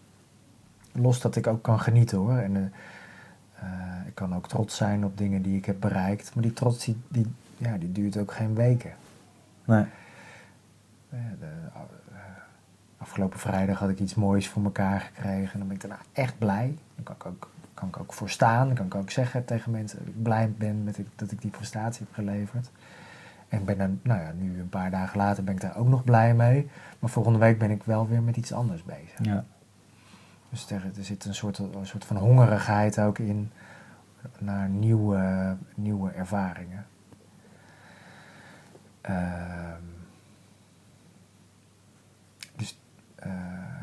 Los 0.93 1.21
dat 1.21 1.37
ik 1.37 1.47
ook 1.47 1.63
kan 1.63 1.81
genieten 1.81 2.19
hoor. 2.19 2.37
En, 2.37 2.57
eh, 2.57 2.63
eh, 3.55 4.07
ik 4.07 4.15
kan 4.15 4.35
ook 4.35 4.49
trots 4.49 4.77
zijn 4.77 5.05
op 5.05 5.19
dingen 5.19 5.43
die 5.43 5.57
ik 5.57 5.65
heb 5.65 5.81
bereikt. 5.81 6.35
Maar 6.35 6.43
die 6.43 6.53
trots 6.53 6.85
die, 6.85 6.97
die, 7.09 7.27
ja, 7.57 7.79
die 7.79 7.93
duurt 7.93 8.17
ook 8.17 8.33
geen 8.33 8.55
weken. 8.55 8.93
Nee. 9.65 9.85
Ja, 11.09 11.35
de, 11.41 11.47
eh, 12.13 12.19
afgelopen 12.99 13.39
vrijdag 13.39 13.79
had 13.79 13.89
ik 13.89 14.01
iets 14.01 14.15
moois 14.15 14.49
voor 14.49 14.65
elkaar 14.65 15.01
gekregen. 15.01 15.53
En 15.53 15.59
dan 15.59 15.69
ben 15.69 15.77
ik 15.77 15.83
daarna 15.83 16.01
echt 16.13 16.39
blij. 16.39 16.79
Dan 16.95 17.05
kan 17.05 17.15
ik 17.17 17.27
ook, 17.27 17.51
kan 17.81 17.89
ik 17.89 18.01
ook 18.01 18.13
voor 18.13 18.31
staan. 18.31 18.67
Dan 18.67 18.77
kan 18.77 18.87
ik 18.87 18.95
ook 18.95 19.11
zeggen 19.11 19.45
tegen 19.45 19.71
mensen 19.71 19.99
dat 19.99 20.07
ik 20.07 20.23
blij 20.23 20.53
ben 20.59 20.85
met 20.85 20.99
ik, 20.99 21.07
dat 21.17 21.31
ik 21.31 21.43
die 21.43 21.51
prestatie 21.51 22.05
heb 22.05 22.15
geleverd. 22.15 22.71
En 23.49 23.59
ik 23.59 23.65
ben 23.65 23.79
dan, 23.79 24.01
nou 24.03 24.21
ja, 24.21 24.33
nu 24.33 24.61
een 24.61 24.69
paar 24.69 24.91
dagen 24.91 25.19
later 25.19 25.45
ben 25.45 25.55
ik 25.55 25.61
daar 25.61 25.77
ook 25.77 25.89
nog 25.89 26.05
blij 26.05 26.35
mee. 26.35 26.69
Maar 26.99 27.11
volgende 27.11 27.39
week 27.39 27.59
ben 27.59 27.71
ik 27.71 27.83
wel 27.83 28.09
weer 28.09 28.23
met 28.23 28.37
iets 28.37 28.53
anders 28.53 28.83
bezig. 28.83 29.19
Ja. 29.23 29.45
Dus 30.51 30.71
er, 30.71 30.85
er 30.97 31.05
zit 31.05 31.25
een 31.25 31.35
soort, 31.35 31.59
een 31.59 31.87
soort 31.87 32.05
van 32.05 32.17
hongerigheid 32.17 33.01
ook 33.01 33.19
in 33.19 33.51
naar 34.39 34.69
nieuwe, 34.69 35.57
nieuwe 35.75 36.11
ervaringen. 36.11 36.87
Ehm, 39.01 39.83
dus 42.57 42.81
eh, 43.15 43.80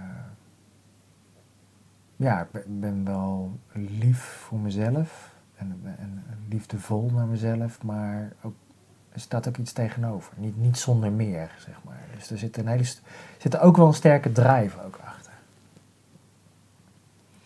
ja, 2.18 2.48
ik 2.54 2.80
ben, 2.80 3.06
wel 3.06 3.60
lief 3.74 4.20
voor 4.20 4.60
mezelf 4.60 5.34
en, 5.56 5.80
en, 6.00 6.24
liefdevol 6.50 7.10
naar 7.14 7.26
mezelf, 7.26 7.84
maar 7.84 8.32
ook, 8.42 8.54
er 9.10 9.20
staat 9.20 9.48
ook 9.48 9.58
iets 9.58 9.72
tegenover. 9.72 10.34
Niet, 10.38 10.58
niet 10.58 10.78
zonder 10.78 11.12
meer, 11.12 11.56
zeg 11.60 11.76
maar. 11.86 12.00
Dus 12.16 12.30
er 12.30 12.38
zit, 12.38 12.58
een 12.58 12.68
hele, 12.68 12.84
zit 13.38 13.54
er 13.54 13.62
ook 13.62 13.78
wel 13.78 13.88
een 13.88 13.94
sterke 13.94 14.32
drive 14.32 14.84
ook 14.86 15.00
achter. 15.04 15.32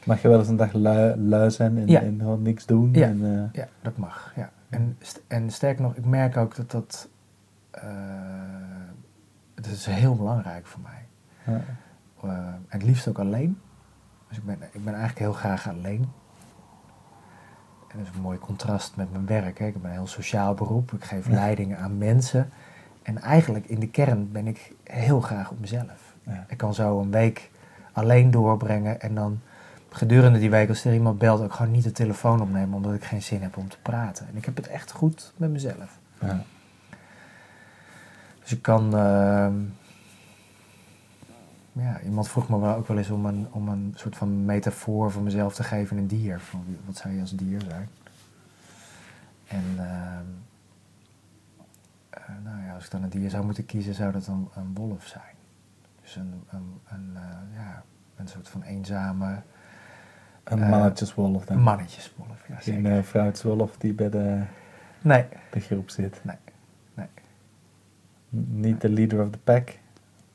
Mag 0.04 0.22
je 0.22 0.28
wel 0.28 0.40
eens 0.40 0.48
een 0.48 0.56
dag 0.56 0.74
lui, 0.74 1.20
lui 1.20 1.52
zijn 1.52 1.78
en, 1.78 1.88
Ja. 1.88 2.02
en 2.02 2.16
gewoon 2.20 2.42
niks 2.42 2.66
doen? 2.66 2.94
Ja. 2.94 3.08
En, 3.08 3.26
eh, 3.26 3.62
Ja, 3.62 3.68
dat 3.82 3.98
mag. 3.98 4.34
Ja. 4.36 4.52
En, 4.70 4.98
en 5.28 5.52
sterker 5.52 5.82
nog, 5.82 5.96
ik 5.96 6.06
merk 6.06 6.38
ook 6.38 6.56
dat 6.56 6.72
dat. 6.72 7.10
dat 9.56 9.66
is 9.72 9.86
heel 9.86 10.16
belangrijk 10.16 10.66
voor 10.66 10.82
mij. 10.82 11.06
ja. 11.56 11.62
Eh, 12.24 12.30
en 12.30 12.66
het 12.68 12.84
liefst 12.84 13.08
ook 13.08 13.20
alleen. 13.20 13.58
Dus 14.32 14.40
ik 14.40 14.46
ben, 14.46 14.58
ik 14.72 14.84
ben 14.84 14.94
eigenlijk 14.94 15.20
heel 15.20 15.34
graag 15.34 15.70
alleen. 15.70 16.10
En 17.88 17.98
dat 17.98 18.08
is 18.08 18.16
een 18.16 18.22
mooi 18.22 18.40
contrast 18.40 18.96
met 18.96 19.12
mijn 19.12 19.26
werk. 19.26 19.60
Hè. 19.60 19.66
Ik 19.66 19.74
heb 19.74 19.84
een 19.84 19.90
heel 19.92 20.08
sociaal 20.08 20.54
beroep. 20.54 20.92
Ik 20.92 21.04
geef 21.04 21.28
Ja. 21.28 21.34
leidingen 21.34 21.78
aan 21.78 21.98
mensen. 21.98 22.50
En 23.04 23.18
eigenlijk 23.22 23.66
in 23.66 23.80
de 23.80 23.88
kern 23.90 24.32
ben 24.32 24.48
ik 24.48 24.72
heel 24.84 25.22
graag 25.22 25.52
op 25.52 25.60
mezelf. 25.60 26.16
Ja. 26.24 26.46
Ik 26.48 26.58
kan 26.58 26.74
zo 26.74 27.00
een 27.02 27.12
week 27.12 27.50
alleen 27.92 28.32
doorbrengen 28.32 29.02
en 29.02 29.16
dan 29.16 29.40
gedurende 29.90 30.40
die 30.40 30.50
week, 30.50 30.70
als 30.70 30.86
er 30.86 30.94
iemand 30.94 31.18
belt, 31.18 31.42
ook 31.42 31.54
gewoon 31.54 31.72
niet 31.72 31.84
de 31.84 31.92
telefoon 31.92 32.42
opnemen 32.42 32.74
omdat 32.74 32.94
ik 32.94 33.04
geen 33.04 33.22
zin 33.24 33.42
heb 33.42 33.58
om 33.58 33.70
te 33.70 33.78
praten. 33.82 34.28
En 34.28 34.36
ik 34.38 34.46
heb 34.46 34.56
het 34.56 34.68
echt 34.68 34.92
goed 34.92 35.34
met 35.38 35.50
mezelf. 35.52 36.00
Ja. 36.22 36.44
Dus 38.42 38.52
ik 38.52 38.62
kan. 38.62 38.96
ehm, 38.96 39.54
ja, 41.82 42.02
iemand 42.02 42.28
vroeg 42.30 42.50
me 42.50 42.60
wel 42.60 42.76
ook 42.76 42.88
wel 42.88 42.98
eens 42.98 43.10
om 43.10 43.26
een, 43.26 43.48
om 43.52 43.68
een 43.68 43.94
soort 43.96 44.16
van 44.18 44.46
metafoor 44.46 45.12
voor 45.12 45.22
mezelf 45.22 45.54
te 45.56 45.64
geven 45.64 45.96
in 45.98 46.02
een 46.02 46.08
dier. 46.08 46.40
Van 46.40 46.64
wat 46.86 46.98
zou 46.98 47.14
je 47.14 47.22
als 47.22 47.32
dier 47.32 47.62
zijn? 47.62 47.90
En 49.48 49.64
ehm, 49.78 50.26
eh, 52.10 52.22
nou 52.44 52.64
ja, 52.66 52.74
als 52.74 52.86
ik 52.86 52.92
dan 52.92 53.04
een 53.04 53.10
dier 53.10 53.30
zou 53.30 53.46
moeten 53.46 53.66
kiezen, 53.66 53.94
zou 53.94 54.12
dat 54.12 54.28
een, 54.28 54.48
een 54.56 54.74
wolf 54.74 55.06
zijn. 55.06 55.36
Dus 56.02 56.16
een, 56.16 56.44
een, 56.50 56.80
een, 56.90 57.10
eh, 57.16 57.56
ja, 57.56 57.84
een 58.16 58.28
soort 58.28 58.50
van 58.50 58.62
eenzame 58.64 59.42
Een 60.44 60.62
Eh, 60.62 60.70
mannetjeswolf 60.70 61.46
dan. 61.46 61.60
mannetjeswolf. 61.60 62.48
Ja, 62.48 62.56
Geen 62.56 62.84
zeker. 62.84 63.04
vrouwtjeswolf 63.04 63.78
die 63.78 63.94
bij 63.94 64.10
de, 64.10 64.44
Nee, 65.02 65.26
de 65.52 65.60
groep 65.60 65.90
zit. 65.90 66.20
nee, 66.24 66.36
nee. 66.94 67.08
Niet 68.30 68.82
de 68.82 68.90
leader 68.90 69.22
of 69.22 69.30
the 69.30 69.38
pack, 69.38 69.70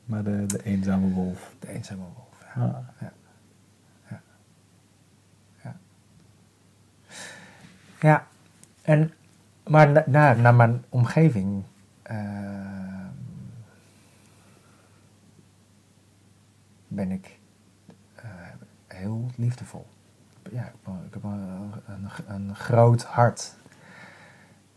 maar 0.07 0.23
de, 0.23 0.45
de 0.45 0.63
eenzame 0.63 1.09
wolf. 1.09 1.55
De 1.59 1.67
eenzame 1.69 2.03
wolf. 2.15 2.43
Ja. 2.55 2.61
Ah. 2.63 2.77
Ja. 2.99 3.13
Ja. 4.09 4.21
Ja. 5.63 5.75
Ja. 7.99 8.27
En, 8.81 9.13
maar 9.67 9.89
na, 9.91 10.03
na- 10.07 10.33
naar 10.33 10.55
mijn 10.55 10.83
omgeving. 10.89 11.63
ehm, 12.01 13.05
ben 16.87 17.11
ik 17.11 17.39
eh, 18.15 18.29
heel 18.87 19.29
liefdevol. 19.35 19.87
Ja, 20.51 20.63
ik 20.65 20.71
heb, 20.71 20.87
een- 20.87 21.05
ik 21.05 21.13
heb 21.13 21.23
een, 21.23 21.71
een, 21.87 22.09
een 22.27 22.55
groot 22.55 23.03
hart. 23.03 23.55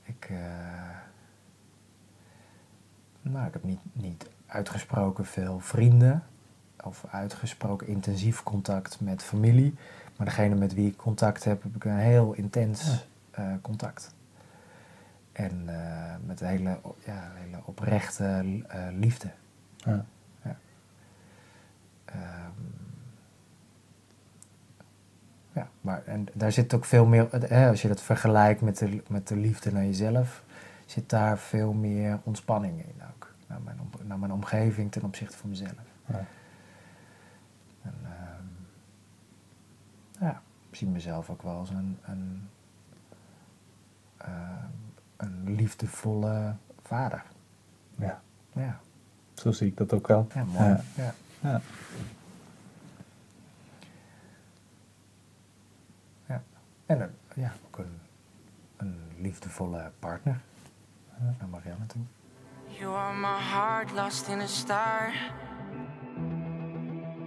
Ik, 0.02 0.26
eh, 0.30 0.36
nou, 3.22 3.46
ik 3.46 3.52
heb 3.52 3.64
niet, 3.64 3.80
niet 3.92 4.28
uitgesproken 4.50 5.24
veel 5.24 5.60
vrienden 5.60 6.22
of 6.84 7.04
uitgesproken 7.10 7.86
intensief 7.86 8.42
contact 8.42 9.00
met 9.00 9.22
familie. 9.22 9.74
Maar 10.16 10.26
degene 10.26 10.54
met 10.54 10.74
wie 10.74 10.88
ik 10.88 10.96
contact 10.96 11.44
heb, 11.44 11.62
heb 11.62 11.76
ik 11.76 11.84
een 11.84 11.96
heel 11.96 12.32
intens 12.32 13.06
eh, 13.30 13.52
contact. 13.62 14.14
En 15.32 15.62
eh, 15.66 16.14
met 16.26 16.40
een 16.40 16.46
hele, 16.46 16.78
ja, 17.04 17.30
hele 17.34 17.58
oprechte 17.64 18.24
eh, 18.68 18.80
liefde. 18.92 19.30
Ja. 19.76 20.04
Ehm, 22.04 22.50
ja, 25.52 25.68
maar 25.80 26.02
en 26.06 26.26
daar 26.32 26.52
zit 26.52 26.74
ook 26.74 26.84
veel 26.84 27.06
meer, 27.06 27.28
hè, 27.48 27.68
als 27.68 27.82
je 27.82 27.88
dat 27.88 28.00
vergelijkt 28.02 28.60
met 28.60 28.78
de, 28.78 29.02
met 29.08 29.28
de 29.28 29.36
liefde 29.36 29.72
naar 29.72 29.84
jezelf, 29.84 30.42
zit 30.86 31.10
daar 31.10 31.38
veel 31.38 31.72
meer 31.72 32.18
ontspanning 32.22 32.78
in 32.78 33.02
ook. 33.14 33.34
Naar 33.46 33.60
mijn, 33.64 33.79
om- 33.79 33.79
naar 34.10 34.18
mijn 34.18 34.32
omgeving 34.32 34.92
ten 34.92 35.02
opzichte 35.02 35.36
van 35.36 35.48
mezelf. 35.48 35.70
Ja. 36.06 36.24
En, 37.82 37.94
ehm, 38.04 38.44
ja, 40.24 40.42
ik 40.70 40.76
zie 40.76 40.88
mezelf 40.88 41.30
ook 41.30 41.42
wel 41.42 41.56
als 41.56 41.70
een, 41.70 41.98
een, 42.02 42.48
ehm, 44.16 44.68
een 45.16 45.54
liefdevolle 45.54 46.54
vader. 46.82 47.22
Ja. 47.98 48.22
Ja, 48.52 48.80
Zo 49.34 49.50
zie 49.52 49.66
ik 49.68 49.76
dat 49.76 49.92
ook 49.92 50.06
wel. 50.06 50.26
ja 50.34 50.44
mooi. 50.44 50.64
Ja. 50.68 50.82
Ja. 50.96 51.14
Ja. 51.40 51.60
Ja. 56.26 56.42
En 56.86 57.00
een, 57.00 57.10
ja, 57.34 57.52
ook 57.66 57.78
een, 57.78 57.98
een 58.76 58.98
liefdevolle 59.18 59.90
partner. 59.98 60.40
Naar 61.38 61.48
Marianne 61.48 61.86
toe. 61.86 62.02
You 62.80 62.94
are 62.94 63.14
my 63.14 63.38
heart 63.52 63.92
lost 63.94 64.28
in 64.28 64.40
a 64.40 64.46
star. 64.46 65.12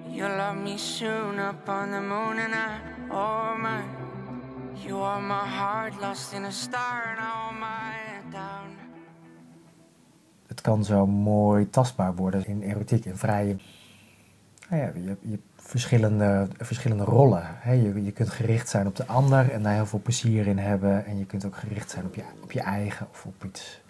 You 0.10 0.28
love 0.28 0.58
me 0.58 0.78
soon 0.78 1.40
up 1.40 1.70
on 1.70 1.92
the 1.92 2.02
moon 2.02 2.40
and 2.40 2.54
I, 2.56 2.80
oh 3.12 3.56
my. 3.62 3.84
You 4.88 4.98
are 5.02 5.22
my 5.22 5.48
heart 5.48 5.94
lost 6.02 6.34
in 6.34 6.46
a 6.46 6.52
star 6.52 7.04
and 7.10 7.20
hold 7.20 7.60
my 7.60 8.32
down. 8.32 8.78
Het 10.48 10.62
kan 10.62 10.84
zo 10.84 11.06
mooi 11.08 11.70
tastbaar 11.70 12.16
worden 12.16 12.48
in 12.48 12.62
erotiek, 12.62 13.06
in 13.06 13.18
vrije. 13.18 13.58
Nou 14.70 14.82
ja, 14.82 14.92
je, 14.96 15.18
je 15.22 15.40
verschillende, 15.56 16.48
verschillende 16.58 17.04
rollen. 17.04 17.44
Hè? 17.46 17.72
Je, 17.72 18.04
je 18.04 18.12
kunt 18.12 18.30
gericht 18.30 18.70
zijn 18.70 18.88
op 18.88 18.96
de 18.96 19.06
ander 19.06 19.52
en 19.52 19.64
daar 19.64 19.74
heel 19.74 19.86
veel 19.86 20.02
plezier 20.04 20.48
in 20.48 20.58
hebben. 20.58 21.06
En 21.06 21.18
je 21.18 21.26
kunt 21.26 21.46
ook 21.46 21.56
gericht 21.56 21.90
zijn 21.90 22.06
op 22.06 22.16
je, 22.16 22.24
op 22.44 22.52
je 22.52 22.62
eigen 22.62 23.08
of 23.12 23.26
op 23.26 23.46
iets. 23.46 23.82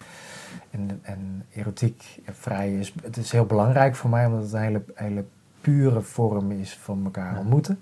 En, 0.70 1.00
en 1.02 1.46
erotiek 1.52 2.20
en 2.24 2.34
vrij 2.34 2.74
is, 2.74 2.94
het 3.02 3.16
is 3.16 3.32
heel 3.32 3.46
belangrijk 3.46 3.94
voor 3.94 4.10
mij, 4.10 4.26
omdat 4.26 4.42
het 4.42 4.52
een 4.52 4.60
hele, 4.60 4.84
hele 4.94 5.24
pure 5.60 6.00
vorm 6.00 6.50
is 6.50 6.78
van 6.78 7.04
elkaar 7.04 7.38
ontmoeten. 7.38 7.80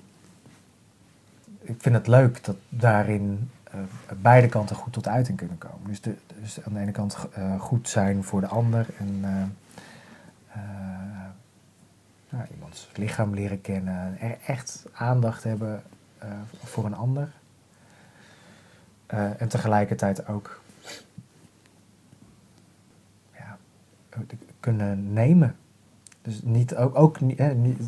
Ik 1.60 1.76
vind 1.78 1.94
het 1.94 2.06
leuk 2.06 2.44
dat 2.44 2.56
daarin 2.68 3.50
eh, 3.64 3.80
beide 4.22 4.48
kanten 4.48 4.76
goed 4.76 4.92
tot 4.92 5.08
uiting 5.08 5.38
kunnen 5.38 5.58
komen. 5.58 5.86
Dus, 5.88 6.00
de, 6.00 6.14
dus 6.40 6.64
aan 6.64 6.72
de 6.72 6.80
ene 6.80 6.90
kant 6.90 7.16
eh, 7.32 7.60
goed 7.60 7.88
zijn 7.88 8.24
voor 8.24 8.40
de 8.40 8.46
ander 8.46 8.86
en 8.98 9.20
eh, 9.22 9.42
eh, 12.28 12.50
iemands 12.54 12.90
lichaam 12.94 13.34
leren 13.34 13.60
kennen. 13.60 14.20
Er 14.20 14.38
echt 14.46 14.86
aandacht 14.92 15.44
hebben 15.44 15.82
voor 16.64 16.84
een 16.84 16.94
ander. 16.94 17.32
En 19.06 19.48
tegelijkertijd 19.48 20.28
ook 20.28 20.60
ja, 23.32 23.58
kunnen 24.60 25.12
nemen. 25.12 25.56
Dus 26.22 26.42
niet, 26.42 26.76
ook, 26.76 26.98
ook 26.98 27.20
niet, 27.20 27.38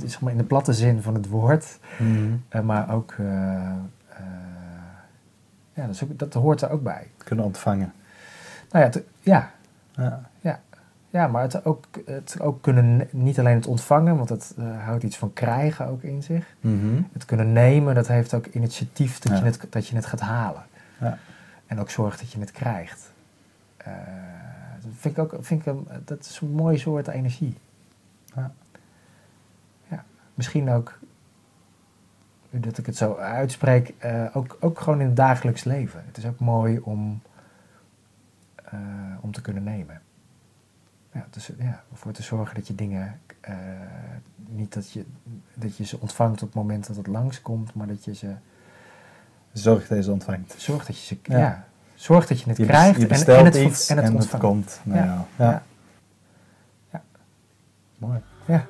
zeg 0.04 0.20
maar 0.20 0.32
in 0.32 0.38
de 0.38 0.44
platte 0.44 0.72
zin 0.72 1.02
van 1.02 1.14
het 1.14 1.28
woord, 1.28 1.78
Mhm. 1.98 2.32
eh, 2.48 2.60
maar 2.60 2.94
ook, 2.94 3.14
eh, 3.18 3.54
eh, 4.08 4.18
ja, 5.74 5.86
dat, 5.86 6.02
ook, 6.04 6.18
dat 6.18 6.34
hoort 6.34 6.62
er 6.62 6.70
ook 6.70 6.82
bij. 6.82 7.06
Kunnen 7.16 7.44
ontvangen. 7.44 7.92
Nou 8.70 8.84
ja, 8.84 8.90
te- 8.90 9.04
ja, 9.20 9.50
Ja. 10.40 10.60
ja 11.10 11.26
maar 11.28 11.42
het 11.42 11.64
ook, 11.64 11.84
het 12.06 12.36
ook 12.40 12.62
kunnen, 12.62 13.08
niet 13.10 13.38
alleen 13.38 13.54
het 13.54 13.66
ontvangen, 13.66 14.16
want 14.16 14.28
het 14.28 14.54
houdt 14.84 15.02
iets 15.02 15.18
van 15.18 15.32
krijgen 15.32 15.86
ook 15.86 16.02
in 16.02 16.22
zich. 16.22 16.54
Mhm. 16.60 17.02
Het 17.12 17.24
kunnen 17.24 17.52
nemen, 17.52 17.94
dat 17.94 18.08
heeft 18.08 18.34
ook 18.34 18.46
initiatief 18.46 19.18
dat, 19.18 19.32
Ja. 19.32 19.38
je, 19.38 19.44
het, 19.44 19.66
dat 19.70 19.86
je 19.88 19.96
het 19.96 20.06
gaat 20.06 20.20
halen. 20.20 20.62
Ja. 21.00 21.18
En 21.66 21.80
ook 21.80 21.90
zorgt 21.90 22.18
dat 22.20 22.32
je 22.32 22.40
het 22.40 22.50
krijgt. 22.52 23.12
Dat 24.84 24.92
vind 24.96 25.16
ik 25.16 25.22
ook, 25.22 25.44
vind 25.44 25.60
ik 25.60 25.66
een, 25.66 25.88
dat 26.04 26.20
is 26.20 26.40
een 26.40 26.50
mooi 26.50 26.78
soort 26.78 27.08
energie. 27.08 27.56
Ja. 28.34 28.54
Ja, 29.88 30.04
misschien 30.34 30.70
ook, 30.70 30.98
nu 32.50 32.60
dat 32.60 32.78
ik 32.78 32.86
het 32.86 32.96
zo 32.96 33.14
uitspreek, 33.16 33.94
eh, 33.98 34.36
ook, 34.36 34.56
ook 34.60 34.80
gewoon 34.80 35.00
in 35.00 35.06
het 35.06 35.16
dagelijks 35.16 35.64
leven. 35.64 36.02
Het 36.06 36.16
is 36.16 36.26
ook 36.26 36.38
mooi 36.38 36.78
om, 36.78 37.22
eh, 38.64 38.78
om 39.20 39.32
te 39.32 39.40
kunnen 39.40 39.62
nemen. 39.62 40.00
Ja, 41.12 41.26
dus, 41.30 41.50
ja, 41.58 41.82
ervoor 41.90 42.12
te 42.12 42.22
zorgen 42.22 42.54
dat 42.54 42.66
je 42.66 42.74
dingen, 42.74 43.20
eh, 43.40 43.54
niet 44.36 44.74
dat 44.74 44.92
je, 44.92 45.04
dat 45.54 45.76
je 45.76 45.84
ze 45.84 46.00
ontvangt 46.00 46.42
op 46.42 46.48
het 46.48 46.56
moment 46.56 46.86
dat 46.86 46.96
het 46.96 47.06
langskomt, 47.06 47.74
maar 47.74 47.86
dat 47.86 48.04
je 48.04 48.14
ze 48.14 48.34
Zorg 49.54 49.86
dat 49.86 49.98
je 49.98 50.04
ze 50.04 50.12
ontvangt. 50.12 50.54
Zorg 50.58 50.86
dat 50.86 50.98
je 50.98 51.04
ze, 51.06 51.18
Ja. 51.22 51.38
ja. 51.38 51.64
Zorg 51.94 52.26
dat 52.26 52.40
je 52.40 52.48
het 52.48 52.56
Je, 52.56 52.66
krijgt 52.66 53.00
je 53.00 53.06
en- 53.06 53.44
het, 53.44 53.54
iets 53.54 53.88
en 53.88 53.96
het 53.96 54.06
en 54.06 54.16
het 54.16 54.38
komt 54.38 54.80
naar 54.84 55.04
Ja. 55.06 55.26
Ja. 55.36 55.62
Ja. 56.92 57.02
Mooi. 57.98 58.20
Ja. 58.44 58.66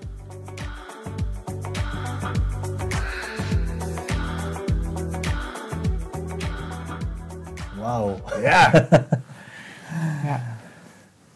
Wauw. 7.79 8.17
Ja. 8.43 8.71
ja. 10.29 10.41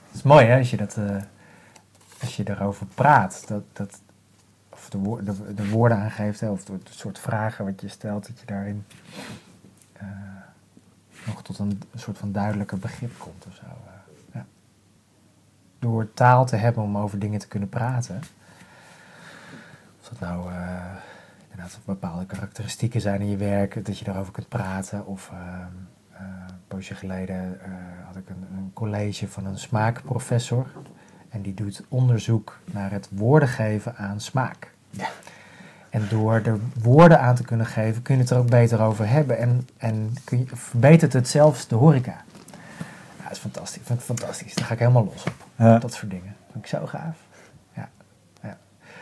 Het 0.09 0.15
is 0.17 0.23
mooi 0.23 0.47
hè, 0.47 0.59
als 0.59 0.71
je, 0.71 0.77
dat, 0.77 0.97
eh, 0.97 1.17
als 2.21 2.37
je 2.37 2.49
erover 2.51 2.87
praat. 2.87 3.45
Dat, 3.49 3.63
dat, 3.73 4.01
of 4.73 4.89
de, 4.91 4.99
woor- 4.99 5.25
de, 5.25 5.55
de 5.55 5.69
woorden 5.69 5.99
aangeeft, 5.99 6.41
hè, 6.41 6.49
of 6.51 6.65
de 6.65 6.79
soort 6.91 7.19
vragen 7.19 7.65
wat 7.65 7.81
je 7.81 7.89
stelt, 7.89 8.27
dat 8.27 8.41
je 8.41 8.47
daarin 8.47 8.85
eh, 9.93 10.07
nog 11.29 11.43
tot 11.43 11.59
een, 11.59 11.83
soort 11.95 12.19
van 12.19 12.33
duidelijker 12.33 12.79
begrip 12.79 13.19
komt 13.19 13.47
of 13.47 13.55
zo. 13.55 13.65
eh. 13.65 14.35
ja. 14.35 14.47
Door 15.79 16.13
taal 16.15 16.47
te 16.47 16.57
hebben 16.57 16.83
om 16.83 16.99
over 16.99 17.19
dingen 17.19 17.39
te 17.39 17.49
kunnen 17.49 17.69
praten. 17.69 18.21
Of 20.01 20.09
dat 20.09 20.21
nou 20.21 20.53
eh, 20.53 20.85
inderdaad 21.51 21.79
bepaalde 21.85 22.27
karakteristieken 22.27 23.01
zijn 23.01 23.21
in 23.21 23.31
je 23.31 23.37
werk, 23.37 23.85
dat 23.85 23.99
je 23.99 24.05
daarover 24.05 24.33
kunt 24.33 24.49
praten. 24.49 25.07
Of 25.07 25.31
ehm, 25.33 25.43
eh, 26.13 26.21
een 26.49 26.61
poosje 26.69 26.95
geleden 26.95 27.61
had 28.07 28.17
ik 28.17 28.29
een, 28.29 28.47
een 28.57 28.71
college 28.73 29.29
van 29.29 29.47
een 29.47 29.59
smaakprofessor. 29.59 30.67
En 31.29 31.43
die 31.43 31.55
doet 31.55 31.85
onderzoek 31.89 32.59
naar 32.65 32.91
het 32.91 33.09
woorden 33.11 33.49
geven 33.49 33.97
aan 33.97 34.21
smaak. 34.21 34.73
En 35.91 36.07
door 36.09 36.35
er 36.35 36.59
woorden 36.83 37.21
aan 37.21 37.35
te 37.35 37.43
kunnen 37.43 37.67
geven, 37.67 38.03
kun 38.03 38.15
je 38.15 38.21
het 38.21 38.31
er 38.31 38.39
ook 38.39 38.51
beter 38.51 38.81
over 38.81 39.09
hebben. 39.09 39.39
En, 39.39 39.69
en 39.77 40.15
kun 40.25 40.39
je, 40.39 40.47
verbetert 40.57 41.13
het 41.13 41.29
zelfs 41.29 41.69
de 41.69 41.75
horeca. 41.75 42.25
Ja, 43.19 43.23
dat 43.23 43.33
is 43.33 43.39
fantastisch. 43.39 43.83
Vind 43.85 43.99
ik 43.99 44.05
fantastisch. 44.05 44.55
Daar 44.55 44.65
ga 44.67 44.73
ik 44.73 44.79
helemaal 44.79 45.05
los 45.05 45.25
op. 45.25 45.47
Ja. 45.57 45.79
Dat 45.79 45.93
soort 45.93 46.11
dingen. 46.11 46.37
Vind 46.53 46.65
ik 46.65 46.71
zo 46.71 46.87
gaaf. 46.87 47.17
Ja. 47.73 47.89
ja. 48.43 48.57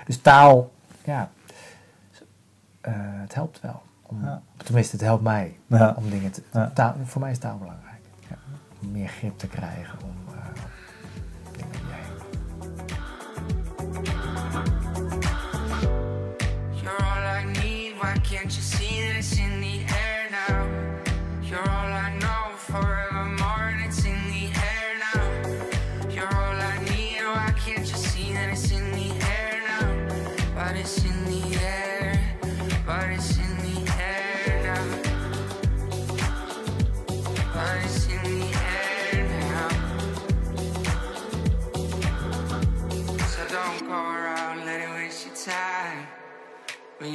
Dus 0.06 0.20
taal, 0.20 0.72
ja, 1.04 1.30
eh, 2.80 2.92
het 2.96 3.34
helpt 3.34 3.60
wel. 3.60 3.82
Om, 4.02 4.24
Ja. 4.24 4.42
Tenminste, 4.56 4.96
het 4.96 5.04
helpt 5.04 5.22
mij 5.22 5.56
om 5.96 6.10
dingen 6.10 6.30
te... 6.30 6.42
Taal, 6.74 6.94
voor 7.04 7.20
mij 7.20 7.30
is 7.30 7.38
taal 7.38 7.58
belangrijk. 7.58 8.00
Ja. 8.28 8.36
Om 8.82 8.90
meer 8.90 9.08
grip 9.08 9.38
te 9.38 9.46
krijgen 9.46 9.98
om 10.04 10.25
righteous 18.46 18.75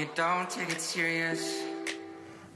you 0.02 0.14
don't 0.14 0.49
take 0.49 0.72
it 0.72 0.82
serious. 0.82 1.64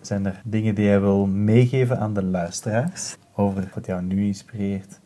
Zijn 0.01 0.25
er 0.25 0.41
dingen 0.43 0.75
die 0.75 0.85
jij 0.85 1.01
wil 1.01 1.25
meegeven 1.25 1.99
aan 1.99 2.13
de 2.13 2.23
luisteraars 2.23 3.17
over 3.35 3.69
wat 3.73 3.85
jou 3.85 4.01
nu 4.01 4.25
inspireert? 4.25 4.99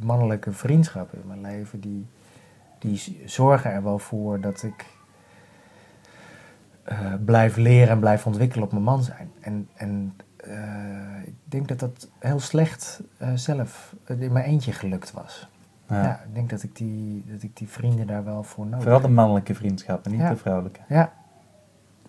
mannelijke 0.00 0.52
vriendschappen 0.52 1.18
in 1.22 1.26
mijn 1.26 1.40
leven, 1.40 1.80
die, 1.80 2.06
die 2.78 3.22
zorgen 3.24 3.72
er 3.72 3.82
wel 3.82 3.98
voor 3.98 4.40
dat 4.40 4.62
ik 4.62 4.86
eh, 6.82 7.14
blijf 7.24 7.56
leren 7.56 7.88
en 7.88 8.00
blijf 8.00 8.26
ontwikkelen 8.26 8.64
op 8.64 8.72
mijn 8.72 8.84
man 8.84 9.02
zijn. 9.02 9.30
En, 9.40 9.68
en 9.74 10.16
eh, 10.36 11.26
ik 11.26 11.34
denk 11.44 11.68
dat 11.68 11.78
dat 11.78 12.08
heel 12.18 12.40
slecht 12.40 13.00
eh, 13.16 13.32
zelf 13.34 13.94
in 14.06 14.32
mijn 14.32 14.44
eentje 14.44 14.72
gelukt 14.72 15.12
was. 15.12 15.48
Ja. 15.88 16.02
Ja. 16.02 16.20
ik 16.22 16.34
denk 16.34 16.50
dat 16.50 16.62
ik, 16.62 16.76
die, 16.76 17.24
dat 17.26 17.42
ik 17.42 17.56
die 17.56 17.68
vrienden 17.68 18.06
daar 18.06 18.24
wel 18.24 18.42
voor 18.42 18.64
nodig 18.64 18.82
Vooral 18.82 19.00
de 19.00 19.06
heb. 19.06 19.14
mannelijke 19.16 19.54
vriendschappen, 19.54 20.10
niet 20.10 20.20
Ja. 20.20 20.28
de 20.30 20.36
vrouwelijke. 20.36 20.80
Ja. 20.88 21.12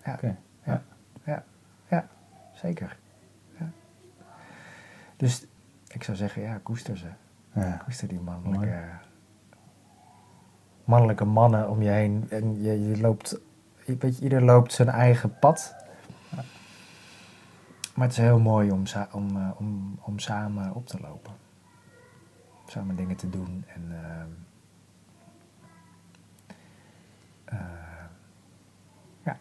Ja. 0.04 0.18
Ja. 0.64 0.82
Ja. 1.24 1.44
Ja. 1.88 2.06
Zeker. 2.52 2.98
Ja. 3.58 3.70
Dus 5.16 5.46
ik 5.88 6.02
zou 6.04 6.16
zeggen, 6.16 6.42
ja, 6.42 6.58
koester 6.62 6.96
ze. 6.96 7.06
Ja. 7.54 7.80
Koester 7.84 8.08
die 8.08 8.20
mannelijke, 8.20 8.78
mannelijke 10.84 11.24
mannen 11.24 11.68
om 11.70 11.82
je 11.82 11.88
heen. 11.90 12.26
En 12.30 12.62
je, 12.62 12.88
je 12.88 13.00
loopt, 13.00 13.40
weet 13.86 14.18
je, 14.18 14.22
ieder 14.22 14.42
loopt 14.44 14.72
zijn 14.72 14.88
eigen 14.88 15.38
pad. 15.38 15.74
Maar 17.94 18.08
het 18.08 18.18
is 18.18 18.24
heel 18.24 18.38
mooi 18.40 18.70
om, 18.70 18.82
om, 19.12 19.36
eh, 19.36 19.50
om, 19.56 19.98
om 20.02 20.18
samen 20.18 20.74
op 20.74 20.86
te 20.86 21.00
lopen. 21.00 21.32
Samen 22.70 22.96
dingen 22.96 23.16
te 23.16 23.30
doen. 23.30 23.64
En, 23.66 23.82
ehm, 23.90 24.28
eh, 27.44 27.58
ja. 29.24 29.38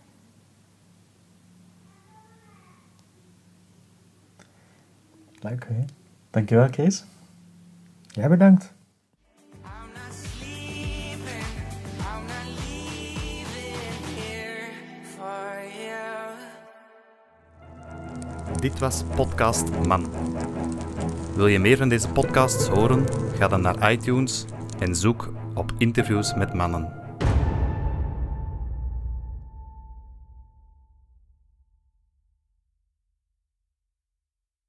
Leuk. 5.39 5.63
Oké. 5.63 5.86
Dankjewel, 6.30 6.67
Chris. 6.67 7.05
Jij 8.07 8.30
bedankt. 8.30 8.73
I'm 9.53 9.61
not 9.93 10.13
sleeping, 10.13 11.23
I'm 11.99 12.25
not 12.25 12.45
leaving 12.45 14.05
here 14.15 14.71
for 15.03 15.63
you. 15.77 16.38
Dit 18.59 18.80
was 18.80 19.03
Podcast 19.03 19.86
Man. 19.86 20.09
Wil 21.39 21.47
je 21.47 21.59
meer 21.59 21.77
van 21.77 21.89
deze 21.89 22.09
podcasts 22.09 22.67
horen? 22.67 23.05
Ga 23.37 23.47
dan 23.47 23.61
naar 23.61 23.91
iTunes 23.91 24.45
en 24.79 24.95
zoek 24.95 25.29
op 25.53 25.71
interviews 25.77 26.33
met 26.33 26.53
mannen. 26.53 26.98